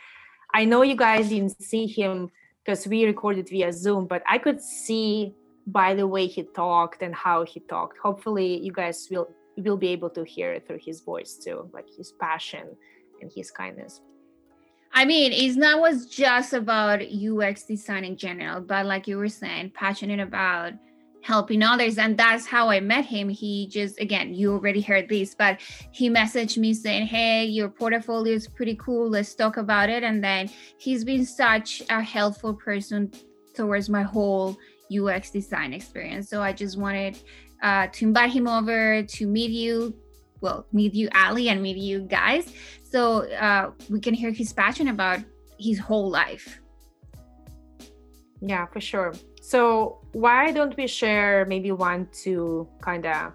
I 0.54 0.64
know 0.64 0.82
you 0.82 0.96
guys 0.96 1.28
didn't 1.28 1.62
see 1.62 1.86
him 1.86 2.30
because 2.64 2.86
we 2.86 3.04
recorded 3.04 3.48
via 3.48 3.72
Zoom, 3.72 4.06
but 4.06 4.22
I 4.28 4.38
could 4.38 4.60
see 4.60 5.34
by 5.66 5.94
the 5.94 6.06
way 6.06 6.26
he 6.26 6.42
talked 6.42 7.02
and 7.02 7.14
how 7.14 7.44
he 7.44 7.60
talked. 7.60 7.98
Hopefully, 7.98 8.58
you 8.58 8.72
guys 8.72 9.08
will 9.10 9.28
will 9.56 9.76
be 9.76 9.88
able 9.88 10.10
to 10.10 10.24
hear 10.24 10.52
it 10.52 10.66
through 10.66 10.80
his 10.82 11.00
voice 11.00 11.36
too, 11.36 11.68
like 11.72 11.86
his 11.96 12.12
passion 12.12 12.66
and 13.20 13.30
his 13.34 13.50
kindness. 13.50 14.00
I 14.94 15.04
mean, 15.04 15.32
it's 15.32 15.56
not 15.56 15.80
was 15.80 16.06
just 16.06 16.52
about 16.52 17.00
UX 17.02 17.64
design 17.64 18.04
in 18.04 18.16
general, 18.16 18.60
but 18.60 18.86
like 18.86 19.06
you 19.06 19.16
were 19.16 19.28
saying, 19.28 19.72
passionate 19.74 20.20
about 20.20 20.74
helping 21.22 21.62
others 21.62 21.98
and 21.98 22.16
that's 22.18 22.46
how 22.46 22.68
i 22.68 22.80
met 22.80 23.04
him. 23.04 23.28
He 23.28 23.68
just 23.68 23.98
again 24.00 24.34
you 24.34 24.52
already 24.52 24.80
heard 24.80 25.08
this 25.08 25.34
but 25.34 25.60
he 25.92 26.10
messaged 26.10 26.58
me 26.58 26.74
saying 26.74 27.06
hey 27.06 27.44
your 27.44 27.68
portfolio 27.68 28.34
is 28.34 28.48
pretty 28.48 28.74
cool 28.76 29.08
let's 29.08 29.34
talk 29.34 29.56
about 29.56 29.88
it 29.88 30.02
and 30.02 30.22
then 30.22 30.50
he's 30.78 31.04
been 31.04 31.24
such 31.24 31.82
a 31.88 32.02
helpful 32.02 32.54
person 32.54 33.12
towards 33.54 33.88
my 33.88 34.02
whole 34.02 34.56
ux 34.98 35.30
design 35.30 35.72
experience. 35.72 36.28
So 36.28 36.42
i 36.42 36.52
just 36.52 36.76
wanted 36.76 37.18
uh, 37.62 37.86
to 37.92 38.06
invite 38.06 38.32
him 38.32 38.48
over 38.48 39.02
to 39.04 39.26
meet 39.26 39.52
you 39.52 39.94
well 40.40 40.66
meet 40.72 40.92
you 40.94 41.08
ali 41.14 41.48
and 41.48 41.62
meet 41.62 41.76
you 41.76 42.00
guys. 42.00 42.52
So 42.82 43.30
uh, 43.32 43.70
we 43.88 44.00
can 44.00 44.12
hear 44.12 44.32
his 44.32 44.52
passion 44.52 44.88
about 44.88 45.20
his 45.58 45.78
whole 45.78 46.10
life. 46.10 46.60
Yeah 48.40 48.66
for 48.66 48.80
sure 48.80 49.14
so 49.42 49.98
why 50.12 50.52
don't 50.52 50.76
we 50.76 50.86
share 50.86 51.44
maybe 51.46 51.72
one, 51.72 52.08
two 52.12 52.68
kind 52.80 53.04
of 53.04 53.32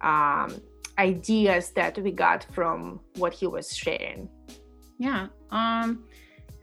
um, 0.00 0.58
ideas 0.98 1.70
that 1.72 1.98
we 1.98 2.12
got 2.12 2.46
from 2.54 2.98
what 3.16 3.34
he 3.34 3.46
was 3.46 3.76
sharing? 3.76 4.26
Yeah. 4.98 5.26
Um, 5.50 6.04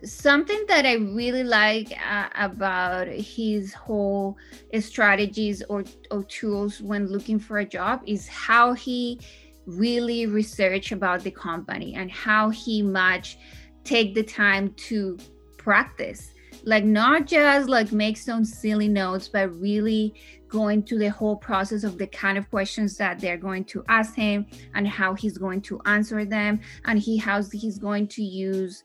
something 0.03 0.65
that 0.67 0.88
I 0.88 0.95
really 0.95 1.43
like 1.43 1.93
uh, 2.03 2.29
about 2.34 3.07
his 3.07 3.71
whole 3.71 4.36
strategies 4.79 5.61
or, 5.69 5.84
or 6.09 6.23
tools 6.23 6.82
when 6.82 7.05
looking 7.05 7.38
for 7.38 7.59
a 7.59 7.65
job 7.65 8.01
is 8.07 8.27
how 8.27 8.73
he 8.73 9.19
really 9.67 10.25
research 10.25 10.91
about 10.91 11.23
the 11.23 11.29
company 11.29 11.93
and 11.93 12.09
how 12.09 12.49
he 12.49 12.82
much 12.82 13.38
take 13.84 14.15
the 14.15 14.23
time 14.23 14.73
to 14.89 15.19
practice 15.59 16.32
like 16.64 16.84
not 16.84 17.26
just 17.28 17.70
like 17.70 17.91
make 17.91 18.18
some 18.18 18.45
silly 18.45 18.88
notes 18.88 19.28
but 19.28 19.49
really 19.59 20.14
going 20.51 20.84
to 20.84 20.99
the 20.99 21.09
whole 21.09 21.36
process 21.36 21.84
of 21.84 21.97
the 21.97 22.05
kind 22.07 22.38
of 22.38 22.49
questions 22.49 22.97
that 22.97 23.20
they're 23.20 23.38
going 23.38 23.64
to 23.64 23.84
ask 23.88 24.14
him 24.14 24.45
and 24.76 24.88
how 24.88 25.14
he's 25.14 25.38
going 25.38 25.62
to 25.62 25.82
answer 25.86 26.26
them. 26.26 26.59
And 26.86 26.99
he 26.99 27.18
how 27.18 27.41
he's 27.41 27.80
going 27.80 28.07
to 28.09 28.24
use 28.24 28.84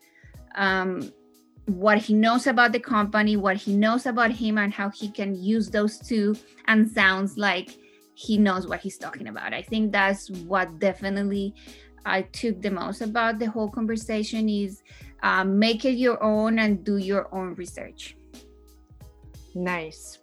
um, 0.54 1.12
what 1.66 1.98
he 1.98 2.14
knows 2.14 2.46
about 2.46 2.70
the 2.70 2.78
company 2.78 3.36
what 3.36 3.56
he 3.56 3.76
knows 3.76 4.06
about 4.06 4.30
him 4.30 4.56
and 4.56 4.72
how 4.72 4.88
he 4.88 5.10
can 5.10 5.34
use 5.34 5.68
those 5.68 5.98
two 5.98 6.36
and 6.66 6.88
sounds 6.88 7.36
like 7.36 7.76
he 8.14 8.38
knows 8.38 8.66
what 8.66 8.80
he's 8.80 8.96
talking 8.96 9.26
about. 9.28 9.52
I 9.52 9.62
think 9.62 9.92
that's 9.92 10.30
what 10.30 10.78
definitely 10.78 11.52
i 12.06 12.22
took 12.22 12.62
the 12.62 12.70
most 12.70 13.00
about 13.00 13.40
the 13.40 13.50
whole 13.50 13.68
conversation 13.68 14.48
is 14.48 14.82
um, 15.22 15.58
make 15.58 15.84
it 15.84 15.96
your 15.96 16.22
own 16.22 16.58
and 16.58 16.84
do 16.84 16.96
your 16.96 17.32
own 17.34 17.54
research. 17.54 18.16
Nice. 19.54 20.18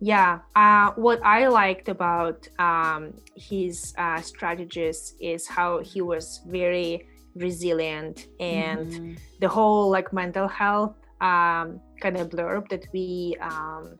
Yeah. 0.00 0.40
Uh, 0.56 0.90
what 0.96 1.24
I 1.24 1.46
liked 1.46 1.88
about 1.88 2.48
um, 2.58 3.14
his 3.36 3.94
uh, 3.98 4.20
strategies 4.20 5.14
is 5.20 5.46
how 5.46 5.78
he 5.78 6.00
was 6.00 6.40
very 6.46 7.06
resilient 7.34 8.26
and 8.40 8.90
mm-hmm. 8.90 9.14
the 9.40 9.48
whole 9.48 9.90
like 9.90 10.12
mental 10.12 10.48
health 10.48 10.96
um, 11.20 11.80
kind 12.00 12.16
of 12.16 12.30
blurb 12.30 12.68
that 12.68 12.86
we 12.92 13.36
um, 13.40 13.96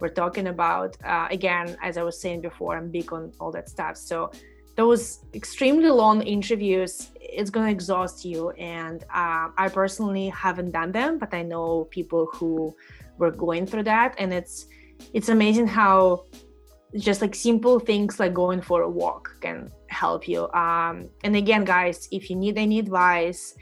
were 0.00 0.08
talking 0.08 0.48
about. 0.48 0.96
Uh, 1.04 1.28
again, 1.30 1.76
as 1.82 1.98
I 1.98 2.02
was 2.02 2.20
saying 2.20 2.40
before, 2.40 2.76
I'm 2.76 2.90
big 2.90 3.12
on 3.12 3.32
all 3.38 3.52
that 3.52 3.68
stuff. 3.68 3.96
So 3.96 4.32
those 4.76 5.20
extremely 5.34 5.90
long 5.90 6.22
interviews 6.22 7.10
it's 7.34 7.50
going 7.50 7.66
to 7.66 7.72
exhaust 7.72 8.24
you. 8.24 8.50
And 8.50 9.04
uh, 9.04 9.48
i 9.56 9.68
personally 9.72 10.28
haven't 10.28 10.70
done 10.70 10.92
them 10.92 11.18
but 11.18 11.32
i 11.32 11.42
know 11.42 11.88
people 11.90 12.26
who 12.32 12.74
were 13.18 13.30
going 13.30 13.66
through 13.66 13.84
that. 13.84 14.14
And 14.18 14.32
it's 14.32 14.66
it's 15.12 15.28
amazing 15.28 15.66
how 15.66 16.24
just 16.96 17.22
like 17.22 17.34
simple 17.34 17.80
things 17.80 18.20
like 18.20 18.34
going 18.34 18.60
for 18.60 18.82
a 18.82 18.88
walk 18.88 19.30
can 19.40 19.72
help 19.88 20.28
you. 20.28 20.50
Um, 20.52 21.08
and 21.24 21.34
again 21.36 21.64
guys 21.64 22.08
if 22.10 22.28
you 22.28 22.36
need 22.36 22.58
any 22.58 22.78
advice 22.78 23.54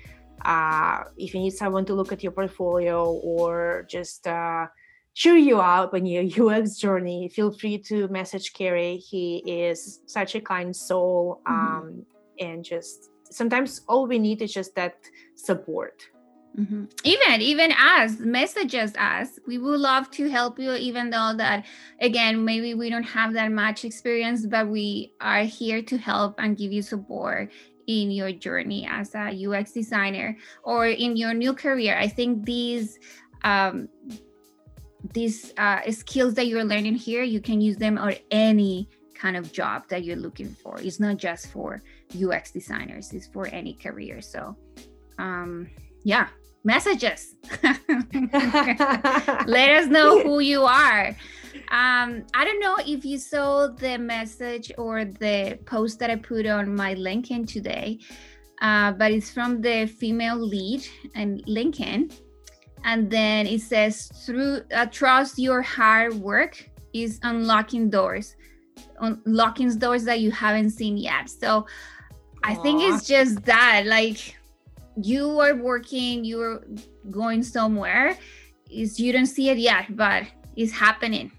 uh, 0.45 1.05
if 1.19 1.35
you 1.35 1.41
need 1.41 1.53
someone 1.53 1.85
to 1.85 1.95
look 1.95 2.13
at 2.13 2.23
your 2.23 2.33
portfolio 2.33 3.13
or 3.13 3.87
just 3.89 4.27
uh, 4.27 4.67
cheer 5.15 5.37
you 5.37 5.61
up 5.61 5.95
on 5.95 6.07
your 6.07 6.25
UX 6.25 6.77
journey, 6.77 7.29
feel 7.29 7.53
free 7.53 7.79
to 7.79 8.09
message 8.09 8.53
Kerry. 8.53 8.97
He 8.97 9.39
is 9.47 10.01
such 10.07 10.35
a 10.35 10.41
kind 10.41 10.75
soul. 10.75 11.41
Mm-hmm. 11.47 11.55
Um, 11.55 11.83
mm-hmm. 11.83 12.47
And 12.47 12.65
just 12.65 13.11
sometimes 13.31 13.83
all 13.89 14.07
we 14.07 14.19
need 14.19 14.43
is 14.43 14.53
just 14.53 14.75
that 14.75 14.97
support. 15.35 16.03
Mm-hmm. 16.59 16.87
Even 17.05 17.41
even 17.41 17.73
us 17.73 18.19
messages 18.19 18.93
us. 18.99 19.39
We 19.47 19.59
would 19.59 19.79
love 19.79 20.11
to 20.13 20.29
help 20.29 20.59
you, 20.59 20.75
even 20.75 21.11
though 21.11 21.33
that 21.37 21.65
again 22.01 22.45
maybe 22.45 22.75
we 22.75 22.91
don't 22.91 23.05
have 23.05 23.35
that 23.35 23.53
much 23.53 23.85
experience, 23.85 24.47
but 24.47 24.69
we 24.69 25.13
are 25.21 25.45
here 25.45 25.81
to 25.83 25.97
help 25.97 26.35
and 26.39 26.57
give 26.57 26.73
you 26.73 26.83
support 26.83 27.53
in 27.87 28.11
your 28.11 28.33
journey 28.33 28.87
as 28.91 29.15
a 29.15 29.31
UX 29.47 29.73
designer 29.73 30.37
or 30.65 30.87
in 30.87 31.17
your 31.17 31.35
new 31.35 31.55
career. 31.55 31.97
I 31.97 32.09
think 32.09 32.45
these 32.45 32.99
um, 33.45 33.89
these 35.13 35.53
uh, 35.59 35.81
skills 35.91 36.35
that 36.35 36.47
you're 36.47 36.65
learning 36.65 36.95
here, 36.95 37.23
you 37.23 37.41
can 37.41 37.61
use 37.61 37.77
them 37.77 37.99
on 37.99 38.15
any 38.31 38.89
kind 39.15 39.37
of 39.37 39.53
job 39.53 39.83
that 39.89 40.05
you're 40.05 40.17
looking 40.17 40.49
for. 40.49 40.81
It's 40.81 41.01
not 41.01 41.19
just 41.19 41.49
for 41.49 41.83
UX 42.15 42.51
designers, 42.51 43.13
it's 43.13 43.27
for 43.27 43.47
any 43.49 43.75
career. 43.75 44.21
So, 44.23 44.57
um, 45.19 45.69
yeah, 46.05 46.29
messages. 46.65 47.35
Let 49.47 49.71
us 49.71 49.87
know 49.87 50.21
who 50.25 50.41
you 50.41 50.63
are. 50.65 51.09
Um, 51.71 52.25
I 52.35 52.45
don't 52.45 52.61
know 52.61 52.77
if 52.85 53.05
you 53.05 53.19
saw 53.19 53.69
the 53.69 53.99
message 53.99 54.73
or 54.79 55.05
the 55.05 55.59
post 55.67 55.99
that 56.01 56.11
I 56.11 56.17
put 56.17 56.47
on 56.47 56.75
my 56.75 56.95
LinkedIn 56.95 57.47
today, 57.47 57.99
uh, 58.61 58.93
but 58.93 59.13
it's 59.13 59.31
from 59.31 59.61
the 59.61 59.87
female 59.87 60.39
lead 60.39 60.87
and 61.15 61.45
LinkedIn 61.47 62.13
and 62.85 63.11
then 63.11 63.47
it 63.47 63.61
says 63.61 64.07
through 64.25 64.63
uh, 64.75 64.87
trust 64.87 65.39
your 65.39 65.63
hard 65.63 66.15
work 66.15 66.69
is 66.93 67.21
unlocking 67.23 67.91
doors 67.91 68.37
unlocking 69.01 69.77
doors 69.79 70.05
that 70.05 70.21
you 70.21 70.31
haven't 70.31 70.71
seen 70.71 70.97
yet. 70.97 71.29
So 71.29 71.67
i 72.43 72.55
think 72.55 72.81
it's 72.83 73.07
just 73.07 73.45
that 73.45 73.85
like 73.85 74.35
you 74.97 75.39
are 75.41 75.55
working 75.55 76.25
you're 76.25 76.65
going 77.11 77.43
somewhere 77.43 78.17
is 78.71 78.99
you 78.99 79.13
don't 79.13 79.27
see 79.27 79.51
it 79.51 79.59
yet 79.59 79.95
but 79.95 80.25
it's 80.57 80.73
happening. 80.73 81.31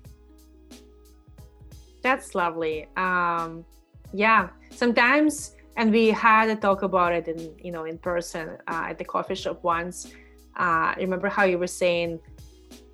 That's 2.03 2.35
lovely. 2.35 2.87
Um 2.95 3.65
yeah 4.13 4.49
sometimes 4.69 5.55
and 5.77 5.91
we 5.91 6.09
had 6.09 6.49
a 6.49 6.55
talk 6.55 6.83
about 6.83 7.13
it 7.13 7.27
in 7.27 7.39
you 7.57 7.71
know 7.71 7.85
in 7.85 7.97
person 7.97 8.57
uh, 8.67 8.89
at 8.89 8.97
the 8.97 9.05
coffee 9.05 9.35
shop 9.35 9.63
once 9.63 10.13
uh, 10.61 10.93
remember 10.97 11.27
how 11.27 11.43
you 11.43 11.57
were 11.57 11.73
saying 11.83 12.19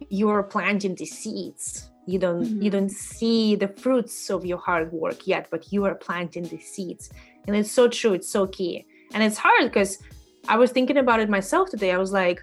you're 0.10 0.44
planting 0.44 0.96
the 0.96 1.06
seeds 1.06 1.92
you 2.08 2.18
don't 2.18 2.44
mm-hmm. 2.44 2.62
you 2.62 2.70
don't 2.72 2.92
see 2.92 3.56
the 3.56 3.68
fruits 3.68 4.30
of 4.30 4.46
your 4.46 4.58
hard 4.58 4.92
work 4.92 5.28
yet 5.28 5.48
but 5.52 5.72
you 5.72 5.84
are 5.84 5.96
planting 5.96 6.44
the 6.44 6.60
seeds 6.60 7.12
and 7.46 7.56
it's 7.56 7.72
so 7.72 7.88
true 7.88 8.14
it's 8.14 8.32
so 8.32 8.48
key 8.48 8.86
and 9.14 9.22
it's 9.22 9.38
hard 9.38 9.66
because 9.66 10.00
i 10.48 10.56
was 10.56 10.72
thinking 10.72 10.98
about 10.98 11.20
it 11.20 11.30
myself 11.30 11.70
today 11.70 11.92
i 11.92 11.98
was 11.98 12.14
like 12.14 12.42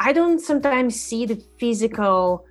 i 0.00 0.12
don't 0.12 0.40
sometimes 0.40 1.00
see 1.00 1.24
the 1.24 1.40
physical 1.58 2.44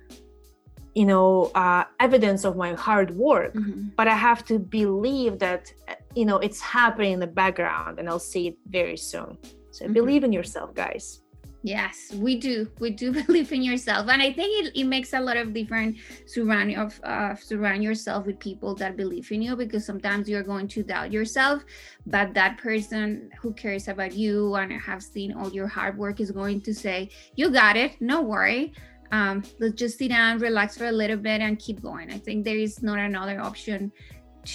you 0.94 1.04
know 1.04 1.52
uh, 1.54 1.84
evidence 2.00 2.44
of 2.44 2.56
my 2.56 2.72
hard 2.72 3.10
work 3.14 3.52
mm-hmm. 3.54 3.88
but 3.96 4.08
i 4.08 4.14
have 4.14 4.42
to 4.44 4.58
believe 4.58 5.38
that 5.38 5.72
you 6.14 6.24
know 6.24 6.38
it's 6.38 6.60
happening 6.60 7.12
in 7.12 7.20
the 7.20 7.32
background 7.42 7.98
and 7.98 8.08
i'll 8.08 8.18
see 8.18 8.48
it 8.48 8.56
very 8.68 8.96
soon 8.96 9.36
so 9.70 9.84
mm-hmm. 9.84 9.92
believe 9.92 10.24
in 10.24 10.32
yourself 10.32 10.74
guys 10.74 11.20
Yes, 11.62 12.12
we 12.14 12.38
do. 12.38 12.70
We 12.78 12.90
do 12.90 13.12
believe 13.26 13.52
in 13.52 13.62
yourself, 13.62 14.08
and 14.08 14.22
I 14.22 14.32
think 14.32 14.66
it, 14.66 14.80
it 14.80 14.84
makes 14.84 15.12
a 15.12 15.20
lot 15.20 15.36
of 15.36 15.52
difference 15.52 15.98
surround 16.24 16.74
of 16.74 16.98
uh, 17.04 17.34
surround 17.34 17.82
yourself 17.82 18.26
with 18.26 18.38
people 18.38 18.74
that 18.76 18.96
believe 18.96 19.30
in 19.30 19.42
you 19.42 19.56
because 19.56 19.84
sometimes 19.84 20.28
you're 20.28 20.42
going 20.42 20.68
to 20.68 20.82
doubt 20.82 21.12
yourself, 21.12 21.62
but 22.06 22.32
that 22.32 22.56
person 22.56 23.30
who 23.40 23.52
cares 23.52 23.88
about 23.88 24.14
you 24.14 24.54
and 24.54 24.72
have 24.72 25.02
seen 25.02 25.34
all 25.34 25.50
your 25.50 25.66
hard 25.66 25.98
work 25.98 26.18
is 26.18 26.30
going 26.30 26.62
to 26.62 26.74
say, 26.74 27.10
"You 27.36 27.50
got 27.50 27.76
it. 27.76 28.00
No 28.00 28.22
worry. 28.22 28.72
Um, 29.12 29.42
let's 29.58 29.74
just 29.74 29.98
sit 29.98 30.08
down, 30.08 30.38
relax 30.38 30.78
for 30.78 30.86
a 30.86 30.92
little 30.92 31.18
bit, 31.18 31.42
and 31.42 31.58
keep 31.58 31.82
going." 31.82 32.10
I 32.10 32.16
think 32.18 32.44
there 32.46 32.56
is 32.56 32.82
not 32.82 32.98
another 32.98 33.38
option 33.38 33.92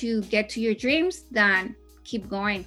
to 0.02 0.24
get 0.24 0.50
to 0.50 0.60
your 0.60 0.74
dreams 0.74 1.26
than 1.30 1.76
keep 2.04 2.28
going 2.28 2.66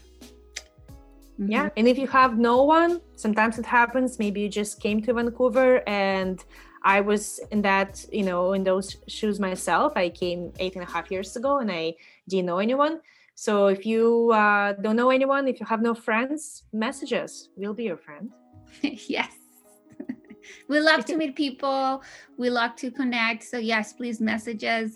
Mm-hmm. 1.41 1.53
Yeah. 1.53 1.68
And 1.76 1.86
if 1.86 1.99
you 1.99 2.09
have 2.09 2.39
no 2.39 2.64
one, 2.64 3.01
sometimes 3.16 3.59
it 3.59 3.66
happens. 3.66 4.18
Maybe 4.18 4.41
you 4.41 4.49
just 4.49 4.80
came 4.80 5.01
to 5.03 5.14
Vancouver 5.14 5.89
and 5.89 6.45
I 6.82 7.01
was 7.01 7.41
in 7.51 7.62
that, 7.62 8.05
you 8.12 8.24
know, 8.24 8.53
in 8.53 8.64
those 8.64 8.97
shoes 9.07 9.39
myself. 9.39 9.93
I 9.97 10.09
came 10.09 10.53
eight 10.59 10.74
and 10.74 10.82
a 10.82 10.91
half 10.91 11.11
years 11.11 11.36
ago 11.36 11.59
and 11.59 11.70
I 11.70 11.95
didn't 12.28 12.47
know 12.47 12.59
anyone. 12.59 13.01
So 13.34 13.68
if 13.68 13.86
you 13.86 14.32
uh, 14.32 14.72
don't 14.72 14.97
know 14.97 15.11
anyone, 15.11 15.47
if 15.47 15.61
you 15.61 15.66
have 15.66 15.80
no 15.80 15.95
friends, 15.95 16.64
message 16.72 17.12
us. 17.12 17.51
We'll 17.57 17.74
be 17.74 17.84
your 17.84 17.97
friend. 17.97 18.30
yes. 18.82 19.32
we 20.68 20.80
love 20.80 21.05
to 21.05 21.16
meet 21.16 21.36
people. 21.36 22.03
We 22.36 22.51
love 22.51 22.74
to 22.76 22.91
connect. 22.91 23.45
So 23.45 23.59
yes, 23.59 23.93
please 23.93 24.20
message 24.20 24.64
us. 24.64 24.91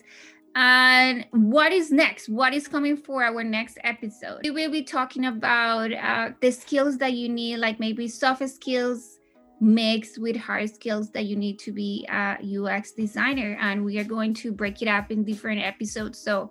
And 0.55 1.27
what 1.31 1.73
is 1.73 1.91
next? 1.91 2.29
What 2.29 2.53
is 2.53 2.69
coming 2.69 2.97
for 2.97 3.23
our 3.25 3.43
next 3.43 3.79
episode? 3.85 4.41
We 4.45 4.51
will 4.51 4.71
be 4.71 4.83
talking 4.83 5.27
about 5.27 5.93
uh, 5.93 6.31
the 6.41 6.51
skills 6.51 6.99
that 6.99 7.15
you 7.15 7.29
need, 7.29 7.59
like 7.59 7.81
maybe 7.81 8.07
soft 8.09 8.47
skills 8.49 9.19
mixed 9.61 10.19
with 10.19 10.37
hard 10.37 10.75
skills 10.75 11.11
that 11.13 11.25
you 11.27 11.37
need 11.37 11.59
to 11.61 11.73
be 11.73 12.07
a 12.11 12.37
UX 12.43 12.93
designer. 12.93 13.57
And 13.61 13.85
we 13.85 13.99
are 13.99 14.05
going 14.05 14.35
to 14.35 14.53
break 14.53 14.83
it 14.83 14.89
up 14.89 15.11
in 15.11 15.25
different 15.25 15.63
episodes. 15.63 16.19
So 16.19 16.51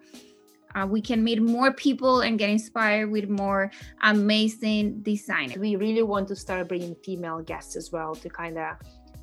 uh, 0.73 0.87
we 0.87 1.01
can 1.01 1.23
meet 1.23 1.41
more 1.41 1.73
people 1.73 2.21
and 2.21 2.39
get 2.39 2.49
inspired 2.49 3.11
with 3.11 3.29
more 3.29 3.69
amazing 4.03 5.01
designers. 5.01 5.57
We 5.57 5.75
really 5.75 6.03
want 6.03 6.27
to 6.29 6.35
start 6.35 6.67
bringing 6.69 6.95
female 7.03 7.41
guests 7.41 7.75
as 7.75 7.91
well 7.91 8.15
to 8.15 8.29
kind 8.29 8.57
of 8.57 8.77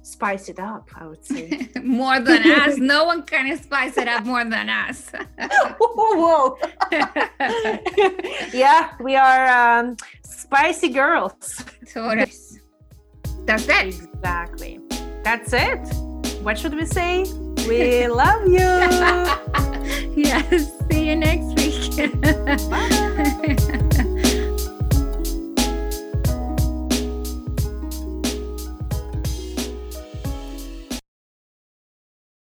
spice 0.08 0.48
it 0.48 0.58
up, 0.58 0.88
I 0.94 1.06
would 1.06 1.24
say. 1.24 1.68
more 1.82 2.18
than 2.20 2.42
us. 2.50 2.78
No 2.78 3.04
one 3.04 3.22
can 3.22 3.56
spice 3.62 3.96
it 3.96 4.08
up 4.08 4.24
more 4.24 4.44
than 4.44 4.68
us. 4.68 5.10
Whoa. 5.78 6.16
whoa. 6.20 6.58
yeah, 8.52 8.94
we 9.00 9.16
are 9.16 9.46
um, 9.80 9.96
spicy 10.24 10.88
girls. 10.88 11.64
Totally. 11.92 12.32
That's 13.44 13.68
it. 13.68 13.86
Exactly. 13.86 14.80
That's 15.22 15.52
it. 15.52 15.80
What 16.42 16.58
should 16.58 16.74
we 16.74 16.86
say? 16.86 17.24
We 17.68 18.06
love 18.08 18.46
you. 18.46 18.68
yes. 20.16 20.72
See 20.90 21.08
you 21.08 21.16
next 21.16 21.54
week. 21.58 22.12
Bye. 22.70 23.84